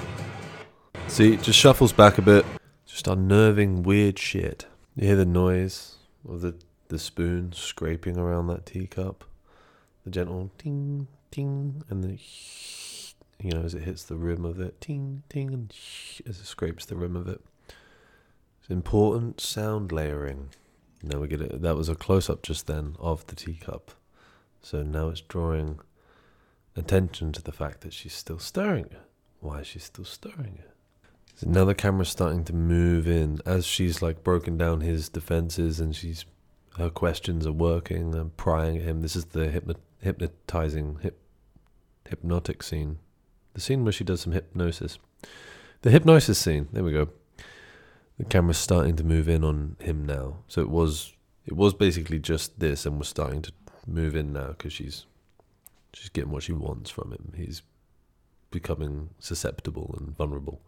See, 1.08 1.38
just 1.38 1.58
shuffles 1.58 1.94
back 1.94 2.18
a 2.18 2.22
bit. 2.22 2.46
Just 2.86 3.08
unnerving, 3.08 3.84
weird 3.84 4.20
shit. 4.20 4.66
You 4.98 5.08
hear 5.08 5.16
the 5.16 5.26
noise 5.26 5.96
of 6.28 6.42
the 6.42 6.56
the 6.90 7.00
spoon 7.00 7.54
scraping 7.54 8.18
around 8.18 8.48
that 8.48 8.66
teacup, 8.66 9.24
the 10.04 10.10
gentle 10.10 10.52
ting 10.58 11.08
ting, 11.32 11.86
and 11.90 12.04
the 12.04 12.20
you 13.42 13.52
know 13.52 13.62
as 13.62 13.74
it 13.74 13.84
hits 13.84 14.04
the 14.04 14.18
rim 14.18 14.44
of 14.44 14.60
it, 14.60 14.82
ting 14.82 15.24
ting, 15.30 15.54
and 15.54 15.74
as 16.28 16.42
it 16.42 16.46
scrapes 16.46 16.84
the 16.84 16.98
rim 16.98 17.16
of 17.16 17.30
it. 17.30 17.40
It's 18.60 18.70
important 18.70 19.40
sound 19.40 19.94
layering. 19.94 20.50
Now 21.02 21.20
we 21.20 21.30
get 21.30 21.40
it. 21.40 21.62
That 21.62 21.78
was 21.78 21.88
a 21.88 21.96
close 21.96 22.30
up 22.30 22.44
just 22.44 22.68
then 22.68 22.98
of 23.00 23.26
the 23.28 23.36
teacup. 23.36 23.94
So 24.64 24.82
now 24.82 25.10
it's 25.10 25.22
drawing 25.22 25.80
attention 26.76 27.32
to 27.34 27.42
the 27.44 27.52
fact 27.52 27.82
that 27.82 27.94
she's 27.94 28.14
still 28.14 28.40
stirring 28.40 28.86
it. 28.86 29.02
Why 29.42 29.60
is 29.60 29.68
she 29.68 29.80
still 29.80 30.06
stirring 30.06 30.58
it? 30.60 30.72
So 31.36 31.50
now 31.50 31.66
the 31.66 31.76
camera's 31.76 32.10
starting 32.10 32.46
to 32.46 32.54
move 32.54 33.08
in 33.08 33.40
as 33.46 33.66
she's 33.66 34.02
like 34.02 34.24
broken 34.24 34.58
down 34.58 34.82
his 34.82 35.10
defenses 35.10 35.80
and 35.80 35.96
she's 35.96 36.26
her 36.78 36.90
questions 36.90 37.46
are 37.46 37.52
working 37.52 38.16
and 38.16 38.36
prying 38.36 38.78
at 38.78 38.84
him. 38.84 39.02
This 39.02 39.16
is 39.16 39.26
the 39.26 39.50
hypno- 39.50 39.76
hypnotizing, 40.02 41.00
hip, 41.02 41.20
hypnotic 42.08 42.64
scene. 42.64 42.98
The 43.54 43.62
scene 43.62 43.84
where 43.84 43.92
she 43.92 44.04
does 44.04 44.22
some 44.22 44.34
hypnosis. 44.34 44.98
The 45.82 45.92
hypnosis 45.92 46.40
scene. 46.40 46.70
There 46.72 46.84
we 46.84 46.94
go. 46.94 47.10
The 48.18 48.26
camera's 48.26 48.58
starting 48.58 48.96
to 48.96 49.04
move 49.04 49.28
in 49.28 49.44
on 49.44 49.76
him 49.80 50.06
now. 50.06 50.38
So 50.48 50.62
it 50.62 50.70
was 50.70 51.14
it 51.46 51.54
was 51.54 51.74
basically 51.74 52.20
just 52.20 52.60
this, 52.60 52.86
and 52.86 52.98
we're 52.98 53.04
starting 53.04 53.42
to 53.44 53.52
move 53.86 54.16
in 54.16 54.34
now 54.34 54.50
because 54.50 54.74
she's 54.74 55.06
she's 55.94 56.10
getting 56.10 56.32
what 56.32 56.44
she 56.44 56.54
wants 56.54 56.90
from 56.90 57.12
him. 57.12 57.34
He's 57.36 57.62
becoming 58.52 59.10
susceptible 59.20 59.96
and 59.98 60.16
vulnerable. 60.16 60.62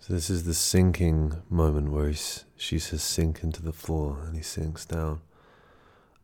So 0.00 0.12
this 0.14 0.30
is 0.30 0.44
the 0.44 0.54
sinking 0.54 1.42
moment 1.48 1.90
where 1.90 2.08
he's, 2.08 2.44
she 2.56 2.78
says 2.78 3.02
sink 3.02 3.42
into 3.42 3.62
the 3.62 3.72
floor 3.72 4.18
and 4.26 4.36
he 4.36 4.42
sinks 4.42 4.84
down. 4.84 5.20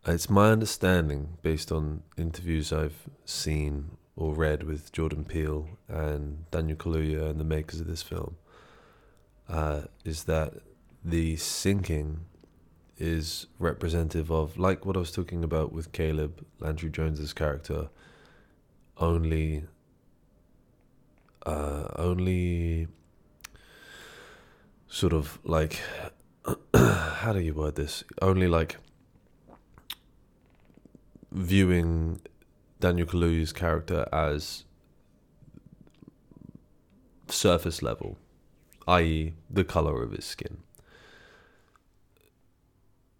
it's 0.06 0.28
my 0.28 0.50
understanding, 0.50 1.38
based 1.42 1.70
on 1.70 2.02
interviews 2.16 2.72
I've 2.72 3.08
seen 3.24 3.92
or 4.16 4.34
read 4.34 4.64
with 4.64 4.90
Jordan 4.92 5.24
Peele 5.24 5.68
and 5.88 6.50
Daniel 6.50 6.76
Kaluuya 6.76 7.30
and 7.30 7.38
the 7.38 7.44
makers 7.44 7.80
of 7.80 7.86
this 7.86 8.02
film, 8.02 8.36
uh, 9.48 9.82
is 10.04 10.24
that 10.24 10.54
the 11.04 11.36
sinking 11.36 12.24
is 12.98 13.46
representative 13.58 14.30
of, 14.30 14.58
like 14.58 14.84
what 14.84 14.96
I 14.96 15.00
was 15.00 15.12
talking 15.12 15.44
about 15.44 15.72
with 15.72 15.92
Caleb 15.92 16.44
Landry 16.60 16.90
Jones's 16.90 17.32
character, 17.32 17.88
only, 18.96 19.64
uh, 21.46 21.88
only 21.96 22.88
sort 24.88 25.12
of 25.12 25.38
like, 25.44 25.80
how 26.74 27.32
do 27.32 27.40
you 27.40 27.54
word 27.54 27.76
this? 27.76 28.04
Only 28.20 28.48
like 28.48 28.76
viewing 31.30 32.20
Daniel 32.80 33.06
Kaluuya's 33.06 33.52
character 33.52 34.08
as 34.12 34.64
surface 37.28 37.82
level, 37.82 38.18
i.e., 38.86 39.34
the 39.50 39.64
color 39.64 40.02
of 40.02 40.12
his 40.12 40.24
skin. 40.24 40.58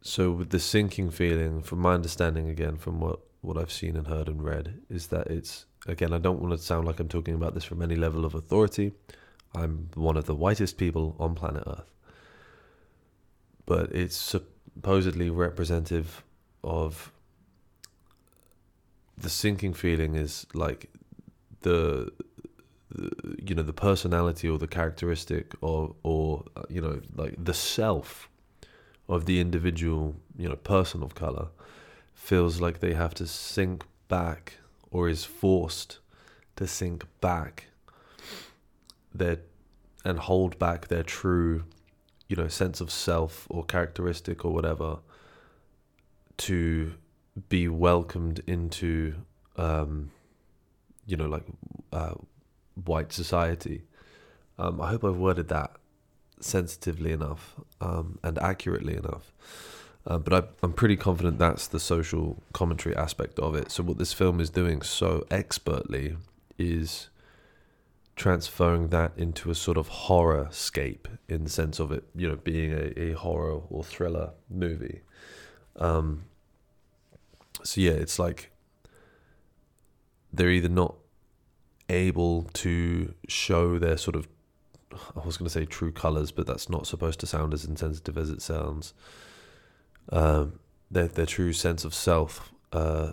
So, 0.08 0.30
with 0.30 0.48
the 0.48 0.58
sinking 0.58 1.10
feeling, 1.10 1.60
from 1.60 1.80
my 1.80 1.92
understanding 1.92 2.48
again, 2.48 2.78
from 2.78 2.98
what, 2.98 3.20
what 3.42 3.58
I've 3.58 3.70
seen 3.70 3.94
and 3.94 4.06
heard 4.06 4.26
and 4.26 4.42
read, 4.42 4.80
is 4.88 5.08
that 5.08 5.26
it's 5.26 5.66
again, 5.86 6.14
I 6.14 6.18
don't 6.18 6.40
want 6.40 6.56
to 6.56 6.58
sound 6.58 6.86
like 6.86 6.98
I'm 6.98 7.10
talking 7.10 7.34
about 7.34 7.52
this 7.52 7.64
from 7.64 7.82
any 7.82 7.94
level 7.94 8.24
of 8.24 8.34
authority. 8.34 8.92
I'm 9.54 9.90
one 9.94 10.16
of 10.16 10.24
the 10.24 10.34
whitest 10.34 10.78
people 10.78 11.14
on 11.20 11.34
planet 11.34 11.62
Earth. 11.66 11.92
But 13.66 13.92
it's 13.92 14.16
supposedly 14.16 15.28
representative 15.28 16.24
of 16.64 17.12
the 19.18 19.28
sinking 19.28 19.74
feeling 19.74 20.14
is 20.14 20.46
like 20.54 20.88
the, 21.60 22.10
you 23.46 23.54
know 23.54 23.62
the 23.62 23.74
personality 23.74 24.48
or 24.48 24.56
the 24.56 24.68
characteristic 24.68 25.52
or 25.60 25.94
or 26.02 26.44
uh, 26.56 26.62
you 26.70 26.80
know 26.80 27.02
like 27.14 27.34
the 27.36 27.52
self 27.52 28.30
of 29.08 29.24
the 29.24 29.40
individual 29.40 30.14
you 30.36 30.48
know 30.48 30.56
person 30.56 31.02
of 31.02 31.14
color 31.14 31.48
feels 32.14 32.60
like 32.60 32.80
they 32.80 32.94
have 32.94 33.14
to 33.14 33.26
sink 33.26 33.84
back 34.08 34.58
or 34.90 35.08
is 35.08 35.24
forced 35.24 35.98
to 36.56 36.66
sink 36.66 37.04
back 37.20 37.68
their 39.14 39.38
and 40.04 40.18
hold 40.18 40.58
back 40.58 40.88
their 40.88 41.02
true 41.02 41.64
you 42.28 42.36
know 42.36 42.48
sense 42.48 42.80
of 42.80 42.90
self 42.90 43.46
or 43.50 43.64
characteristic 43.64 44.44
or 44.44 44.52
whatever 44.52 44.98
to 46.36 46.92
be 47.48 47.68
welcomed 47.68 48.40
into 48.46 49.14
um, 49.56 50.10
you 51.06 51.16
know 51.16 51.26
like 51.26 51.44
uh, 51.92 52.14
white 52.84 53.12
society. 53.12 53.82
Um, 54.60 54.80
i 54.80 54.88
hope 54.88 55.04
i've 55.04 55.16
worded 55.16 55.48
that 55.48 55.70
sensitively 56.40 57.12
enough 57.12 57.54
um, 57.80 58.18
and 58.22 58.38
accurately 58.38 58.96
enough. 58.96 59.32
Uh, 60.06 60.16
but 60.16 60.32
I, 60.32 60.48
i'm 60.62 60.72
pretty 60.72 60.96
confident 60.96 61.38
that's 61.38 61.66
the 61.66 61.78
social 61.78 62.42
commentary 62.52 62.96
aspect 62.96 63.38
of 63.38 63.54
it. 63.54 63.70
So 63.70 63.82
what 63.82 63.98
this 63.98 64.12
film 64.12 64.40
is 64.40 64.50
doing 64.50 64.82
so 64.82 65.26
expertly 65.30 66.16
is 66.58 67.08
transferring 68.16 68.88
that 68.88 69.12
into 69.16 69.50
a 69.50 69.54
sort 69.54 69.76
of 69.76 69.88
horror 69.88 70.48
scape 70.50 71.06
in 71.28 71.44
the 71.44 71.50
sense 71.50 71.78
of 71.78 71.92
it 71.92 72.02
you 72.16 72.28
know 72.28 72.34
being 72.34 72.72
a, 72.72 73.00
a 73.00 73.12
horror 73.12 73.60
or 73.70 73.84
thriller 73.84 74.30
movie. 74.50 75.02
Um, 75.76 76.24
so 77.62 77.80
yeah, 77.80 77.92
it's 77.92 78.18
like 78.18 78.50
they're 80.32 80.50
either 80.50 80.68
not 80.68 80.94
able 81.88 82.44
to 82.52 83.14
show 83.28 83.78
their 83.78 83.96
sort 83.96 84.16
of 84.16 84.28
I 85.16 85.24
was 85.24 85.36
going 85.36 85.46
to 85.46 85.50
say 85.50 85.64
true 85.64 85.92
colors, 85.92 86.30
but 86.30 86.46
that's 86.46 86.68
not 86.68 86.86
supposed 86.86 87.20
to 87.20 87.26
sound 87.26 87.54
as 87.54 87.64
insensitive 87.64 88.18
as 88.18 88.30
it 88.30 88.42
sounds. 88.42 88.94
Um, 90.10 90.58
their 90.90 91.08
their 91.08 91.26
true 91.26 91.52
sense 91.52 91.84
of 91.84 91.94
self, 91.94 92.52
uh, 92.72 93.12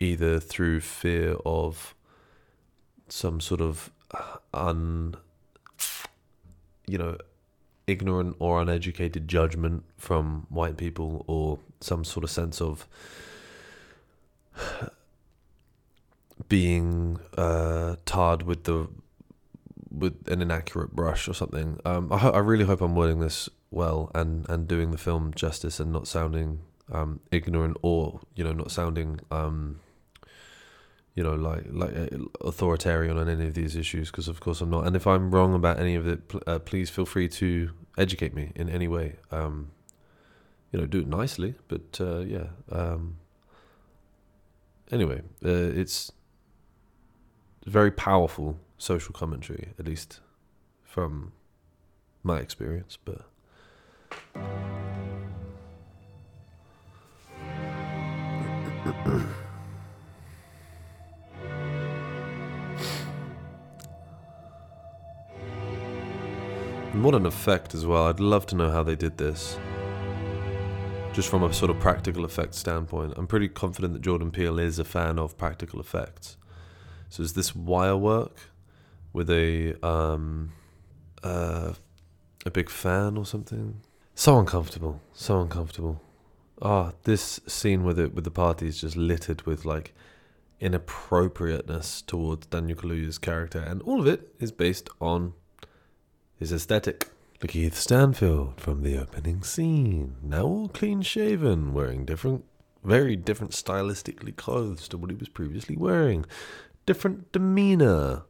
either 0.00 0.40
through 0.40 0.80
fear 0.80 1.36
of 1.44 1.94
some 3.08 3.40
sort 3.40 3.60
of 3.60 3.90
un, 4.54 5.16
you 6.86 6.98
know, 6.98 7.16
ignorant 7.86 8.36
or 8.38 8.60
uneducated 8.60 9.28
judgment 9.28 9.84
from 9.96 10.46
white 10.48 10.76
people 10.76 11.24
or 11.26 11.58
some 11.80 12.04
sort 12.04 12.24
of 12.24 12.30
sense 12.30 12.60
of 12.60 12.86
being 16.48 17.20
uh, 17.36 17.96
tarred 18.04 18.42
with 18.42 18.64
the 18.64 18.88
with 19.92 20.28
an 20.28 20.42
inaccurate 20.42 20.92
brush 20.92 21.28
or 21.28 21.34
something. 21.34 21.78
Um, 21.84 22.12
I, 22.12 22.18
ho- 22.18 22.30
I 22.30 22.38
really 22.38 22.64
hope 22.64 22.80
I'm 22.80 22.94
wording 22.94 23.20
this 23.20 23.48
well 23.70 24.10
and, 24.14 24.48
and 24.48 24.66
doing 24.66 24.90
the 24.90 24.98
film 24.98 25.32
justice 25.34 25.80
and 25.80 25.92
not 25.92 26.06
sounding 26.06 26.60
um, 26.90 27.20
ignorant 27.30 27.76
or 27.82 28.20
you 28.34 28.44
know 28.44 28.52
not 28.52 28.70
sounding 28.70 29.20
um, 29.30 29.80
you 31.14 31.22
know, 31.22 31.34
like 31.34 31.64
like 31.70 31.94
uh, 31.94 32.06
authoritarian 32.40 33.18
on 33.18 33.28
any 33.28 33.46
of 33.46 33.54
these 33.54 33.76
issues 33.76 34.10
because 34.10 34.28
of 34.28 34.40
course 34.40 34.60
I'm 34.60 34.70
not. 34.70 34.86
And 34.86 34.96
if 34.96 35.06
I'm 35.06 35.30
wrong 35.30 35.54
about 35.54 35.78
any 35.78 35.94
of 35.94 36.06
it, 36.06 36.28
pl- 36.28 36.42
uh, 36.46 36.58
please 36.58 36.88
feel 36.88 37.04
free 37.04 37.28
to 37.28 37.70
educate 37.98 38.34
me 38.34 38.52
in 38.54 38.68
any 38.68 38.88
way. 38.88 39.16
Um, 39.30 39.72
you 40.70 40.80
know, 40.80 40.86
do 40.86 41.00
it 41.00 41.06
nicely, 41.06 41.54
but 41.68 41.98
uh, 42.00 42.20
yeah. 42.20 42.46
Um, 42.70 43.18
anyway, 44.90 45.20
uh, 45.44 45.50
it's 45.50 46.10
very 47.66 47.90
powerful 47.90 48.58
social 48.82 49.14
commentary, 49.14 49.68
at 49.78 49.86
least 49.86 50.20
from 50.82 51.32
my 52.24 52.38
experience, 52.38 52.98
but. 53.04 53.22
What 66.94 67.14
an 67.14 67.24
effect 67.24 67.74
as 67.74 67.86
well. 67.86 68.06
I'd 68.06 68.20
love 68.20 68.44
to 68.46 68.54
know 68.54 68.70
how 68.70 68.82
they 68.82 68.94
did 68.94 69.16
this. 69.16 69.58
Just 71.14 71.30
from 71.30 71.42
a 71.42 71.50
sort 71.50 71.70
of 71.70 71.80
practical 71.80 72.26
effect 72.26 72.54
standpoint. 72.54 73.14
I'm 73.16 73.26
pretty 73.26 73.48
confident 73.48 73.94
that 73.94 74.02
Jordan 74.02 74.30
Peele 74.30 74.58
is 74.58 74.78
a 74.78 74.84
fan 74.84 75.18
of 75.18 75.38
practical 75.38 75.80
effects. 75.80 76.36
So 77.08 77.22
is 77.22 77.32
this 77.32 77.56
wire 77.56 77.96
work 77.96 78.51
with 79.12 79.30
a 79.30 79.74
um 79.86 80.52
uh 81.22 81.74
a 82.44 82.50
big 82.50 82.70
fan 82.70 83.16
or 83.16 83.26
something? 83.26 83.80
So 84.14 84.38
uncomfortable. 84.38 85.00
So 85.12 85.40
uncomfortable. 85.40 86.00
Ah, 86.60 86.90
oh, 86.90 86.94
this 87.04 87.40
scene 87.46 87.82
with 87.82 87.98
it 87.98 88.14
with 88.14 88.24
the 88.24 88.30
party 88.30 88.66
is 88.66 88.80
just 88.80 88.96
littered 88.96 89.42
with 89.42 89.64
like 89.64 89.94
inappropriateness 90.60 92.02
towards 92.02 92.46
Daniel 92.46 92.78
Kaluuya's 92.78 93.18
character, 93.18 93.58
and 93.58 93.82
all 93.82 94.00
of 94.00 94.06
it 94.06 94.32
is 94.38 94.52
based 94.52 94.88
on 95.00 95.34
his 96.36 96.52
aesthetic. 96.52 97.08
Lakeith 97.40 97.74
Stanfield 97.74 98.60
from 98.60 98.84
the 98.84 98.96
opening 98.96 99.42
scene, 99.42 100.14
now 100.22 100.44
all 100.44 100.68
clean 100.68 101.02
shaven, 101.02 101.74
wearing 101.74 102.04
different, 102.04 102.44
very 102.84 103.16
different 103.16 103.50
stylistically 103.50 104.36
clothes 104.36 104.86
to 104.86 104.96
what 104.96 105.10
he 105.10 105.16
was 105.16 105.28
previously 105.28 105.76
wearing. 105.76 106.24
Different 106.86 107.32
demeanor. 107.32 108.22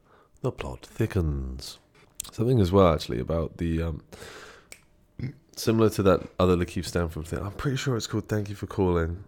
The 0.42 0.50
plot 0.50 0.84
thickens. 0.84 1.78
Something 2.32 2.60
as 2.60 2.72
well, 2.72 2.92
actually, 2.92 3.20
about 3.20 3.58
the. 3.58 3.82
Um, 3.82 4.02
similar 5.56 5.88
to 5.90 6.02
that 6.02 6.20
other 6.38 6.56
Lakeith 6.56 6.86
Stanford 6.86 7.26
thing. 7.26 7.38
I'm 7.38 7.52
pretty 7.52 7.76
sure 7.76 7.96
it's 7.96 8.08
called 8.08 8.28
Thank 8.28 8.48
You 8.48 8.56
for 8.56 8.66
Calling. 8.66 9.22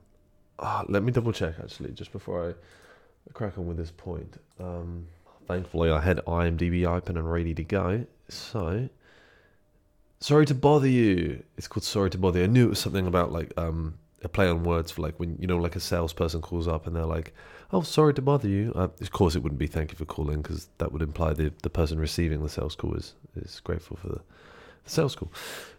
Ah, 0.58 0.84
let 0.88 1.04
me 1.04 1.12
double 1.12 1.32
check, 1.32 1.54
actually, 1.62 1.92
just 1.92 2.10
before 2.10 2.50
I 2.50 3.32
crack 3.32 3.56
on 3.58 3.66
with 3.68 3.76
this 3.76 3.92
point. 3.92 4.40
Um, 4.58 5.06
thankfully, 5.46 5.90
I 5.90 6.00
had 6.00 6.18
IMDb 6.26 6.84
open 6.84 7.16
and 7.16 7.30
ready 7.30 7.54
to 7.54 7.62
go. 7.62 8.06
So, 8.28 8.88
sorry 10.18 10.46
to 10.46 10.54
bother 10.54 10.88
you. 10.88 11.44
It's 11.56 11.68
called 11.68 11.84
Sorry 11.84 12.10
to 12.10 12.18
Bother 12.18 12.40
You. 12.40 12.44
I 12.46 12.48
knew 12.48 12.66
it 12.66 12.70
was 12.70 12.80
something 12.80 13.06
about 13.06 13.30
like 13.30 13.52
um, 13.56 13.98
a 14.22 14.28
play 14.28 14.48
on 14.48 14.64
words 14.64 14.90
for 14.90 15.02
like 15.02 15.20
when 15.20 15.36
you 15.38 15.46
know 15.46 15.58
like 15.58 15.76
a 15.76 15.80
salesperson 15.80 16.40
calls 16.40 16.66
up 16.66 16.88
and 16.88 16.96
they're 16.96 17.04
like, 17.04 17.34
"Oh, 17.74 17.82
sorry 17.82 18.14
to 18.14 18.22
bother 18.22 18.48
you." 18.48 18.72
Uh, 18.74 18.88
of 19.00 19.10
course, 19.10 19.34
it 19.34 19.42
wouldn't 19.42 19.58
be 19.58 19.66
"Thank 19.66 19.92
you 19.92 19.98
for 19.98 20.04
calling" 20.04 20.42
because 20.42 20.68
that 20.78 20.92
would 20.92 21.02
imply 21.02 21.34
the 21.34 21.52
the 21.62 21.70
person 21.70 21.98
receiving 21.98 22.42
the 22.42 22.48
sales 22.48 22.74
call 22.74 22.94
is 22.94 23.14
is 23.36 23.60
grateful 23.60 23.96
for 23.96 24.08
the, 24.08 24.20
the 24.84 24.90
sales 24.90 25.14
call. 25.14 25.30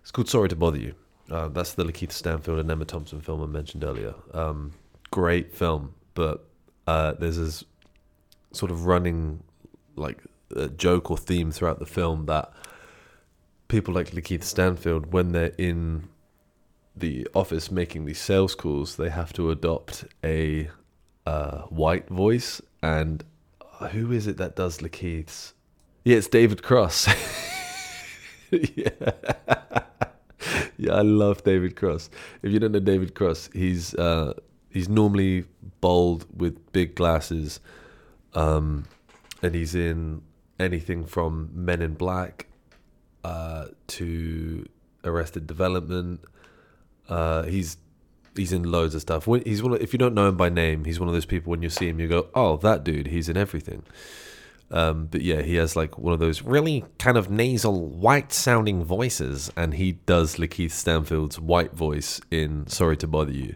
It's 0.01 0.11
called 0.11 0.29
"Sorry 0.29 0.49
to 0.49 0.55
Bother 0.55 0.77
You." 0.77 0.95
Uh, 1.29 1.47
that's 1.47 1.73
the 1.73 1.83
Lakeith 1.83 2.11
Stanfield 2.11 2.59
and 2.59 2.69
Emma 2.69 2.85
Thompson 2.85 3.19
film 3.21 3.41
I 3.41 3.47
mentioned 3.47 3.83
earlier. 3.83 4.13
Um, 4.33 4.73
great 5.09 5.55
film, 5.55 5.95
but 6.13 6.45
uh, 6.85 7.13
there's 7.13 7.37
this 7.37 7.63
sort 8.51 8.71
of 8.71 8.85
running 8.85 9.41
like 9.95 10.19
joke 10.77 11.09
or 11.09 11.17
theme 11.17 11.51
throughout 11.51 11.79
the 11.79 11.85
film 11.85 12.25
that 12.27 12.51
people 13.67 13.93
like 13.93 14.11
Lakeith 14.11 14.43
Stanfield, 14.43 15.11
when 15.11 15.31
they're 15.31 15.53
in 15.57 16.07
the 16.95 17.27
office 17.33 17.71
making 17.71 18.05
these 18.05 18.19
sales 18.19 18.55
calls, 18.55 18.95
they 18.95 19.09
have 19.09 19.33
to 19.33 19.51
adopt 19.51 20.05
a 20.23 20.69
uh, 21.25 21.61
white 21.63 22.07
voice. 22.09 22.61
And 22.81 23.23
who 23.91 24.11
is 24.11 24.27
it 24.27 24.37
that 24.37 24.55
does 24.55 24.81
Lakeith's? 24.81 25.53
Yeah, 26.03 26.17
it's 26.17 26.27
David 26.27 26.61
Cross. 26.61 27.07
yeah. 28.51 28.89
yeah, 30.77 30.93
I 30.93 31.01
love 31.01 31.43
David 31.43 31.75
Cross. 31.75 32.09
If 32.43 32.51
you 32.51 32.59
don't 32.59 32.71
know 32.71 32.79
David 32.79 33.15
Cross, 33.15 33.49
he's 33.53 33.95
uh, 33.95 34.33
he's 34.69 34.87
normally 34.87 35.45
bald 35.81 36.25
with 36.37 36.71
big 36.71 36.95
glasses, 36.95 37.59
um, 38.33 38.85
and 39.41 39.55
he's 39.55 39.73
in 39.73 40.21
anything 40.59 41.05
from 41.05 41.49
Men 41.53 41.81
in 41.81 41.95
Black 41.95 42.47
uh, 43.23 43.67
to 43.87 44.65
Arrested 45.03 45.47
Development. 45.47 46.21
Uh, 47.09 47.43
he's 47.43 47.77
he's 48.35 48.53
in 48.53 48.63
loads 48.63 48.95
of 48.95 49.01
stuff. 49.01 49.25
He's 49.25 49.63
one. 49.63 49.73
Of, 49.73 49.81
if 49.81 49.93
you 49.93 49.99
don't 49.99 50.13
know 50.13 50.27
him 50.27 50.37
by 50.37 50.49
name, 50.49 50.85
he's 50.85 50.99
one 50.99 51.07
of 51.09 51.13
those 51.13 51.25
people. 51.25 51.51
When 51.51 51.61
you 51.61 51.69
see 51.69 51.89
him, 51.89 51.99
you 51.99 52.07
go, 52.07 52.27
"Oh, 52.33 52.57
that 52.57 52.83
dude. 52.83 53.07
He's 53.07 53.29
in 53.29 53.37
everything." 53.37 53.83
Um, 54.71 55.07
but 55.07 55.21
yeah, 55.21 55.41
he 55.41 55.55
has 55.55 55.75
like 55.75 55.97
one 55.97 56.13
of 56.13 56.19
those 56.19 56.41
really 56.41 56.83
kind 56.97 57.17
of 57.17 57.29
nasal, 57.29 57.87
white-sounding 57.87 58.83
voices, 58.83 59.51
and 59.55 59.75
he 59.75 59.93
does 59.93 60.37
Lakeith 60.37 60.71
Stanfield's 60.71 61.39
white 61.39 61.73
voice 61.73 62.19
in 62.31 62.67
"Sorry 62.67 62.97
to 62.97 63.07
Bother 63.07 63.31
You." 63.31 63.55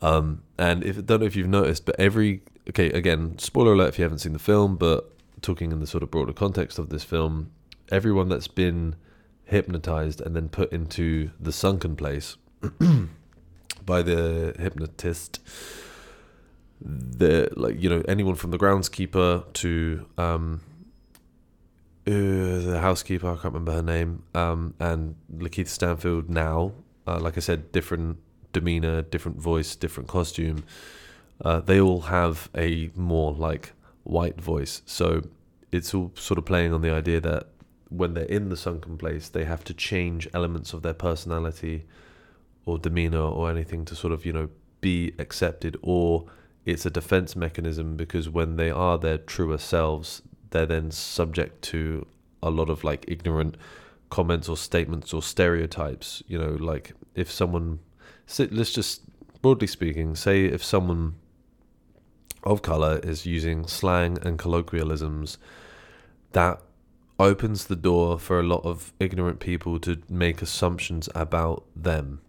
Um, 0.00 0.42
and 0.58 0.84
if 0.84 1.04
don't 1.04 1.20
know 1.20 1.26
if 1.26 1.36
you've 1.36 1.48
noticed, 1.48 1.84
but 1.86 1.96
every 1.98 2.42
okay, 2.68 2.90
again, 2.90 3.38
spoiler 3.38 3.72
alert 3.72 3.88
if 3.88 3.98
you 3.98 4.04
haven't 4.04 4.18
seen 4.18 4.32
the 4.32 4.38
film, 4.38 4.76
but 4.76 5.10
talking 5.42 5.72
in 5.72 5.80
the 5.80 5.86
sort 5.86 6.02
of 6.02 6.10
broader 6.10 6.32
context 6.32 6.78
of 6.78 6.88
this 6.88 7.04
film, 7.04 7.50
everyone 7.90 8.28
that's 8.28 8.48
been 8.48 8.96
hypnotized 9.44 10.20
and 10.20 10.34
then 10.34 10.48
put 10.48 10.72
into 10.72 11.30
the 11.38 11.52
sunken 11.52 11.94
place 11.96 12.36
by 13.84 14.02
the 14.02 14.54
hypnotist 14.58 15.40
the 16.80 17.48
like 17.56 17.80
you 17.80 17.88
know 17.88 18.02
anyone 18.08 18.34
from 18.34 18.50
the 18.50 18.58
groundskeeper 18.58 19.50
to 19.54 20.06
um 20.18 20.60
uh, 22.06 22.10
the 22.10 22.78
housekeeper 22.80 23.28
I 23.28 23.34
can't 23.34 23.54
remember 23.54 23.72
her 23.72 23.82
name 23.82 24.24
um 24.34 24.74
and 24.78 25.14
Lakeith 25.34 25.68
Stanfield 25.68 26.28
now 26.28 26.72
uh, 27.06 27.18
like 27.18 27.36
I 27.36 27.40
said 27.40 27.72
different 27.72 28.18
demeanor 28.52 29.02
different 29.02 29.38
voice 29.38 29.76
different 29.76 30.08
costume. 30.08 30.64
Uh, 31.44 31.60
they 31.60 31.80
all 31.80 32.02
have 32.02 32.48
a 32.56 32.90
more 32.94 33.32
like 33.32 33.72
white 34.04 34.40
voice. 34.40 34.82
So 34.86 35.22
it's 35.72 35.92
all 35.92 36.12
sort 36.14 36.38
of 36.38 36.44
playing 36.46 36.72
on 36.72 36.80
the 36.80 36.90
idea 36.90 37.20
that 37.20 37.48
when 37.88 38.14
they're 38.14 38.24
in 38.24 38.48
the 38.48 38.56
sunken 38.56 38.96
place 38.96 39.28
they 39.28 39.44
have 39.44 39.64
to 39.64 39.74
change 39.74 40.28
elements 40.32 40.72
of 40.72 40.82
their 40.82 40.94
personality 40.94 41.84
or 42.66 42.78
demeanor 42.78 43.18
or 43.18 43.50
anything 43.50 43.84
to 43.84 43.94
sort 43.94 44.12
of 44.12 44.24
you 44.24 44.32
know 44.32 44.48
be 44.80 45.14
accepted 45.18 45.76
or 45.82 46.26
it's 46.64 46.86
a 46.86 46.90
defense 46.90 47.36
mechanism 47.36 47.96
because 47.96 48.28
when 48.28 48.56
they 48.56 48.70
are 48.70 48.98
their 48.98 49.18
truer 49.18 49.58
selves, 49.58 50.22
they're 50.50 50.66
then 50.66 50.90
subject 50.90 51.62
to 51.62 52.06
a 52.42 52.50
lot 52.50 52.70
of 52.70 52.84
like 52.84 53.04
ignorant 53.06 53.56
comments 54.08 54.48
or 54.48 54.56
statements 54.56 55.12
or 55.12 55.22
stereotypes. 55.22 56.22
You 56.26 56.38
know, 56.38 56.52
like 56.52 56.92
if 57.14 57.30
someone, 57.30 57.80
let's 58.38 58.72
just 58.72 59.02
broadly 59.42 59.66
speaking, 59.66 60.16
say 60.16 60.46
if 60.46 60.64
someone 60.64 61.16
of 62.44 62.62
color 62.62 62.98
is 63.02 63.26
using 63.26 63.66
slang 63.66 64.18
and 64.22 64.38
colloquialisms, 64.38 65.36
that 66.32 66.60
opens 67.18 67.66
the 67.66 67.76
door 67.76 68.18
for 68.18 68.40
a 68.40 68.42
lot 68.42 68.64
of 68.64 68.92
ignorant 68.98 69.38
people 69.38 69.78
to 69.80 70.00
make 70.08 70.40
assumptions 70.40 71.08
about 71.14 71.64
them. 71.76 72.20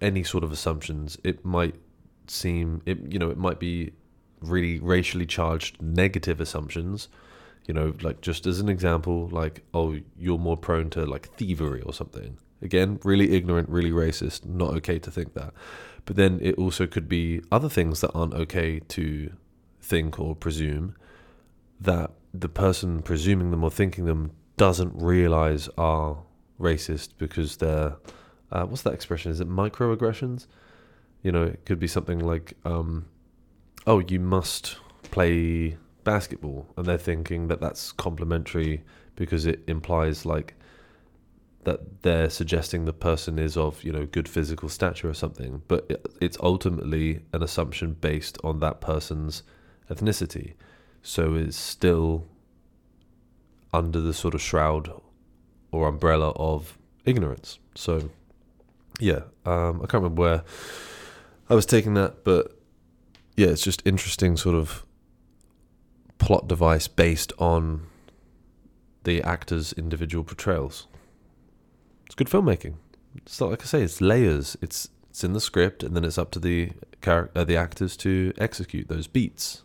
Any 0.00 0.22
sort 0.22 0.44
of 0.44 0.52
assumptions. 0.52 1.18
It 1.24 1.44
might 1.44 1.74
seem 2.30 2.82
it 2.86 2.98
you 3.12 3.18
know 3.18 3.30
it 3.30 3.38
might 3.38 3.58
be 3.58 3.92
really 4.40 4.78
racially 4.80 5.26
charged 5.26 5.80
negative 5.80 6.40
assumptions 6.40 7.08
you 7.66 7.74
know 7.74 7.94
like 8.02 8.20
just 8.20 8.46
as 8.46 8.60
an 8.60 8.68
example 8.68 9.28
like 9.28 9.64
oh 9.74 9.98
you're 10.16 10.38
more 10.38 10.56
prone 10.56 10.90
to 10.90 11.04
like 11.04 11.28
thievery 11.36 11.82
or 11.82 11.92
something 11.92 12.36
again 12.62 12.98
really 13.04 13.34
ignorant 13.34 13.68
really 13.68 13.90
racist 13.90 14.44
not 14.44 14.70
okay 14.70 14.98
to 14.98 15.10
think 15.10 15.34
that 15.34 15.52
but 16.04 16.16
then 16.16 16.38
it 16.42 16.54
also 16.56 16.86
could 16.86 17.08
be 17.08 17.40
other 17.50 17.68
things 17.68 18.00
that 18.00 18.10
aren't 18.14 18.34
okay 18.34 18.80
to 18.80 19.32
think 19.80 20.18
or 20.18 20.34
presume 20.34 20.94
that 21.80 22.10
the 22.32 22.48
person 22.48 23.02
presuming 23.02 23.50
them 23.50 23.64
or 23.64 23.70
thinking 23.70 24.04
them 24.04 24.30
doesn't 24.56 24.92
realize 24.94 25.68
are 25.76 26.18
racist 26.60 27.10
because 27.18 27.56
they're 27.58 27.96
uh, 28.52 28.64
what's 28.64 28.82
that 28.82 28.94
expression? 28.94 29.32
Is 29.32 29.40
it 29.40 29.48
microaggressions? 29.48 30.46
You 31.22 31.32
know, 31.32 31.44
it 31.44 31.64
could 31.64 31.78
be 31.78 31.88
something 31.88 32.20
like, 32.20 32.54
um, 32.64 33.06
oh, 33.86 33.98
you 34.00 34.20
must 34.20 34.76
play 35.02 35.76
basketball, 36.04 36.66
and 36.76 36.86
they're 36.86 36.98
thinking 36.98 37.48
that 37.48 37.60
that's 37.60 37.92
complimentary 37.92 38.84
because 39.16 39.46
it 39.46 39.62
implies 39.66 40.24
like 40.24 40.54
that 41.64 42.02
they're 42.02 42.30
suggesting 42.30 42.84
the 42.84 42.92
person 42.92 43.40
is 43.40 43.56
of 43.56 43.82
you 43.82 43.90
know 43.90 44.06
good 44.06 44.28
physical 44.28 44.68
stature 44.68 45.08
or 45.08 45.14
something, 45.14 45.62
but 45.66 45.84
it, 45.88 46.06
it's 46.20 46.38
ultimately 46.40 47.20
an 47.32 47.42
assumption 47.42 47.94
based 47.94 48.38
on 48.44 48.60
that 48.60 48.80
person's 48.80 49.42
ethnicity, 49.90 50.54
so 51.02 51.34
it's 51.34 51.56
still 51.56 52.26
under 53.72 54.00
the 54.00 54.14
sort 54.14 54.34
of 54.34 54.40
shroud 54.40 54.92
or 55.72 55.88
umbrella 55.88 56.30
of 56.36 56.78
ignorance. 57.04 57.58
So, 57.74 58.10
yeah, 59.00 59.22
um, 59.44 59.76
I 59.82 59.86
can't 59.86 60.02
remember 60.02 60.22
where 60.22 60.44
I 61.48 61.54
was 61.54 61.66
taking 61.66 61.94
that, 61.94 62.24
but 62.24 62.58
yeah, 63.36 63.48
it's 63.48 63.62
just 63.62 63.82
interesting 63.86 64.36
sort 64.36 64.56
of 64.56 64.84
plot 66.18 66.48
device 66.48 66.88
based 66.88 67.32
on 67.38 67.86
the 69.04 69.22
actors' 69.22 69.72
individual 69.74 70.24
portrayals. 70.24 70.86
It's 72.06 72.14
good 72.14 72.28
filmmaking. 72.28 72.74
It's 73.16 73.40
not 73.40 73.50
like 73.50 73.62
I 73.62 73.66
say, 73.66 73.82
it's 73.82 74.00
layers. 74.00 74.56
It's 74.60 74.88
it's 75.10 75.24
in 75.24 75.32
the 75.32 75.40
script, 75.40 75.82
and 75.82 75.96
then 75.96 76.04
it's 76.04 76.18
up 76.18 76.30
to 76.32 76.38
the 76.38 76.72
char- 77.02 77.30
uh, 77.34 77.44
the 77.44 77.56
actors 77.56 77.96
to 77.98 78.32
execute 78.38 78.88
those 78.88 79.06
beats, 79.06 79.62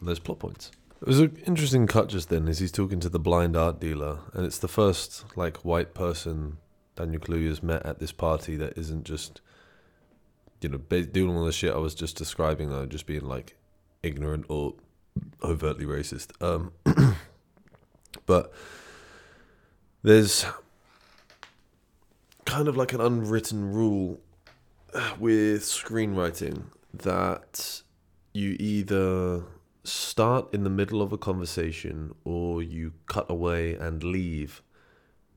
those 0.00 0.18
plot 0.18 0.38
points. 0.38 0.70
It 1.00 1.08
was 1.08 1.18
an 1.18 1.36
interesting 1.46 1.88
cut 1.88 2.08
just 2.08 2.28
then 2.28 2.46
as 2.46 2.60
he's 2.60 2.70
talking 2.70 3.00
to 3.00 3.08
the 3.08 3.18
blind 3.18 3.56
art 3.56 3.80
dealer, 3.80 4.20
and 4.34 4.46
it's 4.46 4.58
the 4.58 4.68
first 4.68 5.24
like 5.36 5.64
white 5.64 5.94
person 5.94 6.58
Daniel 6.96 7.20
Kaluuya's 7.20 7.62
met 7.62 7.84
at 7.86 7.98
this 7.98 8.12
party 8.12 8.56
that 8.56 8.76
isn't 8.76 9.04
just 9.04 9.40
you 10.62 10.68
know, 10.68 10.78
doing 10.78 11.36
all 11.36 11.44
the 11.44 11.52
shit 11.52 11.74
I 11.74 11.78
was 11.78 11.94
just 11.94 12.16
describing, 12.16 12.70
though, 12.70 12.86
just 12.86 13.06
being 13.06 13.26
like 13.26 13.56
ignorant 14.02 14.46
or 14.48 14.74
overtly 15.42 15.84
racist. 15.84 16.30
Um, 16.40 16.72
but 18.26 18.52
there's 20.02 20.46
kind 22.44 22.68
of 22.68 22.76
like 22.76 22.92
an 22.92 23.00
unwritten 23.00 23.72
rule 23.72 24.20
with 25.18 25.62
screenwriting 25.62 26.64
that 26.92 27.82
you 28.32 28.56
either 28.60 29.42
start 29.84 30.52
in 30.54 30.62
the 30.64 30.70
middle 30.70 31.02
of 31.02 31.12
a 31.12 31.18
conversation 31.18 32.14
or 32.24 32.62
you 32.62 32.92
cut 33.06 33.28
away 33.28 33.74
and 33.74 34.04
leave 34.04 34.62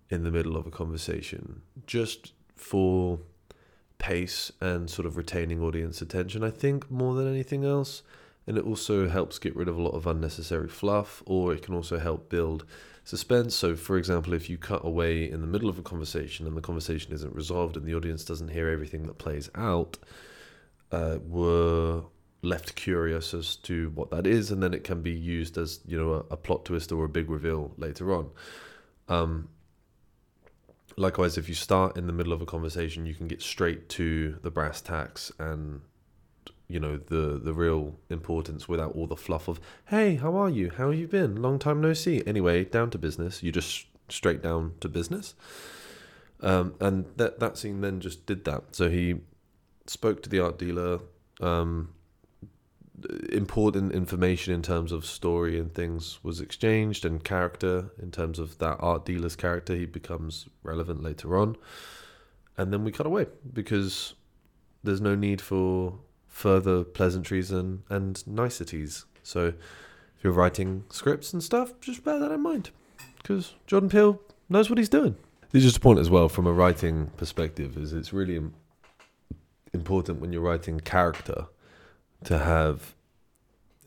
in 0.09 0.23
the 0.23 0.31
middle 0.31 0.55
of 0.55 0.67
a 0.67 0.71
conversation 0.71 1.61
just 1.87 2.33
for 2.55 3.19
pace 3.97 4.51
and 4.61 4.89
sort 4.89 5.05
of 5.05 5.17
retaining 5.17 5.61
audience 5.61 6.01
attention, 6.01 6.43
I 6.43 6.51
think, 6.51 6.89
more 6.91 7.15
than 7.15 7.27
anything 7.27 7.65
else. 7.65 8.03
And 8.47 8.57
it 8.57 8.65
also 8.65 9.09
helps 9.09 9.39
get 9.39 9.55
rid 9.55 9.67
of 9.67 9.77
a 9.77 9.81
lot 9.81 9.95
of 9.95 10.05
unnecessary 10.05 10.67
fluff, 10.67 11.23
or 11.25 11.53
it 11.53 11.63
can 11.63 11.73
also 11.73 11.97
help 11.97 12.29
build 12.29 12.65
suspense. 13.03 13.55
So, 13.55 13.75
for 13.75 13.97
example, 13.97 14.33
if 14.33 14.49
you 14.49 14.57
cut 14.57 14.85
away 14.85 15.29
in 15.29 15.41
the 15.41 15.47
middle 15.47 15.69
of 15.69 15.79
a 15.79 15.81
conversation 15.81 16.45
and 16.45 16.55
the 16.55 16.61
conversation 16.61 17.13
isn't 17.13 17.33
resolved 17.33 17.75
and 17.75 17.85
the 17.85 17.95
audience 17.95 18.23
doesn't 18.23 18.49
hear 18.49 18.69
everything 18.69 19.03
that 19.07 19.17
plays 19.17 19.49
out, 19.55 19.97
uh, 20.91 21.17
we're 21.25 22.03
left 22.43 22.75
curious 22.75 23.33
as 23.33 23.55
to 23.55 23.89
what 23.95 24.11
that 24.11 24.27
is, 24.27 24.51
and 24.51 24.61
then 24.61 24.73
it 24.73 24.83
can 24.83 25.01
be 25.01 25.11
used 25.11 25.57
as 25.57 25.79
you 25.87 25.97
know 25.97 26.13
a, 26.13 26.33
a 26.33 26.37
plot 26.37 26.65
twist 26.65 26.91
or 26.91 27.05
a 27.05 27.09
big 27.09 27.29
reveal 27.29 27.73
later 27.77 28.13
on. 28.13 28.29
Um, 29.07 29.49
likewise, 30.97 31.37
if 31.37 31.49
you 31.49 31.55
start 31.55 31.97
in 31.97 32.07
the 32.07 32.13
middle 32.13 32.33
of 32.33 32.41
a 32.41 32.45
conversation, 32.45 33.05
you 33.05 33.13
can 33.13 33.27
get 33.27 33.41
straight 33.41 33.89
to 33.89 34.37
the 34.41 34.51
brass 34.51 34.81
tacks 34.81 35.31
and 35.39 35.81
you 36.67 36.79
know 36.79 36.97
the 36.97 37.39
the 37.43 37.53
real 37.53 37.95
importance 38.09 38.67
without 38.67 38.91
all 38.95 39.05
the 39.05 39.15
fluff 39.15 39.47
of 39.47 39.59
hey 39.87 40.15
how 40.15 40.35
are 40.35 40.49
you? 40.49 40.71
How 40.75 40.89
have 40.89 40.99
you 40.99 41.07
been? 41.07 41.41
Long 41.41 41.59
time 41.59 41.81
no 41.81 41.93
see. 41.93 42.23
Anyway 42.25 42.65
down 42.65 42.89
to 42.91 42.97
business. 42.97 43.43
You 43.43 43.51
just 43.51 43.85
straight 44.09 44.41
down 44.41 44.73
to 44.79 44.89
business. 44.89 45.35
Um, 46.41 46.75
and 46.79 47.05
that 47.17 47.39
that 47.39 47.57
scene 47.57 47.81
then 47.81 47.99
just 47.99 48.25
did 48.25 48.45
that. 48.45 48.75
So 48.75 48.89
he 48.89 49.15
spoke 49.87 50.21
to 50.23 50.29
the 50.29 50.39
art 50.39 50.57
dealer 50.57 50.99
um, 51.41 51.94
important 53.29 53.91
information 53.91 54.53
in 54.53 54.61
terms 54.61 54.91
of 54.91 55.05
story 55.05 55.59
and 55.59 55.73
things 55.73 56.19
was 56.23 56.39
exchanged 56.39 57.03
and 57.05 57.23
character 57.23 57.91
in 58.01 58.09
terms 58.09 58.39
of 58.39 58.57
that 58.59 58.77
art 58.79 59.05
dealer's 59.05 59.35
character 59.35 59.75
he 59.75 59.85
becomes 59.85 60.47
relevant 60.63 61.03
later 61.03 61.37
on 61.37 61.57
and 62.57 62.71
then 62.71 62.83
we 62.83 62.91
cut 62.91 63.05
away 63.05 63.27
because 63.53 64.13
there's 64.83 65.01
no 65.01 65.15
need 65.15 65.41
for 65.41 65.99
further 66.27 66.83
pleasantries 66.83 67.51
and, 67.51 67.83
and 67.89 68.25
niceties. 68.27 69.05
So 69.23 69.47
if 69.47 70.23
you're 70.23 70.33
writing 70.33 70.83
scripts 70.89 71.33
and 71.33 71.43
stuff, 71.43 71.79
just 71.81 72.03
bear 72.03 72.19
that 72.19 72.31
in 72.31 72.41
mind 72.41 72.71
because 73.17 73.53
Jordan 73.67 73.89
Peele 73.89 74.21
knows 74.49 74.69
what 74.69 74.77
he's 74.77 74.89
doing. 74.89 75.15
This 75.51 75.63
is 75.63 75.71
just 75.71 75.77
a 75.77 75.81
point 75.81 75.99
as 75.99 76.09
well 76.09 76.29
from 76.29 76.47
a 76.47 76.53
writing 76.53 77.07
perspective 77.17 77.77
is 77.77 77.93
it's 77.93 78.13
really 78.13 78.41
important 79.73 80.19
when 80.19 80.31
you're 80.31 80.41
writing 80.41 80.79
character 80.79 81.47
to 82.23 82.39
have 82.39 82.95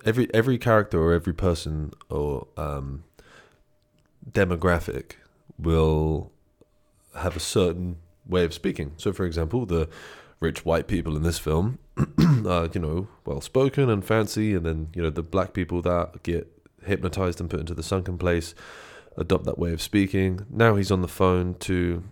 every 0.05 0.33
every 0.33 0.59
character 0.59 1.01
or 1.01 1.13
every 1.13 1.35
person 1.35 1.93
or 2.09 2.47
um, 2.57 3.05
demographic 4.31 5.13
will 5.59 6.31
have 7.17 7.37
a 7.37 7.41
certain 7.41 7.97
way 8.27 8.45
of 8.45 8.55
speaking. 8.55 8.93
So, 8.97 9.13
for 9.13 9.25
example, 9.25 9.67
the 9.67 9.89
rich 10.41 10.65
white 10.65 10.87
people 10.87 11.17
in 11.17 11.23
this 11.23 11.39
film 11.39 11.79
are, 12.47 12.69
you 12.73 12.81
know, 12.81 13.09
well 13.25 13.41
spoken 13.41 13.91
and 13.91 14.05
fancy, 14.05 14.55
and 14.55 14.65
then, 14.65 14.89
you 14.95 15.03
know, 15.03 15.11
the 15.11 15.23
black 15.23 15.53
people 15.53 15.83
that 15.83 16.23
get 16.23 16.47
hypnotized 16.85 17.41
and 17.41 17.51
put 17.51 17.61
into 17.61 17.75
the 17.75 17.83
sunken 17.83 18.19
place 18.19 18.55
adopt 19.17 19.45
that 19.45 19.59
way 19.59 19.73
of 19.73 19.83
speaking. 19.83 20.47
Now 20.49 20.77
he's 20.77 20.93
on 20.93 21.03
the 21.03 21.09
phone 21.09 21.55
to 21.61 22.05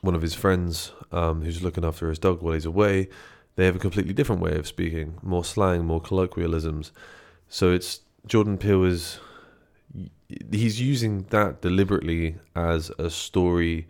one 0.00 0.14
of 0.14 0.22
his 0.22 0.34
friends 0.34 0.92
um, 1.12 1.42
who's 1.42 1.62
looking 1.62 1.84
after 1.84 2.08
his 2.08 2.18
dog 2.18 2.42
while 2.42 2.54
he's 2.54 2.66
away. 2.66 3.08
They 3.56 3.64
have 3.64 3.76
a 3.76 3.80
completely 3.80 4.12
different 4.12 4.42
way 4.42 4.54
of 4.56 4.66
speaking, 4.66 5.18
more 5.22 5.44
slang, 5.44 5.86
more 5.86 6.00
colloquialisms. 6.00 6.92
So 7.48 7.72
it's 7.72 8.00
Jordan 8.26 8.58
Peele 8.58 8.84
is 8.84 9.18
he's 10.50 10.80
using 10.80 11.22
that 11.30 11.62
deliberately 11.62 12.36
as 12.54 12.90
a 12.98 13.08
story 13.10 13.86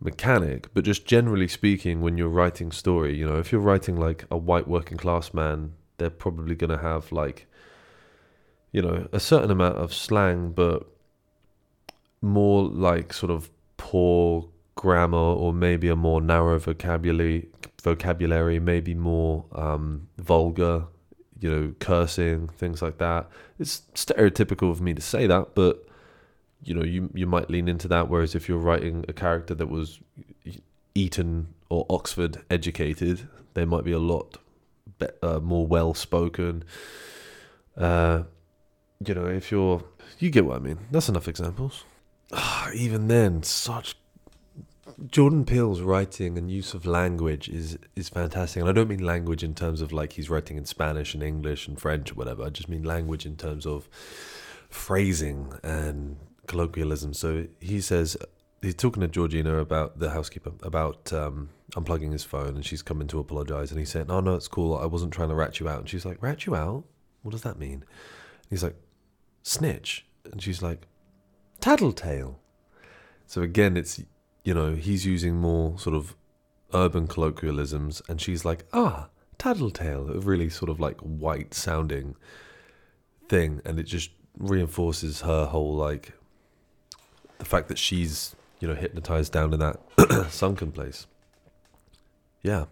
mechanic, 0.00 0.72
but 0.74 0.84
just 0.84 1.06
generally 1.06 1.48
speaking, 1.48 2.00
when 2.00 2.18
you're 2.18 2.28
writing 2.28 2.70
story, 2.70 3.16
you 3.16 3.26
know, 3.26 3.38
if 3.38 3.50
you're 3.52 3.60
writing 3.60 3.96
like 3.96 4.24
a 4.30 4.36
white 4.36 4.68
working 4.68 4.98
class 4.98 5.32
man, 5.32 5.72
they're 5.96 6.10
probably 6.10 6.54
going 6.54 6.70
to 6.70 6.78
have 6.78 7.10
like, 7.10 7.46
you 8.72 8.82
know, 8.82 9.08
a 9.12 9.20
certain 9.20 9.50
amount 9.50 9.76
of 9.76 9.94
slang, 9.94 10.50
but 10.50 10.86
more 12.20 12.64
like 12.64 13.12
sort 13.12 13.30
of 13.30 13.50
poor 13.76 14.48
grammar 14.78 15.18
or 15.18 15.52
maybe 15.52 15.88
a 15.88 15.96
more 15.96 16.20
narrow 16.20 16.56
vocabulary, 16.58 17.48
vocabulary, 17.82 18.60
maybe 18.60 18.94
more 18.94 19.44
um, 19.52 20.06
vulgar, 20.18 20.84
you 21.40 21.50
know, 21.50 21.74
cursing, 21.80 22.46
things 22.46 22.80
like 22.80 22.98
that. 22.98 23.28
It's 23.58 23.82
stereotypical 23.96 24.70
of 24.70 24.80
me 24.80 24.94
to 24.94 25.02
say 25.02 25.26
that, 25.26 25.56
but 25.56 25.84
you 26.62 26.74
know 26.74 26.84
you 26.84 27.10
you 27.12 27.26
might 27.26 27.50
lean 27.50 27.68
into 27.68 27.88
that. 27.88 28.08
Whereas 28.08 28.34
if 28.36 28.48
you're 28.48 28.58
writing 28.58 29.04
a 29.08 29.12
character 29.12 29.52
that 29.54 29.68
was 29.68 29.98
Eton 30.94 31.48
or 31.68 31.84
Oxford 31.90 32.44
educated 32.48 33.28
they 33.54 33.64
might 33.64 33.84
be 33.84 33.92
a 33.92 33.98
lot 33.98 34.38
be- 34.98 35.06
uh, 35.22 35.38
more 35.38 35.66
well 35.66 35.94
spoken 35.94 36.64
uh, 37.76 38.22
you 39.04 39.14
know 39.14 39.26
if 39.26 39.52
you're 39.52 39.84
you 40.18 40.30
get 40.30 40.44
what 40.44 40.56
I 40.56 40.60
mean. 40.60 40.78
That's 40.90 41.08
enough 41.08 41.28
examples. 41.28 41.84
Even 42.74 43.08
then 43.08 43.42
such 43.42 43.96
Jordan 45.06 45.44
Peele's 45.44 45.80
writing 45.80 46.38
and 46.38 46.50
use 46.50 46.74
of 46.74 46.86
language 46.86 47.48
is 47.48 47.78
is 47.94 48.08
fantastic 48.08 48.60
and 48.60 48.68
I 48.68 48.72
don't 48.72 48.88
mean 48.88 49.04
language 49.04 49.42
in 49.42 49.54
terms 49.54 49.80
of 49.80 49.92
like 49.92 50.14
he's 50.14 50.30
writing 50.30 50.56
in 50.56 50.64
Spanish 50.64 51.14
and 51.14 51.22
English 51.22 51.68
and 51.68 51.80
French 51.80 52.12
or 52.12 52.14
whatever 52.14 52.42
I 52.44 52.50
just 52.50 52.68
mean 52.68 52.82
language 52.82 53.24
in 53.26 53.36
terms 53.36 53.66
of 53.66 53.88
phrasing 54.68 55.52
and 55.62 56.16
colloquialism. 56.46 57.14
So 57.14 57.46
he 57.60 57.80
says 57.80 58.16
he's 58.62 58.74
talking 58.74 59.00
to 59.00 59.08
Georgina 59.08 59.58
about 59.58 59.98
the 59.98 60.10
housekeeper 60.10 60.52
about 60.62 61.12
um, 61.12 61.50
unplugging 61.72 62.12
his 62.12 62.24
phone, 62.24 62.56
and 62.56 62.64
she's 62.64 62.82
coming 62.82 63.06
to 63.08 63.20
apologize. 63.20 63.70
And 63.70 63.78
he's 63.78 63.90
saying, 63.90 64.06
"Oh 64.08 64.20
no, 64.20 64.34
it's 64.34 64.48
cool. 64.48 64.76
I 64.76 64.86
wasn't 64.86 65.12
trying 65.12 65.28
to 65.28 65.34
rat 65.34 65.60
you 65.60 65.68
out." 65.68 65.80
And 65.80 65.88
she's 65.88 66.04
like, 66.04 66.22
"Rat 66.22 66.46
you 66.46 66.54
out? 66.54 66.84
What 67.22 67.32
does 67.32 67.42
that 67.42 67.58
mean?" 67.58 67.84
And 67.84 68.50
he's 68.50 68.62
like, 68.62 68.76
"Snitch." 69.42 70.06
And 70.32 70.42
she's 70.42 70.62
like, 70.62 70.86
"Tattletale." 71.60 72.40
So 73.26 73.42
again, 73.42 73.76
it's 73.76 74.02
you 74.48 74.54
know 74.54 74.74
he's 74.74 75.04
using 75.04 75.36
more 75.36 75.78
sort 75.78 75.94
of 75.94 76.16
urban 76.72 77.06
colloquialisms, 77.06 78.00
and 78.08 78.18
she's 78.18 78.46
like, 78.46 78.64
"Ah." 78.72 79.08
Tattletale, 79.36 80.10
a 80.10 80.18
really 80.18 80.48
sort 80.48 80.68
of 80.68 80.80
like 80.80 80.98
white 81.00 81.54
sounding 81.54 82.16
thing, 83.28 83.60
and 83.64 83.78
it 83.78 83.84
just 83.84 84.10
reinforces 84.36 85.20
her 85.20 85.44
whole 85.46 85.74
like 85.76 86.14
the 87.38 87.44
fact 87.44 87.68
that 87.68 87.78
she's 87.78 88.34
you 88.58 88.66
know 88.66 88.74
hypnotized 88.74 89.32
down 89.32 89.52
in 89.52 89.60
that 89.60 89.78
sunken 90.30 90.72
place. 90.72 91.06
Yeah, 92.42 92.64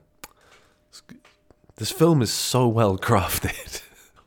this 1.76 1.92
film 1.92 2.20
is 2.22 2.32
so 2.32 2.66
well 2.66 2.96
crafted. 3.08 3.82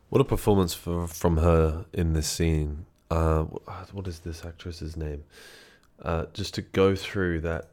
what 0.10 0.22
a 0.22 0.24
performance 0.24 0.74
for, 0.74 1.08
from 1.08 1.38
her 1.38 1.86
in 1.92 2.14
this 2.14 2.28
scene. 2.28 2.86
Uh, 3.12 3.46
what 3.92 4.08
is 4.08 4.20
this 4.20 4.46
actress's 4.46 4.96
name? 4.96 5.24
Uh, 6.02 6.26
just 6.34 6.54
to 6.56 6.62
go 6.62 6.96
through 6.96 7.42
that 7.42 7.70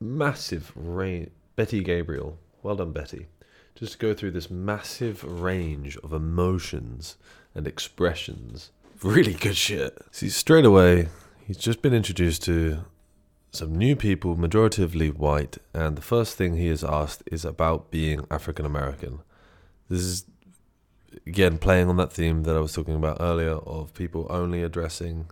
massive 0.00 0.72
range. 0.74 1.30
Betty 1.56 1.82
Gabriel. 1.82 2.38
Well 2.62 2.76
done, 2.76 2.92
Betty. 2.92 3.28
Just 3.74 3.92
to 3.92 3.98
go 3.98 4.14
through 4.14 4.32
this 4.32 4.50
massive 4.50 5.24
range 5.24 5.96
of 5.98 6.12
emotions 6.12 7.16
and 7.54 7.66
expressions. 7.66 8.70
Really 9.02 9.34
good 9.34 9.56
shit. 9.56 9.98
See, 10.10 10.28
straight 10.28 10.64
away, 10.64 11.08
He's 11.46 11.58
just 11.58 11.82
been 11.82 11.92
introduced 11.92 12.42
to 12.44 12.86
some 13.50 13.74
new 13.76 13.96
people, 13.96 14.34
majoritively 14.34 15.14
white, 15.14 15.58
and 15.74 15.94
the 15.94 16.02
first 16.02 16.38
thing 16.38 16.56
he 16.56 16.68
is 16.68 16.82
asked 16.82 17.22
is 17.30 17.44
about 17.44 17.90
being 17.90 18.26
African 18.30 18.64
American. 18.64 19.18
This 19.90 20.00
is 20.00 20.24
again 21.26 21.58
playing 21.58 21.90
on 21.90 21.98
that 21.98 22.14
theme 22.14 22.44
that 22.44 22.56
I 22.56 22.60
was 22.60 22.72
talking 22.72 22.94
about 22.94 23.18
earlier 23.20 23.56
of 23.56 23.92
people 23.92 24.26
only 24.30 24.62
addressing 24.62 25.26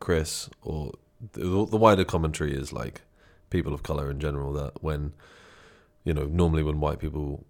Chris 0.00 0.50
or 0.62 0.94
the, 1.32 1.66
the 1.66 1.76
wider 1.76 2.04
commentary 2.04 2.54
is 2.54 2.72
like 2.72 3.02
people 3.50 3.72
of 3.72 3.82
color 3.82 4.10
in 4.10 4.20
general 4.20 4.52
that 4.52 4.82
when 4.82 5.12
you 6.04 6.12
know 6.12 6.24
normally 6.24 6.62
when 6.62 6.80
white 6.80 6.98
people 6.98 7.44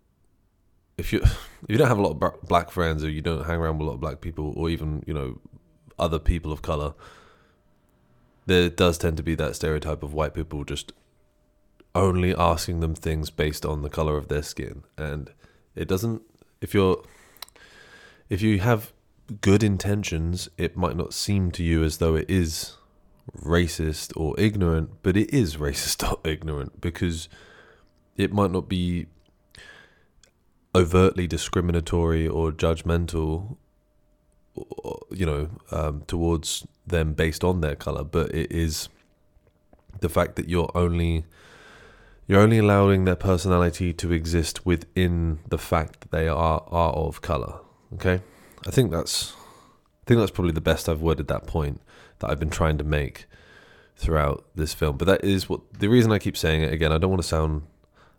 if 0.98 1.12
you 1.12 1.20
if 1.22 1.68
you 1.68 1.78
don't 1.78 1.88
have 1.88 1.98
a 1.98 2.02
lot 2.02 2.22
of 2.22 2.48
black 2.48 2.70
friends 2.70 3.02
or 3.02 3.10
you 3.10 3.22
don't 3.22 3.46
hang 3.46 3.58
around 3.58 3.78
with 3.78 3.86
a 3.86 3.90
lot 3.90 3.94
of 3.94 4.00
black 4.00 4.20
people 4.20 4.52
or 4.56 4.70
even 4.70 5.02
you 5.06 5.14
know 5.14 5.38
other 5.98 6.18
people 6.18 6.52
of 6.52 6.62
color 6.62 6.94
there 8.46 8.68
does 8.68 8.96
tend 8.96 9.16
to 9.16 9.22
be 9.22 9.34
that 9.34 9.56
stereotype 9.56 10.02
of 10.02 10.14
white 10.14 10.32
people 10.32 10.64
just 10.64 10.92
only 11.96 12.34
asking 12.36 12.80
them 12.80 12.94
things 12.94 13.30
based 13.30 13.64
on 13.66 13.82
the 13.82 13.88
color 13.88 14.16
of 14.16 14.28
their 14.28 14.42
skin. 14.42 14.84
And 14.96 15.32
it 15.74 15.88
doesn't 15.88 16.22
if 16.60 16.74
you're 16.74 17.02
if 18.28 18.42
you 18.42 18.60
have 18.60 18.92
good 19.40 19.62
intentions 19.62 20.48
it 20.56 20.76
might 20.76 20.96
not 20.96 21.12
seem 21.12 21.50
to 21.50 21.64
you 21.64 21.82
as 21.82 21.98
though 21.98 22.14
it 22.14 22.30
is 22.30 22.76
racist 23.40 24.12
or 24.16 24.38
ignorant 24.38 24.90
but 25.02 25.16
it 25.16 25.32
is 25.32 25.56
racist 25.56 26.08
or 26.10 26.18
ignorant 26.28 26.80
because 26.80 27.28
it 28.16 28.32
might 28.32 28.50
not 28.50 28.68
be 28.68 29.06
overtly 30.74 31.26
discriminatory 31.26 32.28
or 32.28 32.52
judgmental 32.52 33.56
you 35.10 35.26
know, 35.26 35.48
um, 35.70 36.02
towards 36.06 36.66
them 36.86 37.12
based 37.12 37.44
on 37.44 37.60
their 37.60 37.74
color, 37.74 38.04
but 38.04 38.34
it 38.34 38.50
is 38.50 38.88
the 40.00 40.08
fact 40.08 40.36
that 40.36 40.48
you're 40.48 40.70
only 40.74 41.24
you're 42.26 42.40
only 42.40 42.58
allowing 42.58 43.04
their 43.04 43.16
personality 43.16 43.92
to 43.92 44.12
exist 44.12 44.66
within 44.66 45.38
the 45.48 45.58
fact 45.58 46.00
that 46.00 46.10
they 46.10 46.28
are 46.28 46.62
are 46.68 46.92
of 46.92 47.22
color. 47.22 47.60
Okay, 47.94 48.20
I 48.66 48.70
think 48.70 48.90
that's 48.90 49.32
I 49.32 50.04
think 50.06 50.20
that's 50.20 50.30
probably 50.30 50.52
the 50.52 50.60
best 50.60 50.88
I've 50.88 51.00
worded 51.00 51.28
that 51.28 51.46
point 51.46 51.80
that 52.18 52.30
I've 52.30 52.40
been 52.40 52.50
trying 52.50 52.78
to 52.78 52.84
make 52.84 53.26
throughout 53.96 54.44
this 54.54 54.74
film. 54.74 54.96
But 54.96 55.06
that 55.06 55.24
is 55.24 55.48
what 55.48 55.60
the 55.78 55.88
reason 55.88 56.12
I 56.12 56.18
keep 56.18 56.36
saying 56.36 56.62
it 56.62 56.72
again. 56.72 56.92
I 56.92 56.98
don't 56.98 57.10
want 57.10 57.22
to 57.22 57.28
sound 57.28 57.62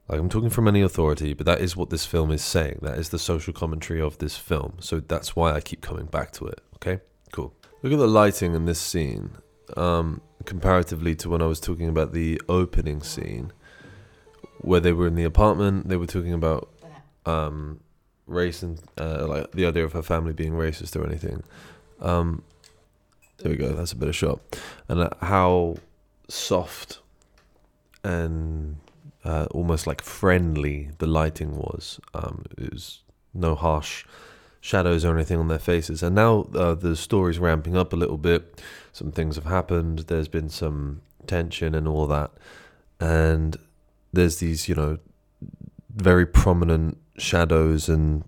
like 0.08 0.20
I'm 0.20 0.30
talking 0.30 0.50
from 0.50 0.68
any 0.68 0.82
authority, 0.82 1.34
but 1.34 1.46
that 1.46 1.60
is 1.60 1.76
what 1.76 1.90
this 1.90 2.06
film 2.06 2.32
is 2.32 2.42
saying. 2.42 2.80
That 2.82 2.98
is 2.98 3.10
the 3.10 3.20
social 3.20 3.54
commentary 3.54 4.02
of 4.02 4.18
this 4.20 4.38
film. 4.38 4.78
So 4.80 5.00
that's 5.00 5.36
why 5.36 5.54
I 5.54 5.60
keep 5.60 5.82
coming 5.82 6.06
back 6.06 6.32
to 6.34 6.48
it. 6.48 6.62
Okay, 6.76 7.02
cool. 7.32 7.54
Look 7.84 7.94
at 7.94 8.00
the 8.00 8.08
lighting 8.08 8.56
in 8.56 8.66
this 8.66 8.80
scene, 8.80 9.32
um, 9.76 10.22
comparatively 10.46 11.14
to 11.16 11.30
when 11.30 11.42
I 11.42 11.46
was 11.46 11.60
talking 11.60 11.90
about 11.90 12.14
the 12.14 12.42
opening 12.48 13.02
scene, 13.02 13.52
where 14.60 14.80
they 14.80 14.94
were 14.94 15.08
in 15.08 15.16
the 15.16 15.26
apartment. 15.26 15.90
They 15.90 15.98
were 15.98 16.08
talking 16.08 16.34
about 16.34 16.70
um, 17.26 17.82
race 18.26 18.64
and 18.64 18.80
uh, 18.98 19.28
like 19.28 19.52
the 19.52 19.66
idea 19.66 19.84
of 19.84 19.94
her 19.94 20.02
family 20.02 20.34
being 20.34 20.54
racist 20.54 20.96
or 20.96 21.06
anything. 21.06 21.44
Um, 22.00 22.44
there 23.38 23.52
we 23.52 23.58
go. 23.58 23.74
That's 23.74 23.92
a 23.92 23.96
better 23.96 24.14
shot, 24.14 24.40
and 24.88 25.02
uh, 25.02 25.10
how 25.22 25.78
soft 26.28 27.00
and 28.04 28.78
uh, 29.24 29.48
almost 29.52 29.88
like 29.88 30.02
friendly 30.02 30.90
the 31.00 31.08
lighting 31.08 31.56
was. 31.58 32.00
Um, 32.14 32.46
it 32.58 32.74
was 32.74 33.04
no 33.34 33.56
harsh 33.56 34.06
shadows 34.62 35.06
or 35.06 35.16
anything 35.16 35.40
on 35.40 35.48
their 35.48 35.60
faces. 35.60 36.02
And 36.04 36.16
now 36.16 36.48
uh, 36.56 36.74
the 36.74 36.96
story's 36.96 37.40
ramping 37.40 37.78
up 37.78 37.94
a 37.94 37.96
little 37.96 38.18
bit. 38.18 38.62
Some 38.92 39.12
things 39.12 39.36
have 39.36 39.46
happened. 39.46 40.00
There's 40.00 40.28
been 40.28 40.50
some 40.50 41.02
tension 41.26 41.76
and 41.76 41.88
all 41.88 42.08
that. 42.08 42.32
and 43.00 43.58
there's 44.14 44.38
these 44.38 44.68
you 44.68 44.76
know 44.76 44.98
very 45.96 46.26
prominent 46.26 46.98
shadows 47.18 47.90
and 47.90 48.24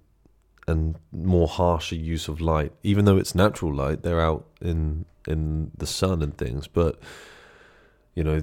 and 0.70 0.95
more 1.11 1.47
harsher 1.47 1.95
use 1.95 2.28
of 2.28 2.39
light. 2.39 2.72
Even 2.84 3.05
though 3.05 3.17
it's 3.17 3.36
natural 3.36 3.74
light 3.74 4.03
they're 4.03 4.22
out 4.22 4.45
in 4.61 5.05
in 5.28 5.72
the 5.78 5.86
sun 5.86 6.22
and 6.22 6.38
things 6.38 6.67
but 6.67 6.99
you 8.15 8.24
know 8.24 8.41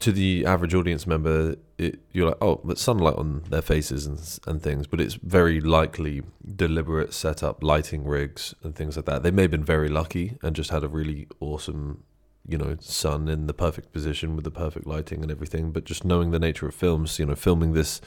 to 0.00 0.12
the 0.12 0.46
average 0.46 0.74
audience 0.74 1.06
member 1.06 1.56
it, 1.76 2.00
you're 2.12 2.26
like 2.28 2.38
oh 2.40 2.60
but 2.64 2.78
sunlight 2.78 3.14
on 3.16 3.42
their 3.50 3.62
faces 3.62 4.06
and 4.06 4.38
and 4.46 4.62
things 4.62 4.86
but 4.86 5.00
it's 5.00 5.14
very 5.14 5.60
likely 5.60 6.22
deliberate 6.56 7.12
setup 7.12 7.62
lighting 7.62 8.04
rigs 8.04 8.54
and 8.62 8.74
things 8.74 8.96
like 8.96 9.06
that. 9.06 9.22
They 9.22 9.30
may 9.30 9.42
have 9.42 9.50
been 9.50 9.64
very 9.64 9.88
lucky 9.88 10.38
and 10.42 10.54
just 10.54 10.70
had 10.70 10.84
a 10.84 10.88
really 10.88 11.26
awesome 11.40 12.04
you 12.46 12.56
know 12.56 12.76
sun 12.80 13.28
in 13.28 13.46
the 13.46 13.54
perfect 13.54 13.92
position 13.92 14.34
with 14.34 14.44
the 14.44 14.50
perfect 14.50 14.86
lighting 14.86 15.22
and 15.22 15.30
everything 15.30 15.70
but 15.70 15.84
just 15.84 16.04
knowing 16.04 16.30
the 16.30 16.38
nature 16.38 16.66
of 16.66 16.74
films 16.74 17.18
you 17.18 17.26
know 17.26 17.34
filming 17.34 17.72
this 17.74 18.00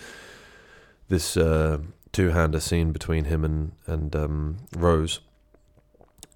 this 1.10 1.38
uh, 1.38 1.78
two-hander 2.12 2.60
scene 2.60 2.92
between 2.92 3.26
him 3.26 3.44
and 3.44 3.74
and 3.88 4.16
um, 4.16 4.58
Rose. 4.76 5.20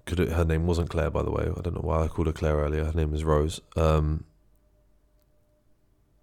Could 0.04 0.20
it, 0.20 0.28
her 0.30 0.44
name 0.44 0.66
wasn't 0.66 0.90
Claire 0.90 1.10
by 1.10 1.22
the 1.22 1.30
way. 1.30 1.44
I 1.44 1.60
don't 1.60 1.74
know 1.74 1.80
why 1.80 2.04
I 2.04 2.08
called 2.08 2.28
her 2.28 2.32
Claire 2.32 2.56
earlier. 2.56 2.84
Her 2.84 2.92
name 2.92 3.14
is 3.14 3.24
Rose. 3.24 3.60
Um, 3.76 4.24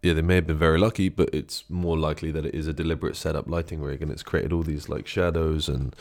yeah, 0.02 0.14
they 0.14 0.22
may 0.22 0.36
have 0.36 0.48
been 0.48 0.58
very 0.58 0.78
lucky, 0.78 1.08
but 1.08 1.30
it's 1.34 1.64
more 1.70 1.98
likely 1.98 2.30
that 2.32 2.46
it 2.46 2.54
is 2.54 2.68
a 2.68 2.74
deliberate 2.74 3.16
setup 3.16 3.48
lighting 3.48 3.82
rig, 3.82 4.02
and 4.02 4.12
it's 4.12 4.24
created 4.24 4.52
all 4.52 4.64
these 4.64 4.90
like 4.90 5.08
shadows 5.08 5.70
and 5.70 5.96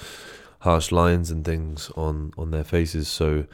harsh 0.60 0.90
lines 0.90 1.30
and 1.30 1.44
things 1.44 1.90
on 1.96 2.32
on 2.36 2.50
their 2.50 2.64
faces. 2.64 3.08
So 3.08 3.46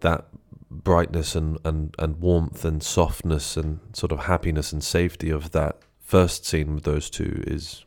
that 0.00 0.26
brightness 0.70 1.34
and 1.34 1.58
and 1.64 1.94
and 1.98 2.20
warmth 2.20 2.64
and 2.64 2.82
softness 2.82 3.56
and 3.56 3.80
sort 3.92 4.12
of 4.12 4.20
happiness 4.20 4.72
and 4.72 4.82
safety 4.82 5.30
of 5.30 5.50
that 5.50 5.78
first 6.00 6.46
scene 6.46 6.74
with 6.74 6.84
those 6.84 7.10
two 7.10 7.42
is 7.46 7.84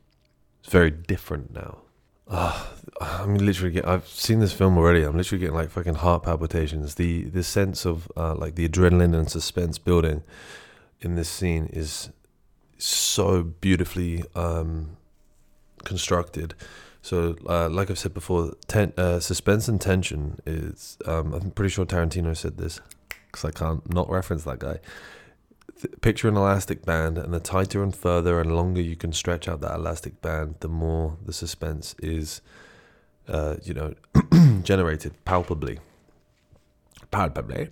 very 0.65 0.91
different 0.91 1.53
now. 1.53 1.79
I'm 2.27 3.35
literally 3.35 3.71
getting, 3.71 3.89
I've 3.89 4.07
seen 4.07 4.39
this 4.39 4.53
film 4.53 4.77
already. 4.77 5.03
I'm 5.03 5.15
literally 5.15 5.39
getting 5.39 5.55
like 5.55 5.69
fucking 5.69 5.95
heart 5.95 6.23
palpitations. 6.23 6.95
The 6.95 7.25
the 7.25 7.43
sense 7.43 7.85
of 7.85 8.11
uh, 8.17 8.35
like 8.35 8.55
the 8.55 8.67
adrenaline 8.67 9.15
and 9.15 9.29
suspense 9.29 9.77
building 9.77 10.23
in 11.01 11.15
this 11.15 11.29
scene 11.29 11.67
is 11.67 12.09
so 12.77 13.43
beautifully 13.43 14.23
um, 14.35 14.97
constructed. 15.83 16.55
So, 17.01 17.35
uh, 17.47 17.69
like 17.69 17.91
I've 17.91 17.99
said 17.99 18.15
before, 18.15 18.53
ten, 18.67 18.91
uh, 18.97 19.19
suspense 19.19 19.67
and 19.67 19.79
tension 19.79 20.39
is. 20.45 20.97
Um, 21.05 21.33
I'm 21.33 21.51
pretty 21.51 21.69
sure 21.69 21.85
Tarantino 21.85 22.35
said 22.35 22.57
this 22.57 22.81
because 23.27 23.45
I 23.45 23.51
can't 23.51 23.87
not 23.93 24.09
reference 24.09 24.43
that 24.45 24.59
guy. 24.59 24.79
Th- 25.81 25.93
picture 26.01 26.27
an 26.27 26.37
elastic 26.37 26.85
band, 26.85 27.17
and 27.17 27.33
the 27.33 27.39
tighter 27.39 27.83
and 27.83 27.95
further 27.95 28.39
and 28.39 28.55
longer 28.55 28.81
you 28.81 28.95
can 28.95 29.13
stretch 29.13 29.47
out 29.47 29.61
that 29.61 29.75
elastic 29.75 30.21
band, 30.21 30.55
the 30.59 30.67
more 30.67 31.17
the 31.23 31.33
suspense 31.33 31.95
is, 31.99 32.41
uh, 33.27 33.55
you 33.63 33.73
know, 33.73 33.93
generated 34.63 35.13
palpably. 35.25 35.79
Palpably. 37.11 37.69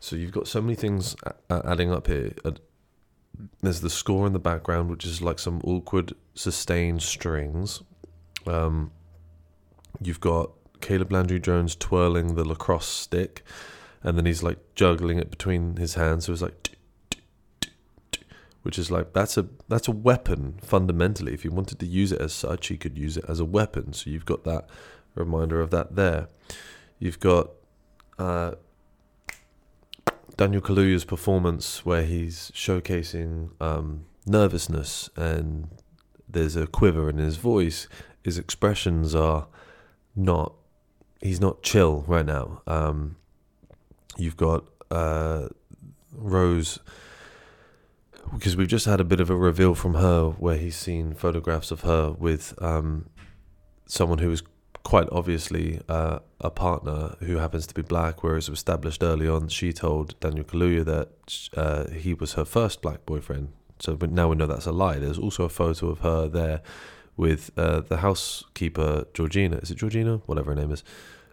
So 0.00 0.16
you've 0.16 0.32
got 0.32 0.46
so 0.46 0.60
many 0.60 0.74
things 0.74 1.16
adding 1.50 1.90
up 1.90 2.06
here. 2.06 2.32
There's 3.60 3.80
the 3.80 3.90
score 3.90 4.26
in 4.26 4.32
the 4.32 4.38
background, 4.38 4.90
which 4.90 5.04
is 5.04 5.20
like 5.20 5.38
some 5.38 5.60
awkward 5.64 6.14
sustained 6.34 7.02
strings. 7.02 7.82
Um, 8.46 8.92
you've 10.00 10.20
got 10.20 10.52
Caleb 10.80 11.12
Landry 11.12 11.40
Jones 11.40 11.74
twirling 11.74 12.34
the 12.34 12.44
lacrosse 12.44 12.86
stick, 12.86 13.42
and 14.02 14.16
then 14.16 14.26
he's 14.26 14.42
like 14.42 14.58
juggling 14.74 15.18
it 15.18 15.30
between 15.30 15.76
his 15.76 15.94
hands. 15.94 16.26
So 16.26 16.32
it's 16.32 16.42
like, 16.42 16.75
which 18.66 18.80
is 18.80 18.90
like 18.90 19.12
that's 19.12 19.38
a 19.38 19.46
that's 19.68 19.86
a 19.86 19.92
weapon 19.92 20.58
fundamentally. 20.60 21.32
If 21.32 21.44
he 21.44 21.48
wanted 21.48 21.78
to 21.78 21.86
use 21.86 22.10
it 22.10 22.20
as 22.20 22.32
such, 22.32 22.66
he 22.66 22.76
could 22.76 22.98
use 22.98 23.16
it 23.16 23.24
as 23.28 23.38
a 23.38 23.44
weapon. 23.44 23.92
So 23.92 24.10
you've 24.10 24.24
got 24.24 24.42
that 24.42 24.68
reminder 25.14 25.60
of 25.60 25.70
that 25.70 25.94
there. 25.94 26.26
You've 26.98 27.20
got 27.20 27.50
uh, 28.18 28.56
Daniel 30.36 30.60
Kaluuya's 30.60 31.04
performance 31.04 31.86
where 31.86 32.02
he's 32.02 32.50
showcasing 32.56 33.50
um, 33.62 34.06
nervousness 34.26 35.10
and 35.14 35.68
there's 36.28 36.56
a 36.56 36.66
quiver 36.66 37.08
in 37.08 37.18
his 37.18 37.36
voice. 37.36 37.86
His 38.24 38.36
expressions 38.36 39.14
are 39.14 39.46
not. 40.16 40.54
He's 41.20 41.40
not 41.40 41.62
chill 41.62 42.04
right 42.08 42.26
now. 42.26 42.62
Um, 42.66 43.14
you've 44.16 44.36
got 44.36 44.64
uh, 44.90 45.50
Rose 46.12 46.80
because 48.32 48.56
we've 48.56 48.68
just 48.68 48.86
had 48.86 49.00
a 49.00 49.04
bit 49.04 49.20
of 49.20 49.30
a 49.30 49.36
reveal 49.36 49.74
from 49.74 49.94
her 49.94 50.30
where 50.30 50.56
he's 50.56 50.76
seen 50.76 51.14
photographs 51.14 51.70
of 51.70 51.82
her 51.82 52.10
with 52.10 52.54
um, 52.62 53.08
someone 53.86 54.18
who 54.18 54.30
is 54.30 54.42
quite 54.86 55.08
obviously 55.10 55.80
uh, 55.88 56.20
a 56.40 56.50
partner 56.50 57.16
who 57.20 57.38
happens 57.38 57.66
to 57.66 57.74
be 57.74 57.82
black, 57.82 58.22
whereas 58.22 58.48
was 58.48 58.58
established 58.58 59.02
early 59.02 59.28
on, 59.28 59.48
she 59.48 59.72
told 59.72 60.18
Daniel 60.20 60.44
Kaluuya 60.44 60.84
that 60.84 61.48
uh, 61.56 61.90
he 61.90 62.14
was 62.14 62.34
her 62.34 62.44
first 62.44 62.82
black 62.82 63.04
boyfriend. 63.04 63.48
So 63.80 63.98
now 64.00 64.28
we 64.28 64.36
know 64.36 64.46
that's 64.46 64.66
a 64.66 64.72
lie. 64.72 64.98
There's 64.98 65.18
also 65.18 65.44
a 65.44 65.48
photo 65.48 65.88
of 65.88 65.98
her 66.00 66.28
there 66.28 66.62
with 67.16 67.50
uh, 67.56 67.80
the 67.80 67.98
housekeeper, 67.98 69.06
Georgina. 69.12 69.56
Is 69.56 69.70
it 69.70 69.78
Georgina? 69.78 70.18
Whatever 70.26 70.52
her 70.52 70.56
name 70.56 70.70
is. 70.70 70.84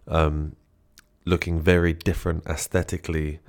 Um, 0.07 0.55
looking 1.25 1.61
very 1.61 1.93
different 1.93 2.45
aesthetically 2.47 3.39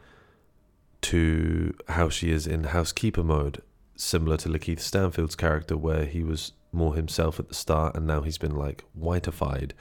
to 1.04 1.74
how 1.88 2.08
she 2.08 2.30
is 2.30 2.46
in 2.46 2.64
housekeeper 2.64 3.22
mode, 3.22 3.62
similar 3.94 4.36
to 4.38 4.48
Lakeith 4.48 4.80
Stanfield's 4.80 5.36
character, 5.36 5.76
where 5.76 6.06
he 6.06 6.22
was 6.22 6.52
more 6.72 6.94
himself 6.94 7.38
at 7.38 7.48
the 7.48 7.54
start, 7.54 7.94
and 7.94 8.06
now 8.06 8.22
he's 8.22 8.38
been 8.38 8.56
like 8.56 8.84
whiteified 8.98 9.72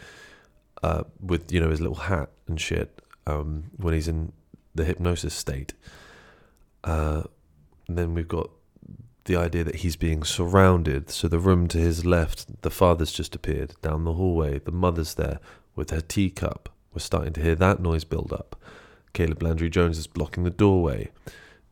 uh, 0.84 1.04
with 1.20 1.52
you 1.52 1.60
know 1.60 1.70
his 1.70 1.80
little 1.80 1.96
hat 1.96 2.30
and 2.48 2.60
shit 2.60 3.02
um, 3.26 3.72
when 3.78 3.94
he's 3.94 4.08
in 4.08 4.34
the 4.76 4.84
hypnosis 4.84 5.34
state. 5.34 5.74
Uh, 6.84 7.24
then 7.88 8.14
we've 8.14 8.28
got 8.28 8.50
the 9.26 9.38
idea 9.38 9.64
that 9.64 9.76
he's 9.76 9.96
being 9.96 10.24
surrounded. 10.24 11.10
So 11.10 11.30
the 11.30 11.40
room 11.40 11.68
to 11.70 11.78
his 11.78 12.06
left, 12.06 12.62
the 12.62 12.70
father's 12.70 13.14
just 13.14 13.36
appeared 13.36 13.76
down 13.82 14.04
the 14.04 14.14
hallway. 14.14 14.60
The 14.60 14.72
mother's 14.72 15.14
there 15.14 15.40
with 15.76 15.92
her 15.92 16.02
teacup. 16.02 16.70
We're 16.94 17.00
starting 17.00 17.34
to 17.34 17.42
hear 17.42 17.56
that 17.56 17.80
noise 17.80 18.04
build 18.04 18.34
up. 18.34 18.58
Caleb 19.14 19.42
Landry 19.44 19.70
Jones 19.70 19.98
is 19.98 20.08
blocking 20.08 20.44
the 20.44 20.50
doorway. 20.50 21.12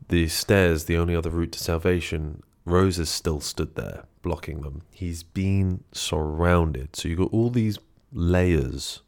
The 0.09 0.27
stairs, 0.27 0.85
the 0.85 0.97
only 0.97 1.15
other 1.15 1.29
route 1.29 1.51
to 1.53 1.59
salvation, 1.59 2.43
Rose 2.65 2.99
is 2.99 3.09
still 3.09 3.39
stood 3.39 3.75
there, 3.75 4.03
blocking 4.21 4.61
them. 4.61 4.83
He's 4.91 5.23
been 5.23 5.83
surrounded. 5.91 6.95
So 6.95 7.07
you've 7.09 7.17
got 7.17 7.33
all 7.33 7.49
these 7.49 7.79
layers. 8.13 9.01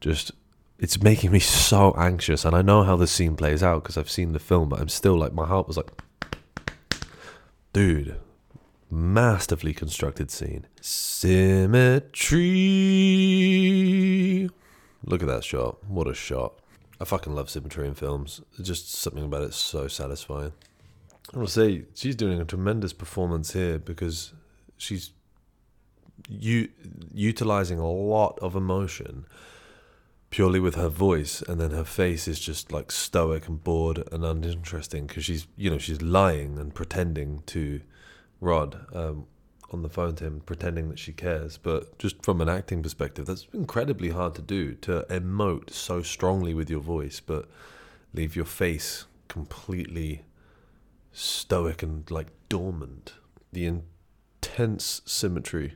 Just, 0.00 0.32
it's 0.78 1.02
making 1.02 1.30
me 1.32 1.38
so 1.38 1.94
anxious. 1.96 2.44
And 2.44 2.54
I 2.54 2.60
know 2.60 2.82
how 2.82 2.96
the 2.96 3.06
scene 3.06 3.36
plays 3.36 3.62
out 3.62 3.82
because 3.82 3.96
I've 3.96 4.10
seen 4.10 4.32
the 4.32 4.38
film, 4.38 4.68
but 4.68 4.80
I'm 4.80 4.90
still 4.90 5.16
like, 5.16 5.32
my 5.32 5.46
heart 5.46 5.66
was 5.66 5.78
like, 5.78 5.90
dude, 7.72 8.16
masterfully 8.90 9.72
constructed 9.72 10.30
scene. 10.30 10.66
Symmetry. 10.80 12.10
Look 15.04 15.22
at 15.22 15.28
that 15.28 15.44
shot. 15.44 15.82
What 15.84 16.08
a 16.08 16.14
shot. 16.14 16.54
I 17.00 17.04
fucking 17.04 17.34
love 17.34 17.50
symmetry 17.50 17.86
in 17.86 17.94
films. 17.94 18.40
Just 18.60 18.92
something 18.92 19.24
about 19.24 19.42
it's 19.42 19.56
so 19.56 19.88
satisfying. 19.88 20.52
I 21.34 21.38
want 21.38 21.48
to 21.48 21.54
say 21.54 21.84
she's 21.94 22.16
doing 22.16 22.40
a 22.40 22.44
tremendous 22.44 22.92
performance 22.92 23.52
here 23.52 23.78
because 23.78 24.32
she's 24.76 25.10
u- 26.28 26.68
utilizing 27.12 27.78
a 27.78 27.90
lot 27.90 28.38
of 28.40 28.54
emotion 28.54 29.26
purely 30.30 30.60
with 30.60 30.74
her 30.74 30.88
voice, 30.88 31.42
and 31.42 31.60
then 31.60 31.70
her 31.70 31.84
face 31.84 32.26
is 32.28 32.40
just 32.40 32.72
like 32.72 32.90
stoic 32.90 33.48
and 33.48 33.62
bored 33.62 34.02
and 34.12 34.24
uninteresting 34.24 35.06
because 35.06 35.24
she's 35.24 35.46
you 35.56 35.70
know 35.70 35.78
she's 35.78 36.02
lying 36.02 36.58
and 36.58 36.74
pretending 36.74 37.42
to 37.46 37.80
Rod 38.40 38.86
um, 38.94 39.26
on 39.72 39.82
the 39.82 39.88
phone 39.88 40.14
to 40.16 40.24
him, 40.24 40.42
pretending 40.46 40.88
that 40.88 40.98
she 40.98 41.12
cares. 41.12 41.58
But 41.58 41.98
just 41.98 42.22
from 42.22 42.40
an 42.40 42.48
acting 42.48 42.82
perspective, 42.82 43.26
that's 43.26 43.46
incredibly 43.52 44.10
hard 44.10 44.34
to 44.36 44.42
do 44.42 44.74
to 44.74 45.04
emote 45.10 45.70
so 45.70 46.02
strongly 46.02 46.54
with 46.54 46.70
your 46.70 46.80
voice, 46.80 47.20
but 47.20 47.48
leave 48.14 48.36
your 48.36 48.44
face 48.44 49.06
completely 49.28 50.22
stoic 51.12 51.82
and 51.82 52.08
like 52.10 52.28
dormant. 52.48 53.14
The 53.52 53.66
intense 53.66 55.02
symmetry. 55.04 55.74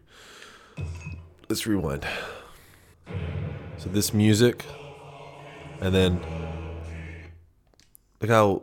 Let's 1.49 1.67
rewind. 1.67 2.07
So 3.79 3.89
this 3.89 4.15
music, 4.15 4.65
and 5.81 5.95
then 5.95 6.21
look 8.21 8.31
how 8.31 8.63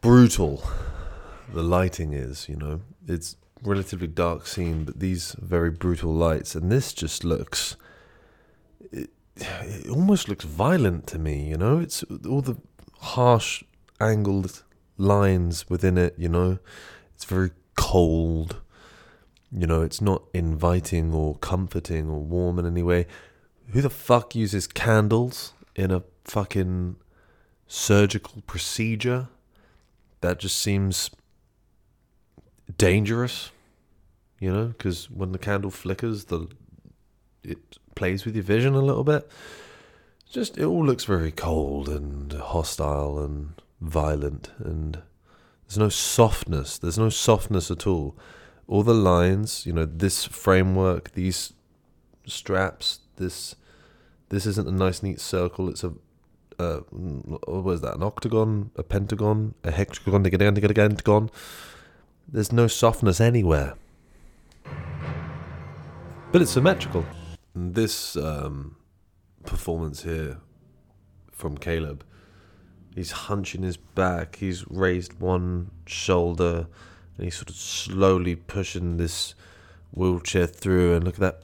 brutal 0.00 0.62
the 1.52 1.62
lighting 1.62 2.12
is. 2.12 2.48
You 2.48 2.56
know, 2.56 2.80
it's 3.06 3.36
relatively 3.64 4.06
dark 4.06 4.46
scene, 4.46 4.84
but 4.84 5.00
these 5.00 5.36
very 5.38 5.70
brutal 5.70 6.12
lights, 6.12 6.54
and 6.54 6.70
this 6.70 6.92
just 6.92 7.24
looks. 7.24 7.76
It, 8.92 9.10
it 9.36 9.88
almost 9.88 10.28
looks 10.28 10.44
violent 10.44 11.06
to 11.08 11.18
me. 11.18 11.48
You 11.48 11.56
know, 11.56 11.78
it's 11.78 12.04
all 12.28 12.40
the 12.40 12.56
harsh 13.00 13.64
angled 14.00 14.62
lines 14.96 15.68
within 15.68 15.98
it. 15.98 16.14
You 16.18 16.28
know, 16.28 16.58
it's 17.14 17.24
very 17.24 17.50
cold. 17.76 18.60
You 19.50 19.66
know, 19.66 19.82
it's 19.82 20.00
not 20.00 20.22
inviting 20.32 21.12
or 21.12 21.36
comforting 21.36 22.08
or 22.08 22.20
warm 22.20 22.58
in 22.58 22.66
any 22.66 22.82
way. 22.82 23.06
Who 23.68 23.80
the 23.80 23.90
fuck 23.90 24.34
uses 24.34 24.66
candles 24.66 25.52
in 25.74 25.90
a 25.90 26.02
fucking 26.24 26.96
surgical 27.66 28.42
procedure? 28.46 29.28
That 30.20 30.38
just 30.38 30.58
seems 30.58 31.10
dangerous. 32.76 33.50
You 34.40 34.52
know, 34.52 34.66
because 34.66 35.10
when 35.10 35.32
the 35.32 35.38
candle 35.38 35.70
flickers, 35.70 36.24
the 36.24 36.48
it 37.42 37.78
plays 37.94 38.24
with 38.24 38.34
your 38.34 38.44
vision 38.44 38.74
a 38.74 38.80
little 38.80 39.04
bit. 39.04 39.30
Just 40.30 40.58
it 40.58 40.64
all 40.64 40.84
looks 40.84 41.04
very 41.04 41.30
cold 41.30 41.88
and 41.88 42.32
hostile 42.32 43.18
and 43.18 43.60
violent, 43.80 44.50
and 44.58 45.02
there's 45.66 45.78
no 45.78 45.88
softness. 45.88 46.78
There's 46.78 46.98
no 46.98 47.08
softness 47.08 47.70
at 47.70 47.86
all. 47.86 48.16
All 48.66 48.82
the 48.82 48.94
lines, 48.94 49.66
you 49.66 49.72
know, 49.72 49.84
this 49.84 50.24
framework, 50.24 51.12
these 51.12 51.52
straps, 52.26 53.00
this 53.16 53.54
this 54.30 54.46
isn't 54.46 54.66
a 54.66 54.72
nice 54.72 55.02
neat 55.02 55.20
circle. 55.20 55.68
It's 55.68 55.84
a 55.84 55.92
uh, 56.58 56.78
what 56.90 57.72
is 57.72 57.80
that? 57.82 57.96
An 57.96 58.02
octagon, 58.02 58.70
a 58.76 58.82
pentagon, 58.82 59.54
a 59.64 59.70
hexagon, 59.70 60.26
a 60.26 60.30
pentagon. 60.30 61.30
There's 62.28 62.52
no 62.52 62.66
softness 62.66 63.20
anywhere, 63.20 63.74
but 66.32 66.42
it's 66.42 66.50
symmetrical. 66.50 67.04
This 67.54 68.16
um, 68.16 68.76
performance 69.44 70.02
here 70.02 70.38
from 71.30 71.56
Caleb, 71.56 72.04
he's 72.94 73.12
hunching 73.12 73.62
his 73.62 73.76
back. 73.76 74.36
He's 74.36 74.68
raised 74.68 75.20
one 75.20 75.70
shoulder, 75.86 76.66
and 77.16 77.24
he's 77.24 77.36
sort 77.36 77.50
of 77.50 77.56
slowly 77.56 78.34
pushing 78.34 78.96
this 78.96 79.34
wheelchair 79.92 80.46
through. 80.46 80.94
And 80.94 81.04
look 81.04 81.14
at 81.14 81.20
that 81.20 81.42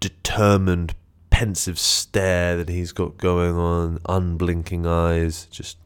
determined 0.00 0.94
pensive 1.30 1.78
stare 1.78 2.56
that 2.56 2.68
he's 2.68 2.92
got 2.92 3.18
going 3.18 3.56
on, 3.56 3.98
unblinking 4.08 4.86
eyes, 4.86 5.46
just 5.50 5.76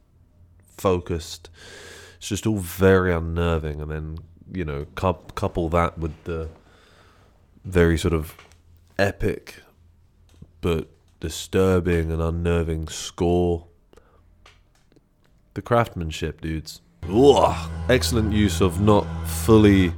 focused. 0.77 1.51
It's 2.19 2.29
just 2.29 2.47
all 2.47 2.59
very 2.59 3.13
unnerving. 3.13 3.81
And 3.81 3.91
then, 3.91 4.19
you 4.53 4.65
know, 4.65 4.87
couple 4.95 5.69
that 5.71 5.99
with 5.99 6.13
the 6.25 6.49
very 7.65 7.97
sort 7.99 8.15
of 8.15 8.35
epic 8.99 9.63
but 10.61 10.89
disturbing 11.21 12.11
and 12.11 12.21
unnerving 12.21 12.89
score. 12.89 13.67
The 15.55 15.63
craftsmanship, 15.63 16.41
dudes. 16.41 16.81
Ugh. 17.09 17.71
Excellent 17.89 18.33
use 18.33 18.61
of 18.61 18.81
not 18.81 19.07
fully, 19.27 19.93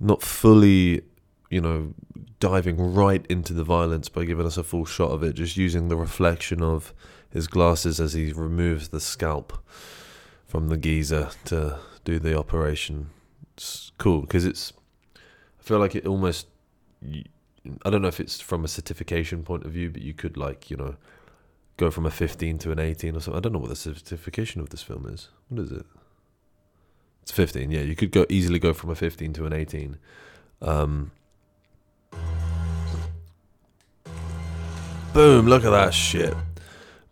not 0.00 0.22
fully, 0.22 1.02
you 1.50 1.60
know, 1.60 1.94
diving 2.40 2.94
right 2.94 3.24
into 3.28 3.52
the 3.52 3.64
violence 3.64 4.08
by 4.08 4.24
giving 4.24 4.46
us 4.46 4.56
a 4.56 4.62
full 4.62 4.84
shot 4.84 5.10
of 5.10 5.22
it, 5.22 5.34
just 5.34 5.56
using 5.56 5.88
the 5.88 5.96
reflection 5.96 6.62
of 6.62 6.92
his 7.30 7.46
glasses 7.46 8.00
as 8.00 8.12
he 8.12 8.32
removes 8.32 8.88
the 8.88 9.00
scalp 9.00 9.58
from 10.56 10.68
the 10.68 10.78
geezer 10.78 11.28
to 11.44 11.78
do 12.06 12.18
the 12.18 12.34
operation. 12.34 13.10
It's 13.52 13.92
cool 13.98 14.22
because 14.22 14.46
it's. 14.46 14.72
I 15.14 15.62
feel 15.62 15.78
like 15.78 15.94
it 15.94 16.06
almost. 16.06 16.46
I 17.84 17.90
don't 17.90 18.00
know 18.00 18.08
if 18.08 18.20
it's 18.20 18.40
from 18.40 18.64
a 18.64 18.68
certification 18.68 19.42
point 19.42 19.66
of 19.66 19.72
view, 19.72 19.90
but 19.90 20.00
you 20.00 20.14
could 20.14 20.38
like 20.38 20.70
you 20.70 20.78
know 20.78 20.96
go 21.76 21.90
from 21.90 22.06
a 22.06 22.10
15 22.10 22.56
to 22.56 22.72
an 22.72 22.78
18 22.78 23.14
or 23.14 23.20
something. 23.20 23.36
I 23.36 23.40
don't 23.40 23.52
know 23.52 23.58
what 23.58 23.68
the 23.68 23.76
certification 23.76 24.62
of 24.62 24.70
this 24.70 24.82
film 24.82 25.06
is. 25.12 25.28
What 25.50 25.60
is 25.60 25.72
it? 25.72 25.84
It's 27.20 27.32
15. 27.32 27.70
Yeah, 27.70 27.82
you 27.82 27.94
could 27.94 28.10
go 28.10 28.24
easily 28.30 28.58
go 28.58 28.72
from 28.72 28.88
a 28.88 28.94
15 28.94 29.34
to 29.34 29.44
an 29.44 29.52
18. 29.52 29.98
Um, 30.62 31.10
Boom, 35.12 35.48
look 35.48 35.66
at 35.66 35.70
that 35.70 35.92
shit. 35.92 36.34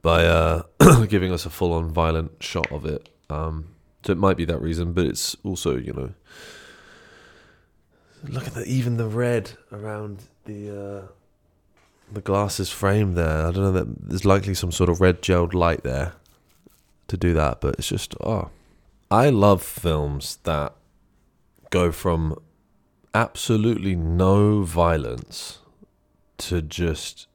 By 0.01 0.25
uh, 0.25 0.63
giving 1.11 1.31
us 1.31 1.45
a 1.45 1.51
full 1.51 1.75
on 1.75 1.91
violent 1.91 2.43
shot 2.43 2.73
of 2.73 2.87
it. 2.87 3.11
Um, 3.31 3.75
so 4.05 4.13
it 4.13 4.19
might 4.19 4.37
be 4.37 4.45
that 4.45 4.61
reason, 4.61 4.93
but 4.93 5.07
it's 5.07 5.37
also, 5.45 5.77
you 5.77 5.93
know. 5.93 6.15
Look 8.29 8.47
at 8.47 8.55
the 8.55 8.65
even 8.65 8.97
the 8.97 9.09
red 9.09 9.53
around 9.71 10.25
the 10.45 10.71
uh, 10.71 11.07
the 12.13 12.21
glasses 12.21 12.71
frame 12.71 13.15
there. 13.15 13.47
I 13.47 13.51
don't 13.51 13.65
know 13.65 13.73
that 13.73 14.09
there's 14.09 14.25
likely 14.25 14.55
some 14.55 14.73
sort 14.73 14.89
of 14.89 15.01
red 15.01 15.21
gelled 15.23 15.55
light 15.55 15.83
there 15.83 16.15
to 17.09 17.17
do 17.17 17.35
that, 17.35 17.61
but 17.61 17.77
it's 17.79 17.89
just 17.89 18.15
oh, 18.23 18.51
I 19.11 19.29
love 19.31 19.63
films 19.63 20.39
that 20.45 20.75
go 21.71 21.93
from 21.93 22.39
absolutely 23.15 23.95
no 23.95 24.63
violence 24.63 25.59
to 26.39 26.63
just 26.63 27.27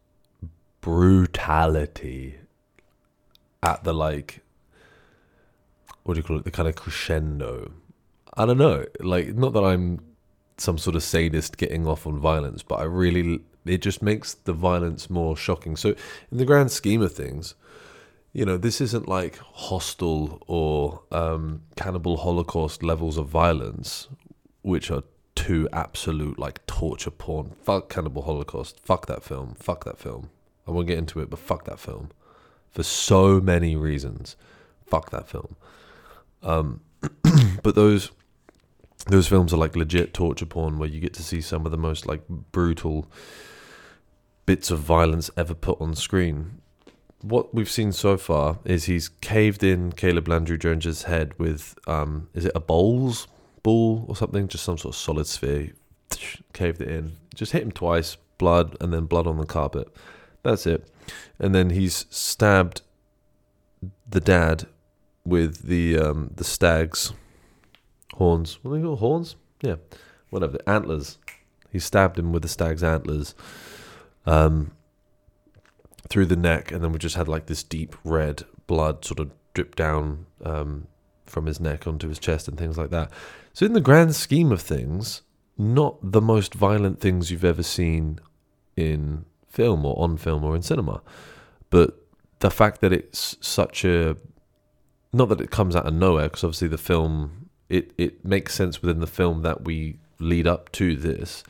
brutality 0.82 2.36
at 3.62 3.84
the 3.84 3.94
like 3.94 4.42
what 6.10 6.16
do 6.16 6.22
you 6.22 6.24
call 6.24 6.40
it? 6.40 6.44
The 6.44 6.50
kind 6.50 6.68
of 6.68 6.74
crescendo. 6.76 7.72
I 8.36 8.48
don't 8.48 8.58
know. 8.58 8.84
Like 9.00 9.36
not 9.36 9.54
that 9.54 9.64
i'm 9.64 10.00
some 10.58 10.80
sort 10.80 10.96
of 10.96 11.04
sadist 11.04 11.56
getting 11.58 11.88
off 11.88 12.06
on 12.06 12.20
violence 12.20 12.64
but 12.64 12.82
i 12.82 12.84
really 12.84 13.40
it 13.66 13.78
just 13.78 14.02
makes 14.02 14.34
the 14.34 14.52
violence 14.52 15.10
more 15.10 15.38
shocking. 15.38 15.78
So 15.78 15.90
in 16.32 16.38
the 16.38 16.46
grand 16.46 16.72
scheme 16.72 17.04
of 17.04 17.14
things 17.14 17.54
you 18.34 18.44
know 18.44 18.58
this 18.58 18.82
isn't 18.82 19.08
like 19.08 19.38
Hostel 19.38 20.42
or 20.48 21.04
um, 21.12 21.62
cannibal 21.76 22.18
holocaust 22.18 22.82
levels 22.82 23.18
of 23.18 23.28
violence 23.28 24.08
which 24.64 24.90
are 24.90 25.04
too 25.36 25.70
absolute 25.72 26.40
like 26.40 26.66
torture 26.66 27.12
porn. 27.12 27.52
Fuck 27.62 27.88
cannibal 27.90 28.24
holocaust. 28.24 28.80
Fuck 28.80 29.06
that 29.06 29.24
film. 29.24 29.56
Fuck 29.60 29.86
that 29.86 30.00
film. 30.00 30.32
I 30.68 30.72
won't 30.72 30.88
get 30.88 30.98
into 30.98 31.20
it, 31.20 31.30
but 31.30 31.38
fuck 31.38 31.66
that 31.66 31.80
film. 31.80 32.10
For 32.72 32.82
so 32.82 33.40
many 33.40 33.76
reasons. 33.76 34.36
Fuck 34.90 35.12
that 35.12 35.30
film. 35.30 35.56
Um, 36.44 36.82
but 37.64 37.76
those 37.76 38.12
those 39.08 39.28
films 39.28 39.54
are 39.54 39.58
like 39.58 39.76
legit 39.76 40.14
torture 40.14 40.46
porn 40.46 40.78
where 40.78 40.90
you 40.90 41.00
get 41.00 41.14
to 41.14 41.24
see 41.24 41.42
some 41.42 41.66
of 41.66 41.72
the 41.72 41.78
most 41.78 42.06
like 42.06 42.28
brutal 42.28 43.08
bits 44.46 44.70
of 44.72 44.80
violence 44.80 45.30
ever 45.38 45.54
put 45.54 45.80
on 45.82 45.96
screen. 45.96 46.62
What 47.22 47.54
we've 47.54 47.70
seen 47.70 47.92
so 47.92 48.18
far 48.18 48.60
is 48.66 48.86
he's 48.86 49.10
caved 49.10 49.64
in 49.64 49.92
Caleb 49.92 50.28
Landry 50.28 50.58
Jones's 50.58 51.04
head 51.04 51.38
with 51.38 51.78
um 51.88 52.30
is 52.34 52.46
it 52.46 52.52
a 52.56 52.60
bowls 52.60 53.28
ball 53.64 54.06
or 54.08 54.16
something? 54.16 54.48
Just 54.48 54.64
some 54.64 54.78
sort 54.78 54.96
of 54.96 55.00
solid 55.00 55.28
sphere. 55.28 55.74
Caved 56.54 56.82
it 56.82 56.88
in. 56.88 57.18
Just 57.36 57.52
hit 57.52 57.62
him 57.62 57.72
twice, 57.72 58.18
blood, 58.38 58.76
and 58.82 58.94
then 58.94 59.06
blood 59.06 59.28
on 59.28 59.38
the 59.38 59.46
carpet. 59.46 59.88
That's 60.44 60.66
it. 60.66 60.90
And 61.38 61.54
then 61.54 61.70
he's 61.72 62.06
stabbed 62.10 62.82
the 64.10 64.20
dad 64.20 64.66
with 65.30 65.64
the 65.64 65.98
um, 65.98 66.32
the 66.36 66.44
stag's 66.44 67.14
horns. 68.14 68.60
What 68.62 68.72
are 68.72 68.78
they 68.78 68.84
called? 68.84 69.00
Horns? 69.00 69.36
Yeah. 69.62 69.76
Whatever. 70.30 70.54
The 70.54 70.70
antlers. 70.70 71.18
He 71.72 71.80
stabbed 71.80 72.18
him 72.18 72.32
with 72.32 72.42
the 72.42 72.48
stag's 72.48 72.84
antlers 72.84 73.36
um, 74.26 74.72
through 76.10 76.26
the 76.26 76.36
neck, 76.36 76.72
and 76.72 76.84
then 76.84 76.92
we 76.92 77.00
just 77.00 77.16
had 77.16 77.28
like 77.28 77.46
this 77.46 77.64
deep 77.64 77.96
red 78.04 78.44
blood 78.66 79.06
sort 79.06 79.20
of 79.20 79.32
drip 79.54 79.76
down 79.76 80.26
um, 80.44 80.88
from 81.26 81.46
his 81.46 81.60
neck 81.60 81.86
onto 81.86 82.10
his 82.10 82.20
chest 82.20 82.48
and 82.48 82.58
things 82.58 82.78
like 82.78 82.90
that. 82.90 83.12
So, 83.54 83.66
in 83.66 83.74
the 83.74 83.82
grand 83.82 84.16
scheme 84.16 84.52
of 84.52 84.62
things, 84.62 85.22
not 85.58 85.98
the 86.02 86.22
most 86.22 86.54
violent 86.54 87.00
things 87.00 87.30
you've 87.30 87.46
ever 87.46 87.64
seen 87.64 88.20
in 88.76 89.26
film 89.48 89.86
or 89.86 90.02
on 90.02 90.18
film 90.18 90.44
or 90.44 90.56
in 90.56 90.62
cinema. 90.62 91.02
But 91.70 92.02
the 92.40 92.50
fact 92.50 92.82
that 92.82 92.94
it's 92.94 93.38
such 93.42 93.84
a 93.84 94.16
not 95.12 95.30
that 95.30 95.42
it 95.42 95.52
comes 95.52 95.76
out 95.76 95.86
of 95.86 95.94
nowhere 95.94 96.26
because 96.26 96.44
obviously 96.44 96.68
the 96.68 96.78
film 96.78 97.50
it 97.70 97.92
it 97.98 98.26
makes 98.26 98.54
sense 98.54 98.82
within 98.82 99.00
the 99.00 99.08
film 99.08 99.42
that 99.44 99.64
we 99.64 99.98
lead 100.20 100.48
up 100.48 100.72
to 100.74 100.96
this. 100.96 101.44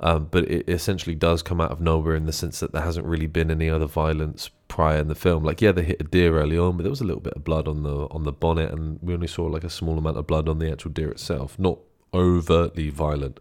Um, 0.00 0.28
but 0.30 0.44
it 0.48 0.68
essentially 0.68 1.16
does 1.16 1.42
come 1.42 1.60
out 1.60 1.72
of 1.72 1.80
nowhere 1.80 2.14
in 2.14 2.26
the 2.26 2.32
sense 2.32 2.60
that 2.60 2.70
there 2.70 2.82
hasn't 2.82 3.06
really 3.06 3.26
been 3.26 3.50
any 3.50 3.68
other 3.68 3.86
violence 3.86 4.48
prior 4.68 5.00
in 5.00 5.08
the 5.08 5.16
film. 5.16 5.42
Like, 5.42 5.60
yeah, 5.60 5.72
they 5.72 5.82
hit 5.82 6.00
a 6.00 6.04
deer 6.04 6.38
early 6.38 6.56
on, 6.56 6.76
but 6.76 6.84
there 6.84 6.90
was 6.90 7.00
a 7.00 7.04
little 7.04 7.20
bit 7.20 7.32
of 7.32 7.42
blood 7.42 7.66
on 7.66 7.82
the 7.82 8.06
on 8.10 8.22
the 8.22 8.32
bonnet, 8.32 8.70
and 8.70 9.00
we 9.02 9.12
only 9.12 9.26
saw 9.26 9.46
like 9.46 9.64
a 9.64 9.70
small 9.70 9.98
amount 9.98 10.16
of 10.16 10.26
blood 10.26 10.48
on 10.48 10.60
the 10.60 10.70
actual 10.70 10.92
deer 10.92 11.10
itself. 11.10 11.58
Not 11.58 11.80
overtly 12.14 12.90
violent. 12.90 13.40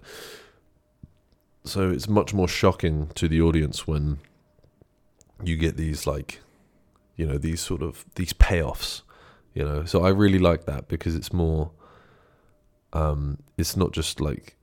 So 1.64 1.92
it's 1.92 2.08
much 2.08 2.34
more 2.34 2.48
shocking 2.48 3.12
to 3.16 3.28
the 3.28 3.42
audience 3.42 3.86
when 3.86 4.18
you 5.44 5.58
get 5.58 5.78
these 5.78 6.08
like, 6.08 6.40
you 7.16 7.28
know, 7.28 7.38
these 7.38 7.62
sort 7.62 7.84
of 7.84 8.06
these 8.16 8.34
payoffs. 8.34 9.04
You 9.58 9.64
know, 9.64 9.86
so 9.86 10.04
I 10.04 10.10
really 10.10 10.38
like 10.38 10.66
that 10.66 10.88
because 10.88 11.16
it's 11.16 11.34
more. 11.34 11.72
Um, 12.94 13.40
it's 13.58 13.76
not 13.76 13.92
just 13.92 14.22
like, 14.22 14.56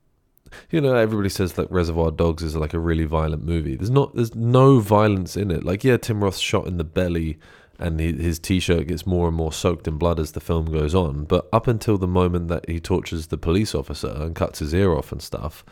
you 0.71 0.81
know, 0.81 0.95
everybody 0.95 1.29
says 1.29 1.55
that 1.55 1.69
Reservoir 1.69 2.13
Dogs 2.13 2.45
is 2.45 2.55
like 2.55 2.75
a 2.75 2.79
really 2.79 3.05
violent 3.05 3.45
movie. 3.45 3.75
There's 3.75 3.91
not, 3.91 4.15
there's 4.15 4.37
no 4.37 4.79
violence 4.79 5.37
in 5.37 5.51
it. 5.51 5.65
Like, 5.65 5.83
yeah, 5.83 5.97
Tim 5.97 6.23
Roth 6.23 6.39
shot 6.39 6.69
in 6.69 6.77
the 6.77 6.85
belly 6.85 7.41
and 7.77 7.99
he, 7.99 8.13
his 8.13 8.39
t-shirt 8.39 8.87
gets 8.87 9.05
more 9.05 9.27
and 9.27 9.37
more 9.37 9.53
soaked 9.53 9.89
in 9.89 9.99
blood 9.99 10.21
as 10.21 10.31
the 10.31 10.41
film 10.41 10.67
goes 10.67 10.95
on. 10.95 11.25
But 11.25 11.49
up 11.53 11.67
until 11.67 11.99
the 11.99 12.07
moment 12.07 12.47
that 12.49 12.69
he 12.71 12.79
tortures 12.79 13.27
the 13.27 13.37
police 13.37 13.75
officer 13.75 14.15
and 14.21 14.37
cuts 14.37 14.61
his 14.61 14.73
ear 14.73 14.95
off 14.95 15.11
and 15.11 15.21
stuff, 15.21 15.65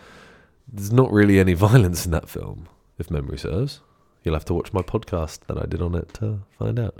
there's 0.66 0.92
not 0.92 1.12
really 1.12 1.38
any 1.38 1.54
violence 1.68 2.04
in 2.04 2.10
that 2.10 2.28
film, 2.28 2.68
if 2.98 3.08
memory 3.08 3.38
serves. 3.38 3.80
You'll 4.24 4.34
have 4.34 4.44
to 4.46 4.54
watch 4.54 4.72
my 4.72 4.82
podcast 4.82 5.46
that 5.46 5.58
I 5.58 5.66
did 5.66 5.80
on 5.80 5.94
it 5.94 6.12
to 6.14 6.40
find 6.58 6.80
out. 6.80 6.98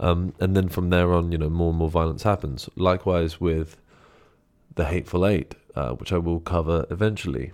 Um, 0.00 0.34
and 0.40 0.56
then 0.56 0.68
from 0.70 0.88
there 0.88 1.12
on, 1.12 1.30
you 1.30 1.38
know, 1.38 1.50
more 1.50 1.68
and 1.68 1.78
more 1.78 1.90
violence 1.90 2.22
happens. 2.22 2.68
Likewise 2.74 3.38
with 3.40 3.76
the 4.74 4.86
Hateful 4.86 5.26
Eight, 5.26 5.54
uh, 5.76 5.90
which 5.90 6.12
I 6.12 6.18
will 6.18 6.40
cover 6.40 6.86
eventually. 6.90 7.52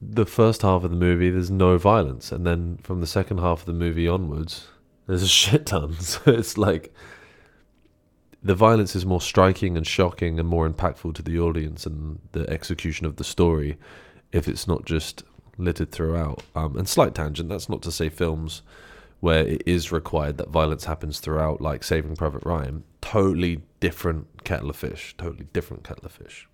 The 0.00 0.26
first 0.26 0.62
half 0.62 0.84
of 0.84 0.90
the 0.90 0.96
movie, 0.96 1.30
there's 1.30 1.50
no 1.50 1.76
violence, 1.76 2.30
and 2.30 2.46
then 2.46 2.78
from 2.82 3.00
the 3.00 3.06
second 3.06 3.38
half 3.38 3.60
of 3.60 3.66
the 3.66 3.72
movie 3.72 4.06
onwards, 4.06 4.68
there's 5.06 5.22
a 5.22 5.28
shit 5.42 5.66
ton. 5.66 5.96
So 6.00 6.20
it's 6.26 6.56
like 6.56 6.94
the 8.42 8.54
violence 8.54 8.94
is 8.94 9.04
more 9.04 9.20
striking 9.20 9.76
and 9.76 9.86
shocking 9.86 10.38
and 10.38 10.48
more 10.48 10.68
impactful 10.68 11.14
to 11.14 11.22
the 11.22 11.38
audience 11.38 11.84
and 11.84 12.20
the 12.32 12.48
execution 12.48 13.06
of 13.06 13.16
the 13.16 13.24
story 13.24 13.76
if 14.30 14.46
it's 14.46 14.68
not 14.68 14.84
just 14.84 15.24
littered 15.56 15.90
throughout. 15.90 16.42
Um, 16.54 16.76
and 16.76 16.88
slight 16.88 17.14
tangent, 17.14 17.48
that's 17.48 17.68
not 17.68 17.82
to 17.82 17.90
say 17.92 18.08
films 18.08 18.62
where 19.20 19.46
it 19.46 19.62
is 19.66 19.92
required 19.92 20.38
that 20.38 20.50
violence 20.50 20.84
happens 20.84 21.20
throughout, 21.20 21.60
like 21.60 21.82
Saving 21.82 22.16
Private 22.16 22.44
Ryan, 22.44 22.84
totally 23.00 23.62
different 23.80 24.44
kettle 24.44 24.70
of 24.70 24.76
fish. 24.76 25.14
Totally 25.16 25.46
different 25.52 25.84
kettle 25.84 26.06
of 26.06 26.12
fish. 26.12 26.48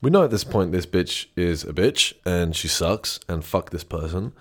We 0.00 0.10
know 0.10 0.24
at 0.24 0.30
this 0.30 0.44
point 0.44 0.72
this 0.72 0.86
bitch 0.86 1.26
is 1.36 1.62
a 1.62 1.72
bitch 1.72 2.12
and 2.26 2.56
she 2.56 2.66
sucks 2.66 3.20
and 3.28 3.44
fuck 3.44 3.70
this 3.70 3.84
person. 3.84 4.32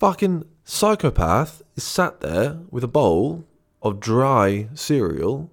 Fucking 0.00 0.44
psychopath 0.64 1.62
is 1.76 1.84
sat 1.84 2.20
there 2.20 2.58
with 2.70 2.82
a 2.82 2.88
bowl 2.88 3.44
of 3.82 4.00
dry 4.00 4.68
cereal 4.74 5.50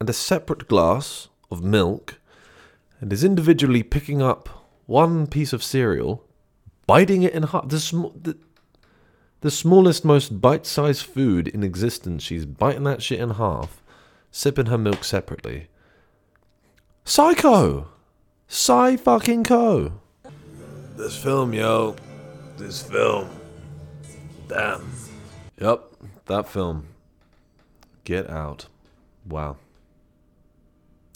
and 0.00 0.10
a 0.10 0.12
separate 0.12 0.68
glass 0.68 1.28
of 1.50 1.62
milk 1.62 2.18
and 3.00 3.12
is 3.12 3.22
individually 3.22 3.82
picking 3.82 4.20
up 4.20 4.66
one 4.86 5.26
piece 5.26 5.52
of 5.52 5.62
cereal, 5.62 6.24
biting 6.86 7.22
it 7.22 7.34
in 7.34 7.44
half. 7.44 7.68
The, 7.68 7.78
sm- 7.78 8.16
the, 8.20 8.38
the 9.40 9.50
smallest, 9.50 10.04
most 10.04 10.40
bite 10.40 10.66
sized 10.66 11.04
food 11.06 11.48
in 11.48 11.62
existence. 11.62 12.22
She's 12.22 12.46
biting 12.46 12.84
that 12.84 13.02
shit 13.02 13.20
in 13.20 13.30
half, 13.30 13.82
sipping 14.30 14.66
her 14.66 14.78
milk 14.78 15.04
separately. 15.04 15.68
Psycho! 17.04 17.88
Psy 18.48 18.96
fucking 18.96 19.44
co! 19.44 19.92
This 20.96 21.16
film, 21.16 21.52
yo. 21.52 21.94
This 22.56 22.82
film. 22.82 23.28
Damn. 24.48 24.90
Yep, 25.60 25.84
that 26.26 26.48
film. 26.48 26.86
Get 28.04 28.28
out. 28.28 28.66
Wow. 29.26 29.58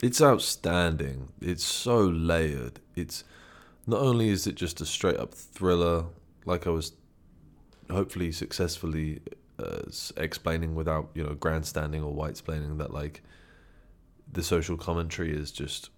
It's 0.02 0.20
outstanding. 0.20 1.28
It's 1.40 1.64
so 1.64 1.98
layered. 2.00 2.80
It's 2.94 3.24
not 3.86 4.00
only 4.00 4.28
is 4.28 4.46
it 4.46 4.54
just 4.54 4.80
a 4.80 4.86
straight 4.86 5.16
up 5.16 5.32
thriller, 5.32 6.04
like 6.44 6.66
I 6.66 6.70
was 6.70 6.92
hopefully 7.92 8.32
successfully 8.32 9.20
uh, 9.58 9.82
explaining 10.16 10.74
without 10.74 11.10
you 11.14 11.22
know 11.22 11.34
grandstanding 11.34 12.02
or 12.02 12.12
white 12.12 12.30
explaining 12.30 12.78
that 12.78 12.92
like 12.92 13.22
the 14.32 14.42
social 14.42 14.76
commentary 14.76 15.32
is 15.32 15.52
just 15.52 15.90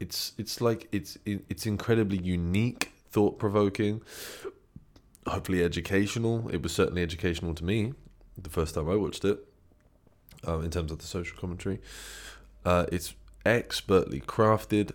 it's 0.00 0.32
it's 0.38 0.60
like 0.60 0.88
it's 0.92 1.16
it's 1.24 1.66
incredibly 1.66 2.18
unique 2.18 2.92
thought 3.10 3.38
provoking 3.38 4.02
hopefully 5.26 5.62
educational. 5.62 6.48
It 6.48 6.62
was 6.62 6.72
certainly 6.72 7.02
educational 7.02 7.54
to 7.54 7.64
me 7.64 7.92
the 8.40 8.50
first 8.50 8.76
time 8.76 8.88
i 8.88 8.94
watched 8.94 9.24
it 9.24 9.44
uh, 10.46 10.60
in 10.60 10.70
terms 10.70 10.92
of 10.92 10.98
the 10.98 11.06
social 11.06 11.36
commentary. 11.36 11.80
Uh, 12.64 12.86
it's 12.92 13.14
expertly 13.44 14.20
crafted. 14.20 14.92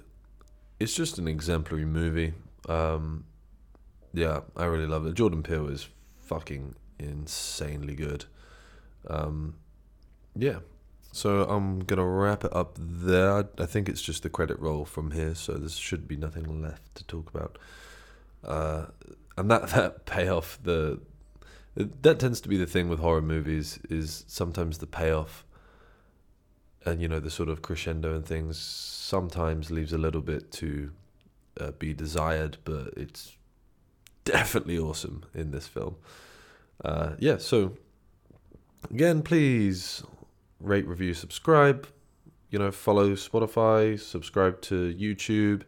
It's 0.79 0.93
just 0.93 1.17
an 1.17 1.27
exemplary 1.27 1.85
movie. 1.85 2.33
Um, 2.69 3.25
yeah, 4.13 4.41
I 4.55 4.65
really 4.65 4.85
love 4.85 5.05
it. 5.07 5.15
Jordan 5.15 5.43
Peele 5.43 5.69
is 5.69 5.87
fucking 6.17 6.75
insanely 6.99 7.95
good. 7.95 8.25
Um, 9.07 9.55
yeah. 10.35 10.59
So 11.11 11.43
I'm 11.43 11.81
gonna 11.81 12.05
wrap 12.05 12.43
it 12.43 12.55
up 12.55 12.75
there. 12.79 13.47
I 13.59 13.65
think 13.65 13.87
it's 13.87 14.01
just 14.01 14.23
the 14.23 14.29
credit 14.29 14.59
roll 14.59 14.83
from 14.85 15.11
here, 15.11 15.35
so 15.35 15.53
there 15.53 15.69
should 15.69 16.07
be 16.07 16.15
nothing 16.15 16.61
left 16.61 16.95
to 16.95 17.03
talk 17.05 17.29
about. 17.29 17.57
Uh, 18.43 18.85
and 19.37 19.49
that 19.49 19.67
that 19.69 20.05
payoff, 20.05 20.59
the 20.63 20.99
that 21.75 22.19
tends 22.19 22.39
to 22.41 22.49
be 22.49 22.57
the 22.57 22.65
thing 22.67 22.89
with 22.89 22.99
horror 22.99 23.21
movies 23.21 23.79
is 23.89 24.25
sometimes 24.27 24.79
the 24.79 24.87
payoff, 24.87 25.43
and 26.85 27.01
you 27.01 27.07
know 27.07 27.19
the 27.19 27.31
sort 27.31 27.49
of 27.49 27.61
crescendo 27.61 28.15
and 28.15 28.25
things 28.25 28.57
sometimes 28.57 29.69
leaves 29.69 29.93
a 29.93 29.97
little 29.97 30.21
bit 30.21 30.51
to 30.53 30.91
uh, 31.59 31.71
be 31.71 31.93
desired, 31.93 32.57
but 32.63 32.93
it's 32.97 33.37
definitely 34.25 34.77
awesome 34.77 35.25
in 35.33 35.51
this 35.51 35.67
film. 35.67 35.95
Uh, 36.83 37.11
yeah, 37.19 37.37
so 37.37 37.77
again, 38.89 39.21
please 39.21 40.03
rate, 40.59 40.87
review, 40.87 41.13
subscribe. 41.13 41.87
You 42.49 42.59
know, 42.59 42.71
follow 42.71 43.13
Spotify, 43.13 43.99
subscribe 43.99 44.61
to 44.63 44.93
YouTube. 44.93 45.63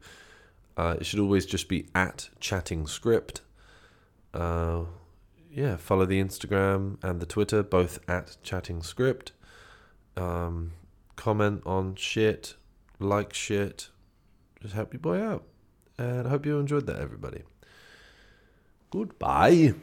Uh, 0.77 0.97
it 0.99 1.05
should 1.05 1.19
always 1.19 1.45
just 1.45 1.67
be 1.67 1.87
at 1.95 2.29
Chatting 2.39 2.85
Script. 2.85 3.41
Uh, 4.33 4.83
yeah, 5.49 5.77
follow 5.77 6.05
the 6.05 6.21
Instagram 6.21 6.97
and 7.01 7.19
the 7.19 7.25
Twitter, 7.25 7.63
both 7.63 7.99
at 8.09 8.37
Chatting 8.43 8.83
Script. 8.83 9.31
Um, 10.17 10.73
comment 11.15 11.63
on 11.65 11.95
shit, 11.95 12.55
like 12.99 13.33
shit. 13.33 13.89
Just 14.61 14.75
help 14.75 14.93
your 14.93 14.99
boy 14.99 15.21
out. 15.21 15.43
And 15.97 16.27
I 16.27 16.29
hope 16.29 16.45
you 16.45 16.59
enjoyed 16.59 16.87
that, 16.87 16.99
everybody. 16.99 17.43
Goodbye 18.95 19.73